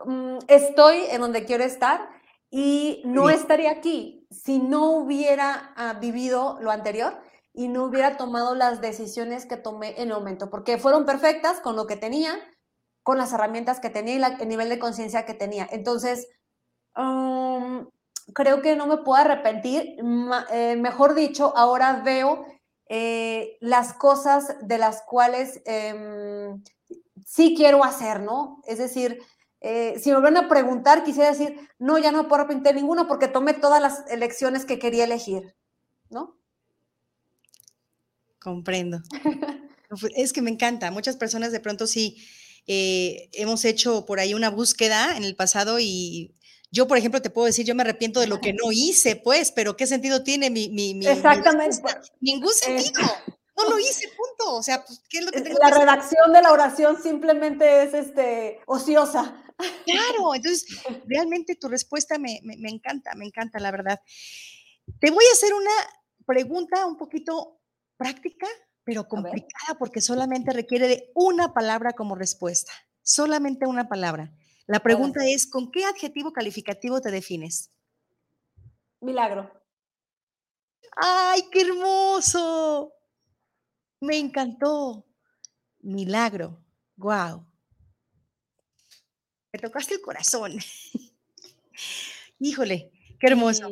mm, 0.04 0.38
estoy 0.48 1.02
en 1.10 1.20
donde 1.20 1.44
quiero 1.44 1.64
estar 1.64 2.08
y 2.50 3.02
no 3.04 3.30
estaría 3.30 3.70
aquí 3.70 4.26
si 4.30 4.58
no 4.58 4.90
hubiera 4.90 5.72
ah, 5.76 5.94
vivido 6.00 6.58
lo 6.60 6.70
anterior 6.70 7.18
y 7.54 7.68
no 7.68 7.84
hubiera 7.84 8.16
tomado 8.16 8.54
las 8.54 8.80
decisiones 8.80 9.46
que 9.46 9.56
tomé 9.56 10.00
en 10.00 10.08
el 10.08 10.14
momento, 10.14 10.50
porque 10.50 10.78
fueron 10.78 11.04
perfectas 11.04 11.60
con 11.60 11.76
lo 11.76 11.86
que 11.86 11.96
tenía, 11.96 12.34
con 13.02 13.18
las 13.18 13.32
herramientas 13.32 13.80
que 13.80 13.90
tenía 13.90 14.16
y 14.16 14.42
el 14.42 14.48
nivel 14.48 14.68
de 14.68 14.78
conciencia 14.78 15.26
que 15.26 15.34
tenía. 15.34 15.68
Entonces, 15.70 16.28
creo 18.34 18.62
que 18.62 18.76
no 18.76 18.86
me 18.86 18.98
puedo 18.98 19.20
arrepentir. 19.20 19.96
Eh, 20.52 20.76
mejor 20.76 21.14
dicho, 21.14 21.56
ahora 21.56 22.02
veo 22.04 22.46
eh, 22.88 23.56
las 23.60 23.94
cosas 23.94 24.56
de 24.62 24.78
las 24.78 25.02
cuales 25.02 25.62
em, 25.64 26.62
sí 27.26 27.54
quiero 27.56 27.84
hacer, 27.84 28.20
¿no? 28.20 28.62
Es 28.66 28.78
decir, 28.78 29.18
eh, 29.60 29.98
si 30.00 30.10
me 30.10 30.16
vuelven 30.16 30.44
a 30.44 30.48
preguntar, 30.48 31.04
quisiera 31.04 31.30
decir, 31.30 31.56
no, 31.78 31.98
ya 31.98 32.12
no 32.12 32.28
puedo 32.28 32.42
arrepentir 32.42 32.74
ninguna 32.74 33.06
porque 33.06 33.28
tomé 33.28 33.54
todas 33.54 33.80
las 33.80 34.04
elecciones 34.10 34.64
que 34.64 34.78
quería 34.78 35.04
elegir, 35.04 35.54
¿no? 36.10 36.36
Comprendo. 38.40 38.98
es 40.16 40.32
que 40.32 40.42
me 40.42 40.50
encanta. 40.50 40.90
Muchas 40.90 41.16
personas 41.16 41.52
de 41.52 41.60
pronto 41.60 41.86
sí 41.86 42.16
hemos 42.64 43.64
hecho 43.64 44.06
por 44.06 44.20
ahí 44.20 44.34
una 44.34 44.48
búsqueda 44.48 45.16
en 45.16 45.24
el 45.24 45.34
pasado 45.34 45.80
y 45.80 46.32
yo, 46.72 46.88
por 46.88 46.96
ejemplo, 46.96 47.20
te 47.20 47.28
puedo 47.28 47.46
decir, 47.46 47.66
yo 47.66 47.74
me 47.74 47.82
arrepiento 47.82 48.18
de 48.18 48.26
lo 48.26 48.40
que 48.40 48.54
no 48.54 48.72
hice, 48.72 49.14
pues, 49.14 49.52
pero 49.52 49.76
¿qué 49.76 49.86
sentido 49.86 50.24
tiene 50.24 50.48
mi... 50.48 50.70
mi, 50.70 51.06
Exactamente. 51.06 51.76
Ningún 52.20 52.52
sentido. 52.54 53.02
no 53.58 53.68
lo 53.68 53.78
hice, 53.78 54.08
punto. 54.08 54.56
O 54.56 54.62
sea, 54.62 54.82
pues, 54.82 55.02
¿qué 55.10 55.18
es 55.18 55.24
lo 55.26 55.32
que 55.32 55.42
tengo 55.42 55.58
La 55.58 55.70
redacción 55.70 56.32
de 56.32 56.40
la 56.40 56.50
oración 56.50 57.00
simplemente 57.00 57.82
es 57.82 57.92
este, 57.92 58.60
ociosa. 58.66 59.44
Claro, 59.84 60.34
entonces, 60.34 60.64
realmente 61.06 61.56
tu 61.56 61.68
respuesta 61.68 62.18
me, 62.18 62.40
me 62.42 62.70
encanta, 62.70 63.14
me 63.16 63.26
encanta, 63.26 63.60
la 63.60 63.70
verdad. 63.70 64.00
Te 64.98 65.10
voy 65.10 65.24
a 65.26 65.34
hacer 65.34 65.52
una 65.52 65.70
pregunta 66.24 66.86
un 66.86 66.96
poquito 66.96 67.60
práctica, 67.98 68.46
pero 68.82 69.06
complicada 69.06 69.78
porque 69.78 70.00
solamente 70.00 70.52
requiere 70.52 70.88
de 70.88 71.12
una 71.14 71.52
palabra 71.52 71.92
como 71.92 72.14
respuesta. 72.14 72.72
Solamente 73.02 73.66
una 73.66 73.88
palabra. 73.88 74.32
La 74.72 74.80
pregunta 74.80 75.20
es, 75.26 75.46
¿con 75.46 75.70
qué 75.70 75.84
adjetivo 75.84 76.32
calificativo 76.32 77.02
te 77.02 77.10
defines? 77.10 77.70
Milagro. 79.02 79.52
¡Ay, 80.96 81.42
qué 81.52 81.60
hermoso! 81.60 82.90
Me 84.00 84.18
encantó. 84.18 85.04
Milagro. 85.80 86.58
Wow. 86.96 87.44
Me 89.52 89.58
tocaste 89.58 89.96
el 89.96 90.00
corazón. 90.00 90.52
Híjole, 92.38 92.90
qué 93.20 93.26
hermoso. 93.26 93.68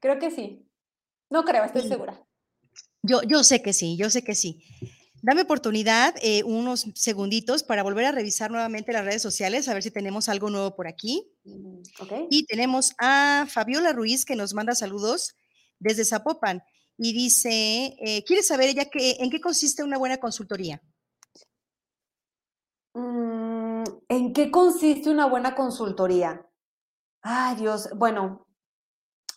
creo 0.00 0.18
que 0.18 0.30
sí. 0.30 0.68
No 1.30 1.46
creo, 1.46 1.64
estoy 1.64 1.88
segura. 1.88 2.22
Yo, 3.00 3.22
yo 3.22 3.42
sé 3.42 3.62
que 3.62 3.72
sí, 3.72 3.96
yo 3.96 4.10
sé 4.10 4.22
que 4.22 4.34
sí. 4.34 4.62
Dame 5.22 5.42
oportunidad, 5.42 6.14
eh, 6.22 6.42
unos 6.44 6.86
segunditos 6.94 7.62
para 7.62 7.82
volver 7.82 8.04
a 8.04 8.12
revisar 8.12 8.50
nuevamente 8.50 8.92
las 8.92 9.04
redes 9.04 9.22
sociales, 9.22 9.68
a 9.68 9.74
ver 9.74 9.82
si 9.82 9.90
tenemos 9.90 10.28
algo 10.28 10.50
nuevo 10.50 10.76
por 10.76 10.86
aquí. 10.86 11.28
Mm, 11.44 11.80
y 12.30 12.46
tenemos 12.46 12.92
a 12.98 13.46
Fabiola 13.48 13.92
Ruiz 13.92 14.24
que 14.24 14.36
nos 14.36 14.54
manda 14.54 14.74
saludos 14.74 15.34
desde 15.78 16.04
Zapopan 16.04 16.62
y 16.98 17.12
dice, 17.12 17.96
eh, 18.00 18.24
¿quiere 18.24 18.42
saber 18.42 18.68
ella 18.68 18.86
que, 18.86 19.16
en 19.18 19.30
qué 19.30 19.40
consiste 19.40 19.82
una 19.82 19.98
buena 19.98 20.18
consultoría? 20.18 20.80
Mm, 22.94 23.84
¿En 24.08 24.32
qué 24.32 24.50
consiste 24.50 25.10
una 25.10 25.26
buena 25.26 25.54
consultoría? 25.54 26.46
Ay, 27.22 27.56
Dios, 27.56 27.88
bueno, 27.96 28.46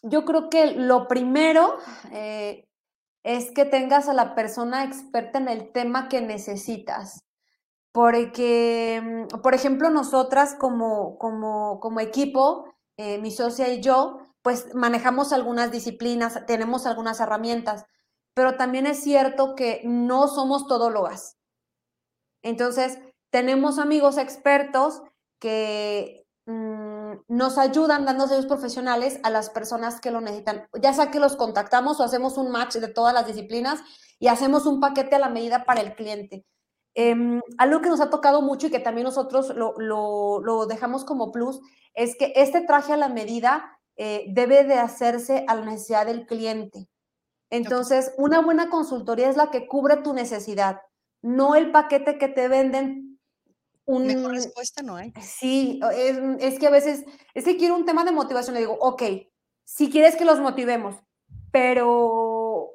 yo 0.04 0.24
creo 0.24 0.50
que 0.50 0.74
lo 0.76 1.08
primero, 1.08 1.78
eh, 2.12 2.69
es 3.24 3.52
que 3.52 3.66
tengas 3.66 4.10
a 4.10 4.14
la 4.14 4.36
persona 4.36 4.84
experta 4.84 5.40
en 5.40 5.50
el 5.50 5.72
tema 5.72 6.10
que 6.10 6.22
necesitas. 6.22 7.26
Porque, 7.92 9.02
mm, 9.32 9.42
por 9.42 9.56
ejemplo, 9.56 9.90
nosotras 9.90 10.56
como, 10.56 11.18
como, 11.18 11.80
como 11.80 12.00
equipo, 12.00 12.66
eh, 12.98 13.18
mi 13.20 13.32
socia 13.32 13.70
y 13.70 13.82
yo, 13.82 14.20
pues 14.42 14.74
manejamos 14.76 15.34
algunas 15.34 15.72
disciplinas, 15.72 16.46
tenemos 16.46 16.86
algunas 16.86 17.20
herramientas, 17.20 17.86
pero 18.34 18.56
también 18.58 18.88
es 18.88 19.02
cierto 19.04 19.56
que 19.56 19.82
no 19.86 20.28
somos 20.28 20.68
todólogas. 20.68 21.38
Entonces, 22.42 23.00
tenemos 23.32 23.80
amigos 23.80 24.18
expertos 24.18 25.02
que 25.40 26.26
mm, 26.46 26.79
nos 27.28 27.58
ayudan 27.58 28.06
dando 28.06 28.28
servicios 28.28 28.48
profesionales 28.48 29.20
a 29.24 29.30
las 29.30 29.50
personas 29.50 30.00
que 30.02 30.12
lo 30.12 30.22
necesitan. 30.22 30.68
Ya 30.82 30.94
sea 30.94 31.12
que 31.12 31.20
los 31.20 31.36
contactamos 31.36 32.00
o 32.00 32.04
hacemos 32.04 32.38
un 32.38 32.52
match 32.52 32.76
de 32.76 32.88
todas 32.88 33.14
las 33.14 33.28
disciplinas 33.28 33.82
y 34.20 34.28
hacemos 34.28 34.66
un 34.66 34.80
paquete 34.80 35.16
a 35.16 35.20
la 35.20 35.30
medida 35.30 35.66
para 35.66 35.82
el 35.82 35.96
cliente. 35.96 36.46
Em, 36.96 37.42
algo 37.58 37.82
que 37.82 37.90
nos 37.90 38.02
ha 38.02 38.10
tocado 38.10 38.42
mucho 38.42 38.68
y 38.68 38.72
que 38.72 38.80
también 38.80 39.06
nosotros 39.06 39.54
lo, 39.56 40.66
dejamos 40.68 41.06
como 41.06 41.32
plus 41.32 41.62
es 41.94 42.16
que 42.18 42.34
este 42.36 42.62
traje 42.62 42.94
a 42.94 42.98
la 42.98 43.10
medida 43.10 43.80
eh, 43.96 44.26
debe 44.30 44.64
de 44.64 44.76
hacerse 44.76 45.46
a 45.48 45.56
la 45.56 45.66
necesidad 45.66 46.06
del 46.06 46.26
cliente. 46.26 46.90
Entonces, 47.50 48.14
una 48.18 48.42
buena 48.42 48.70
consultoría 48.70 49.30
es 49.30 49.38
la 49.38 49.50
que 49.50 49.68
cubre 49.68 49.98
tu 49.98 50.14
necesidad, 50.14 50.82
no 51.22 51.56
el 51.56 51.72
paquete 51.72 52.18
que 52.18 52.28
te 52.28 52.48
venden. 52.48 53.09
Un, 53.90 54.06
Mejor 54.06 54.34
respuesta 54.34 54.84
no 54.84 54.98
hay. 54.98 55.12
Sí, 55.20 55.80
es, 56.40 56.60
que 56.60 56.68
a 56.68 56.70
veces, 56.70 57.06
es 57.34 57.44
que 57.44 57.58
quiero 57.58 57.76
un 57.76 57.88
tema 57.88 58.04
de 58.04 58.12
motivación. 58.12 58.54
Le 58.54 58.60
digo, 58.60 58.78
ok, 58.80 59.02
si 59.64 59.90
quieres 59.90 60.16
que 60.16 60.26
los 60.26 60.40
motivemos, 60.40 60.98
pero 61.52 62.70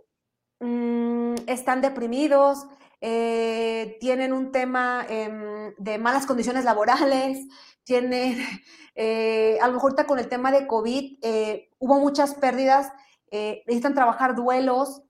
mm, 0.58 1.34
están 1.46 1.82
deprimidos, 1.82 2.66
eh, 3.00 3.96
tienen 4.00 4.32
un 4.32 4.50
tema 4.50 5.06
em, 5.08 5.72
de 5.78 5.98
malas 5.98 6.26
condiciones 6.26 6.64
laborales, 6.64 7.46
tienen, 7.84 8.36
eh, 8.96 9.56
a 9.62 9.68
lo 9.68 9.74
mejor 9.74 9.92
está 9.92 10.08
con 10.08 10.18
el 10.18 10.28
tema 10.28 10.50
de 10.50 10.66
COVID, 10.66 11.18
eh, 11.22 11.70
hubo 11.78 12.00
muchas 12.00 12.34
pérdidas, 12.34 12.90
necesitan 13.30 13.94
trabajar 13.94 14.34
duelos. 14.34 15.02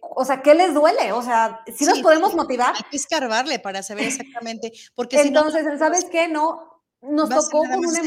O 0.00 0.24
sea, 0.24 0.42
¿qué 0.42 0.54
les 0.54 0.74
duele? 0.74 1.12
O 1.12 1.22
sea, 1.22 1.62
si 1.74 1.84
nos 1.84 2.00
podemos 2.00 2.34
motivar. 2.34 2.74
Hay 2.74 2.82
que 2.90 2.96
escarbarle 2.96 3.58
para 3.58 3.82
saber 3.82 4.04
exactamente. 4.04 4.72
Porque 4.94 5.20
Entonces, 5.20 5.78
¿sabes 5.78 6.04
qué? 6.06 6.28
No, 6.28 6.82
nos 7.00 7.28
tocó 7.28 7.60
con 7.60 7.78
una... 7.78 8.00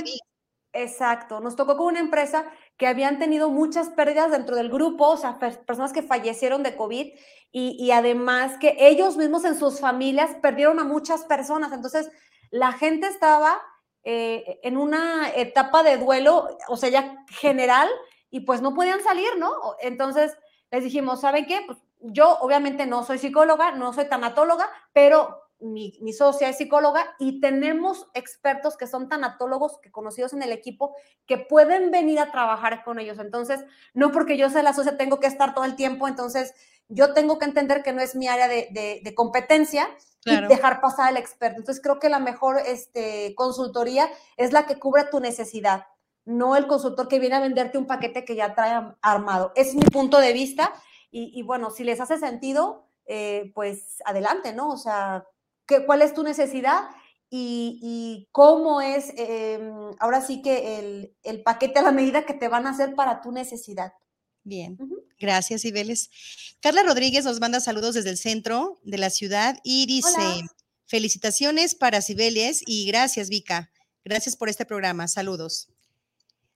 Exacto, 0.76 1.40
nos 1.40 1.56
tocó 1.56 1.78
con 1.78 1.86
una 1.86 2.00
empresa 2.00 2.46
que 2.78 2.88
habían 2.88 3.20
tenido 3.20 3.52
muchas 3.52 3.90
pérdidas 3.90 4.32
dentro 4.32 4.56
del 4.56 4.70
grupo, 4.70 5.08
o 5.08 5.18
sea, 5.18 5.38
personas 5.38 5.94
que 5.94 6.02
fallecieron 6.02 6.64
de 6.64 6.76
COVID 6.76 7.14
y, 7.52 7.92
además 7.92 8.58
que 8.60 8.76
ellos 8.80 9.16
mismos 9.16 9.46
en 9.46 9.56
sus 9.58 9.80
familias 9.80 10.36
perdieron 10.42 10.80
a 10.80 10.84
muchas 10.84 11.26
personas. 11.26 11.72
Entonces, 11.72 12.10
la 12.50 12.72
gente 12.72 13.06
estaba 13.06 13.62
eh, 14.04 14.60
en 14.64 14.78
una 14.78 15.30
etapa 15.36 15.84
de 15.84 15.98
duelo, 15.98 16.58
o 16.68 16.76
sea, 16.76 16.90
ya 16.90 17.24
general, 17.30 17.88
y 18.32 18.40
pues 18.40 18.64
no 18.64 18.74
podían 18.74 19.04
salir, 19.04 19.38
¿no? 19.38 19.54
Entonces, 19.80 20.36
les 20.74 20.84
dijimos, 20.84 21.22
¿saben 21.22 21.46
qué? 21.46 21.62
Pues 21.68 21.78
yo 22.00 22.40
obviamente 22.40 22.88
no 22.88 23.04
soy 23.04 23.20
psicóloga, 23.20 23.74
no 23.74 23.94
soy 23.94 24.06
tanatóloga, 24.10 24.68
pero 24.92 25.44
mi, 25.60 25.94
socia 26.18 26.50
es 26.50 26.58
psicóloga 26.58 27.16
y 27.20 27.40
tenemos 27.40 28.08
expertos 28.16 28.76
que 28.76 28.88
son 28.88 29.08
tanatólogos 29.08 29.78
que 29.78 29.92
conocidos 29.92 30.34
en 30.34 30.42
el 30.42 30.52
equipo 30.52 30.96
que 31.28 31.38
pueden 31.38 31.92
venir 31.92 32.20
a 32.20 32.32
trabajar 32.32 32.84
con 32.84 32.98
ellos. 32.98 33.20
Entonces, 33.20 33.64
no 33.94 34.12
porque 34.12 34.36
yo 34.36 34.50
sea 34.50 34.64
la 34.64 34.74
socia 34.74 34.98
tengo 34.98 35.20
que 35.20 35.28
estar 35.28 35.54
todo 35.54 35.64
el 35.64 35.76
tiempo, 35.76 36.08
entonces 36.08 36.56
yo 36.90 37.14
tengo 37.14 37.38
que 37.38 37.46
entender 37.46 37.84
que 37.84 37.94
no 37.94 38.02
es 38.02 38.16
mi 38.16 38.28
área 38.28 38.48
de, 38.48 39.14
competencia 39.16 39.88
y 40.26 40.36
dejar 40.48 40.82
pasar 40.82 41.10
al 41.10 41.18
experto. 41.18 41.60
Entonces, 41.60 41.84
creo 41.84 42.00
que 42.00 42.10
la 42.10 42.20
mejor 42.20 42.58
este, 42.66 43.36
consultoría 43.36 44.10
es 44.38 44.54
la 44.54 44.66
que 44.66 44.80
cubre 44.80 45.04
tu 45.04 45.20
necesidad, 45.20 45.86
no 46.26 46.56
el 46.56 46.68
consultor 46.68 47.08
que 47.08 47.20
viene 47.20 47.36
a 47.36 47.42
venderte 47.42 47.78
un 47.78 47.88
paquete 47.88 48.26
que 48.26 48.36
ya 48.36 48.56
trae 48.56 48.94
armado. 49.02 49.52
Es 49.56 49.76
mi 49.76 49.84
punto 49.84 50.20
de 50.20 50.34
vista 50.34 50.74
y, 51.12 51.44
bueno, 51.44 51.70
si 51.70 51.84
les 51.84 52.02
hace 52.02 52.18
sentido, 52.18 52.88
eh, 53.06 53.52
pues 53.54 54.02
adelante, 54.04 54.52
¿no? 54.52 54.70
O 54.70 54.78
sea, 54.78 55.28
cuál 55.86 56.02
es 56.02 56.14
tu 56.16 56.24
necesidad 56.24 56.90
y, 57.30 58.28
cómo 58.32 58.82
es 58.82 59.12
em, 59.18 59.92
ahora 60.00 60.22
sí 60.22 60.42
que 60.42 61.14
el, 61.24 61.44
paquete 61.44 61.80
a 61.80 61.84
la 61.84 61.92
medida 61.92 62.26
que 62.26 62.34
te 62.34 62.48
van 62.48 62.68
a 62.68 62.72
hacer 62.72 62.94
para 62.96 63.22
tu 63.22 63.32
necesidad. 63.32 63.94
Bien, 64.44 64.78
gracias 65.20 65.66
Ibeles. 65.66 66.10
Carla 66.60 66.84
Rodríguez 66.84 67.26
nos 67.26 67.40
manda 67.40 67.60
saludos 67.60 67.96
desde 67.96 68.10
el 68.10 68.18
centro 68.18 68.80
de 68.84 68.98
la 68.98 69.10
ciudad 69.10 69.58
y 69.64 69.86
dice, 69.86 70.44
felicitaciones 70.86 71.76
para 71.76 72.02
Cibeles 72.02 72.62
y 72.66 72.86
gracias 72.86 73.30
Vika, 73.30 73.72
gracias 74.04 74.36
por 74.36 74.50
este 74.50 74.66
programa, 74.66 75.08
saludos. 75.08 75.73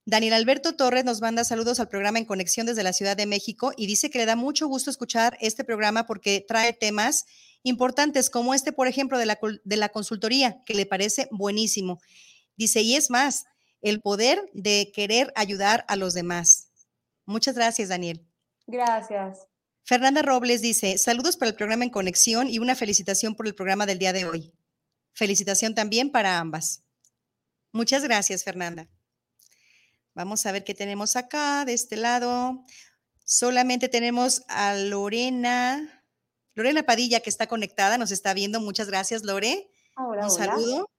Daniel 0.07 0.35
Alberto 0.35 0.73
Torres 0.73 1.03
nos 1.03 1.19
manda 1.19 1.43
saludos 1.43 1.81
al 1.81 1.89
programa 1.89 2.17
En 2.17 2.23
Conexión 2.23 2.65
desde 2.65 2.81
la 2.81 2.93
Ciudad 2.93 3.17
de 3.17 3.25
México 3.25 3.73
y 3.75 3.87
dice 3.87 4.09
que 4.09 4.19
le 4.19 4.25
da 4.25 4.37
mucho 4.37 4.65
gusto 4.65 4.89
escuchar 4.89 5.37
este 5.41 5.65
programa 5.65 6.05
porque 6.05 6.39
trae 6.47 6.71
temas 6.71 7.25
importantes 7.61 8.29
como 8.29 8.53
este, 8.53 8.71
por 8.71 8.87
ejemplo, 8.87 9.17
de 9.17 9.25
la, 9.25 9.37
de 9.65 9.75
la 9.75 9.89
consultoría, 9.89 10.63
que 10.65 10.75
le 10.75 10.85
parece 10.85 11.27
buenísimo. 11.29 11.99
Dice, 12.55 12.79
y 12.79 12.95
es 12.95 13.09
más, 13.09 13.47
el 13.81 13.99
poder 13.99 14.49
de 14.53 14.93
querer 14.95 15.33
ayudar 15.35 15.83
a 15.89 15.97
los 15.97 16.13
demás. 16.13 16.69
Muchas 17.25 17.55
gracias, 17.55 17.89
Daniel. 17.89 18.25
Gracias. 18.65 19.45
Fernanda 19.83 20.21
Robles 20.21 20.61
dice, 20.61 20.97
saludos 20.97 21.35
para 21.35 21.49
el 21.49 21.55
programa 21.57 21.83
En 21.83 21.89
Conexión 21.89 22.47
y 22.47 22.59
una 22.59 22.77
felicitación 22.77 23.35
por 23.35 23.45
el 23.45 23.55
programa 23.55 23.85
del 23.85 23.99
día 23.99 24.13
de 24.13 24.23
hoy. 24.23 24.53
Felicitación 25.11 25.75
también 25.75 26.13
para 26.13 26.39
ambas. 26.39 26.85
Muchas 27.73 28.03
gracias, 28.03 28.45
Fernanda. 28.45 28.87
Vamos 30.17 30.47
a 30.47 30.51
ver 30.51 30.63
qué 30.63 30.73
tenemos 30.73 31.15
acá, 31.15 31.63
de 31.63 31.73
este 31.73 31.95
lado. 31.95 32.65
Solamente 33.23 33.87
tenemos 33.87 34.41
a 34.47 34.73
Lorena. 34.73 36.03
Lorena 36.55 36.81
Padilla, 36.81 37.19
que 37.19 37.29
está 37.29 37.45
conectada, 37.45 37.99
nos 37.99 38.09
está 38.09 38.33
viendo. 38.33 38.59
Muchas 38.59 38.87
gracias, 38.87 39.23
Lore. 39.23 39.69
Hola, 39.95 40.23
Un 40.23 40.31
saludo. 40.31 40.89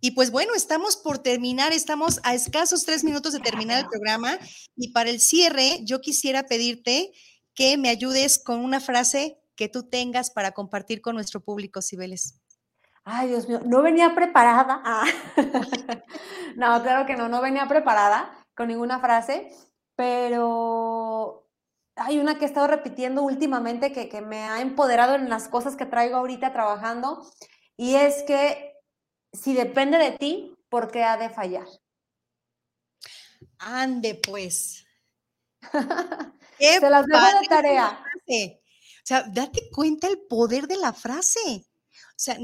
Y 0.00 0.12
pues 0.12 0.30
bueno, 0.30 0.54
estamos 0.54 0.96
por 0.96 1.18
terminar, 1.18 1.72
estamos 1.72 2.20
a 2.22 2.36
escasos 2.36 2.84
tres 2.84 3.02
minutos 3.02 3.32
de 3.32 3.40
terminar 3.40 3.80
el 3.80 3.88
programa. 3.88 4.38
Y 4.76 4.92
para 4.92 5.10
el 5.10 5.18
cierre, 5.20 5.80
yo 5.82 6.00
quisiera 6.00 6.44
pedirte 6.44 7.10
que 7.52 7.76
me 7.78 7.88
ayudes 7.88 8.38
con 8.38 8.60
una 8.60 8.78
frase 8.78 9.40
que 9.56 9.68
tú 9.68 9.88
tengas 9.88 10.30
para 10.30 10.52
compartir 10.52 11.00
con 11.00 11.16
nuestro 11.16 11.42
público, 11.42 11.82
Cibeles. 11.82 12.36
Ay, 13.04 13.28
Dios 13.28 13.48
mío, 13.48 13.60
no 13.64 13.82
venía 13.82 14.14
preparada. 14.14 14.80
Ah. 14.84 15.04
no, 16.56 16.82
claro 16.82 17.06
que 17.06 17.16
no, 17.16 17.28
no 17.28 17.40
venía 17.40 17.66
preparada 17.66 18.32
con 18.54 18.68
ninguna 18.68 19.00
frase, 19.00 19.50
pero 19.96 21.48
hay 21.96 22.18
una 22.18 22.38
que 22.38 22.44
he 22.44 22.48
estado 22.48 22.66
repitiendo 22.68 23.22
últimamente 23.22 23.92
que, 23.92 24.20
me 24.20 24.44
ha 24.44 24.60
empoderado 24.60 25.14
en 25.14 25.28
las 25.28 25.48
cosas 25.48 25.76
que 25.76 25.86
traigo 25.86 26.16
ahorita 26.16 26.52
trabajando 26.52 27.26
y 27.76 27.96
es 27.96 28.22
que 28.22 28.74
si 29.32 29.54
depende 29.54 29.98
de 29.98 30.12
ti, 30.12 30.54
¿por 30.68 30.90
qué 30.90 31.04
ha 31.04 31.16
de 31.16 31.30
fallar? 31.30 31.66
Ande 33.58 34.14
pues. 34.14 34.84
Se 36.58 36.90
las 36.90 37.06
dejo 37.06 37.40
de 37.40 37.48
tarea. 37.48 38.04
O 38.28 39.04
sea, 39.04 39.24
date 39.24 39.68
cuenta 39.72 40.06
el 40.06 40.20
poder 40.28 40.68
de 40.68 40.76
la 40.76 40.92
frase. 40.92 41.40
O 41.46 42.14
sea, 42.16 42.36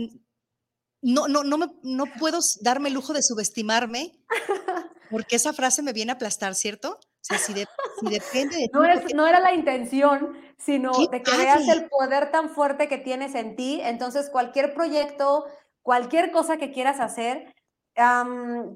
no, 1.02 1.28
no, 1.28 1.44
no, 1.44 1.58
me, 1.58 1.66
no 1.82 2.04
puedo 2.18 2.40
darme 2.60 2.88
el 2.88 2.94
lujo 2.94 3.12
de 3.12 3.22
subestimarme 3.22 4.18
porque 5.10 5.36
esa 5.36 5.52
frase 5.52 5.82
me 5.82 5.92
viene 5.92 6.12
a 6.12 6.14
aplastar, 6.16 6.54
¿cierto? 6.54 6.98
si, 7.20 7.52
depende 7.52 8.56
de 8.56 8.70
no, 8.72 8.82
no 9.14 9.26
era 9.26 9.40
la 9.40 9.52
intención, 9.52 10.36
sino 10.56 10.92
de 11.10 11.22
que 11.22 11.36
veas 11.36 11.66
el 11.68 11.88
poder 11.88 12.30
tan 12.30 12.50
fuerte 12.50 12.88
que 12.88 12.98
tienes 12.98 13.34
en 13.34 13.56
ti. 13.56 13.80
Entonces, 13.82 14.30
cualquier 14.30 14.72
proyecto, 14.72 15.44
cualquier 15.82 16.30
cosa 16.30 16.56
que 16.56 16.72
quieras 16.72 17.00
hacer, 17.00 17.54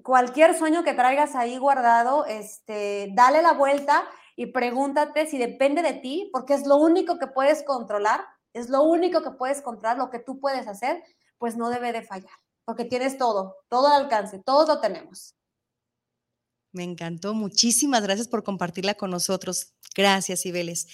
cualquier 0.02 0.54
sueño 0.54 0.84
que 0.84 0.94
traigas 0.94 1.34
ahí 1.34 1.56
guardado, 1.56 2.26
este, 2.26 3.08
dale 3.14 3.40
la 3.40 3.52
vuelta 3.52 4.04
y 4.36 4.46
pregúntate 4.46 5.26
si 5.26 5.38
depende 5.38 5.82
de 5.82 5.94
ti, 5.94 6.28
porque 6.32 6.54
es 6.54 6.66
lo 6.66 6.76
único 6.76 7.18
que 7.18 7.28
puedes 7.28 7.62
controlar, 7.62 8.24
es 8.52 8.68
lo 8.68 8.82
único 8.82 9.22
que 9.22 9.30
puedes 9.30 9.62
controlar, 9.62 9.96
lo 9.96 10.10
que 10.10 10.18
tú 10.18 10.40
puedes 10.40 10.66
hacer, 10.66 11.02
pues 11.42 11.56
no 11.56 11.70
debe 11.70 11.90
de 11.90 12.02
fallar, 12.02 12.38
porque 12.64 12.84
tienes 12.84 13.18
todo, 13.18 13.56
todo 13.68 13.88
al 13.88 14.02
alcance, 14.02 14.38
todo 14.38 14.64
lo 14.64 14.80
tenemos. 14.80 15.34
Me 16.70 16.84
encantó. 16.84 17.34
Muchísimas 17.34 18.00
gracias 18.00 18.28
por 18.28 18.44
compartirla 18.44 18.94
con 18.94 19.10
nosotros. 19.10 19.74
Gracias, 19.96 20.46
Ibeles. 20.46 20.86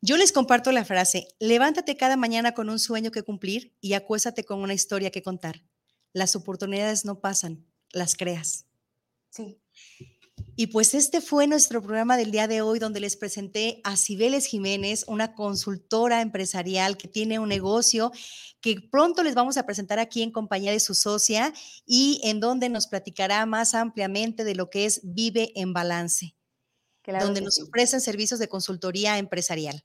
Yo 0.00 0.16
les 0.16 0.32
comparto 0.32 0.72
la 0.72 0.84
frase, 0.84 1.28
levántate 1.38 1.96
cada 1.96 2.16
mañana 2.16 2.54
con 2.54 2.70
un 2.70 2.80
sueño 2.80 3.12
que 3.12 3.22
cumplir 3.22 3.76
y 3.80 3.92
acuéstate 3.92 4.42
con 4.42 4.62
una 4.62 4.74
historia 4.74 5.12
que 5.12 5.22
contar. 5.22 5.62
Las 6.12 6.34
oportunidades 6.34 7.04
no 7.04 7.20
pasan, 7.20 7.64
las 7.92 8.16
creas. 8.16 8.66
Sí. 9.30 9.62
Y 10.56 10.68
pues 10.68 10.94
este 10.94 11.20
fue 11.20 11.48
nuestro 11.48 11.82
programa 11.82 12.16
del 12.16 12.30
día 12.30 12.46
de 12.46 12.62
hoy 12.62 12.78
donde 12.78 13.00
les 13.00 13.16
presenté 13.16 13.80
a 13.82 13.96
Cibeles 13.96 14.46
Jiménez, 14.46 15.04
una 15.08 15.34
consultora 15.34 16.20
empresarial 16.20 16.96
que 16.96 17.08
tiene 17.08 17.40
un 17.40 17.48
negocio 17.48 18.12
que 18.60 18.80
pronto 18.80 19.24
les 19.24 19.34
vamos 19.34 19.56
a 19.56 19.66
presentar 19.66 19.98
aquí 19.98 20.22
en 20.22 20.30
compañía 20.30 20.70
de 20.70 20.78
su 20.78 20.94
socia 20.94 21.52
y 21.84 22.20
en 22.22 22.38
donde 22.38 22.68
nos 22.68 22.86
platicará 22.86 23.44
más 23.46 23.74
ampliamente 23.74 24.44
de 24.44 24.54
lo 24.54 24.70
que 24.70 24.86
es 24.86 25.00
Vive 25.02 25.52
en 25.56 25.72
Balance, 25.72 26.36
donde 27.04 27.40
nos 27.40 27.60
ofrecen 27.60 28.00
servicios 28.00 28.38
de 28.38 28.48
consultoría 28.48 29.18
empresarial. 29.18 29.84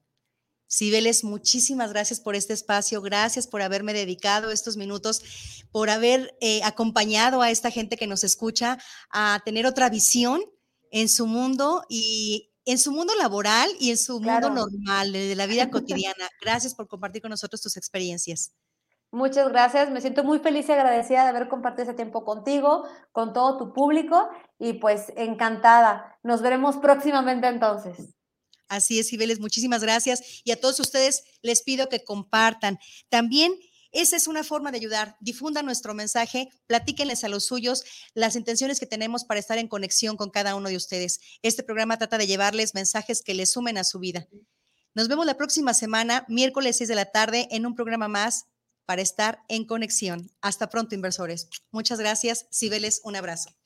Cibeles, 0.72 1.24
muchísimas 1.24 1.90
gracias 1.90 2.20
por 2.20 2.36
este 2.36 2.54
espacio, 2.54 3.02
gracias 3.02 3.48
por 3.48 3.64
haberme 3.64 3.92
dedicado 3.92 4.52
estos 4.52 4.78
minutos 4.78 5.24
por 5.72 5.90
haber 5.90 6.38
eh, 6.42 6.62
acompañado 6.64 7.42
a 7.42 7.50
esta 7.50 7.72
gente 7.72 7.98
que 7.98 8.06
nos 8.06 8.24
escucha 8.24 8.78
a 9.10 9.42
tener 9.44 9.66
otra 9.66 9.90
visión 9.90 10.44
en 10.92 11.10
su 11.10 11.28
mundo 11.28 11.86
y 11.90 12.52
en 12.66 12.78
su 12.78 12.92
mundo 12.92 13.14
laboral 13.16 13.70
y 13.80 13.90
en 13.90 13.98
su 13.98 14.20
mundo 14.20 14.50
normal, 14.50 15.12
de 15.12 15.36
la 15.36 15.48
vida 15.48 15.70
cotidiana. 15.70 16.30
Gracias 16.42 16.76
por 16.76 16.88
compartir 16.88 17.22
con 17.22 17.30
nosotros 17.32 17.62
tus 17.62 17.78
experiencias. 17.78 18.54
Muchas 19.12 19.50
gracias, 19.50 19.90
me 19.90 20.02
siento 20.02 20.24
muy 20.24 20.38
feliz 20.38 20.70
y 20.70 20.72
agradecida 20.72 21.24
de 21.24 21.30
haber 21.30 21.50
compartido 21.50 21.84
ese 21.84 21.96
tiempo 21.96 22.24
contigo, 22.24 22.84
con 23.12 23.34
todo 23.34 23.58
tu 23.58 23.74
público 23.74 24.30
y 24.60 24.74
pues 24.74 25.12
encantada. 25.16 26.20
Nos 26.22 26.44
veremos 26.44 26.78
próximamente 26.78 27.48
entonces. 27.48 28.14
Así 28.68 29.00
es, 29.00 29.10
Cibeles, 29.10 29.40
muchísimas 29.40 29.82
gracias. 29.82 30.42
Y 30.44 30.52
a 30.52 30.60
todos 30.60 30.80
ustedes 30.80 31.24
les 31.42 31.64
pido 31.64 31.90
que 31.90 32.04
compartan. 32.04 32.78
También 33.10 33.52
esa 33.92 34.16
es 34.16 34.28
una 34.28 34.44
forma 34.44 34.72
de 34.72 34.78
ayudar. 34.78 35.18
Difundan 35.20 35.66
nuestro 35.66 35.94
mensaje, 35.94 36.50
platíquenles 36.68 37.24
a 37.24 37.30
los 37.30 37.46
suyos 37.46 37.84
las 38.14 38.36
intenciones 38.36 38.80
que 38.80 38.86
tenemos 38.86 39.24
para 39.24 39.40
estar 39.40 39.58
en 39.58 39.68
conexión 39.68 40.18
con 40.18 40.30
cada 40.30 40.56
uno 40.56 40.70
de 40.70 40.78
ustedes. 40.78 41.20
Este 41.42 41.64
programa 41.64 41.98
trata 41.98 42.18
de 42.18 42.28
llevarles 42.28 42.76
mensajes 42.76 43.22
que 43.22 43.34
les 43.34 43.52
sumen 43.52 43.78
a 43.78 43.84
su 43.84 44.00
vida. 44.00 44.28
Nos 44.96 45.08
vemos 45.08 45.26
la 45.26 45.38
próxima 45.38 45.74
semana, 45.74 46.26
miércoles 46.28 46.78
6 46.78 46.88
de 46.88 46.96
la 46.96 47.06
tarde, 47.06 47.48
en 47.52 47.66
un 47.66 47.76
programa 47.76 48.08
más 48.08 48.46
para 48.86 49.02
estar 49.02 49.44
en 49.48 49.66
conexión. 49.66 50.32
Hasta 50.42 50.70
pronto, 50.70 50.96
inversores. 50.96 51.48
Muchas 51.72 52.00
gracias. 52.00 52.48
Cibeles, 52.52 53.02
un 53.04 53.16
abrazo. 53.16 53.59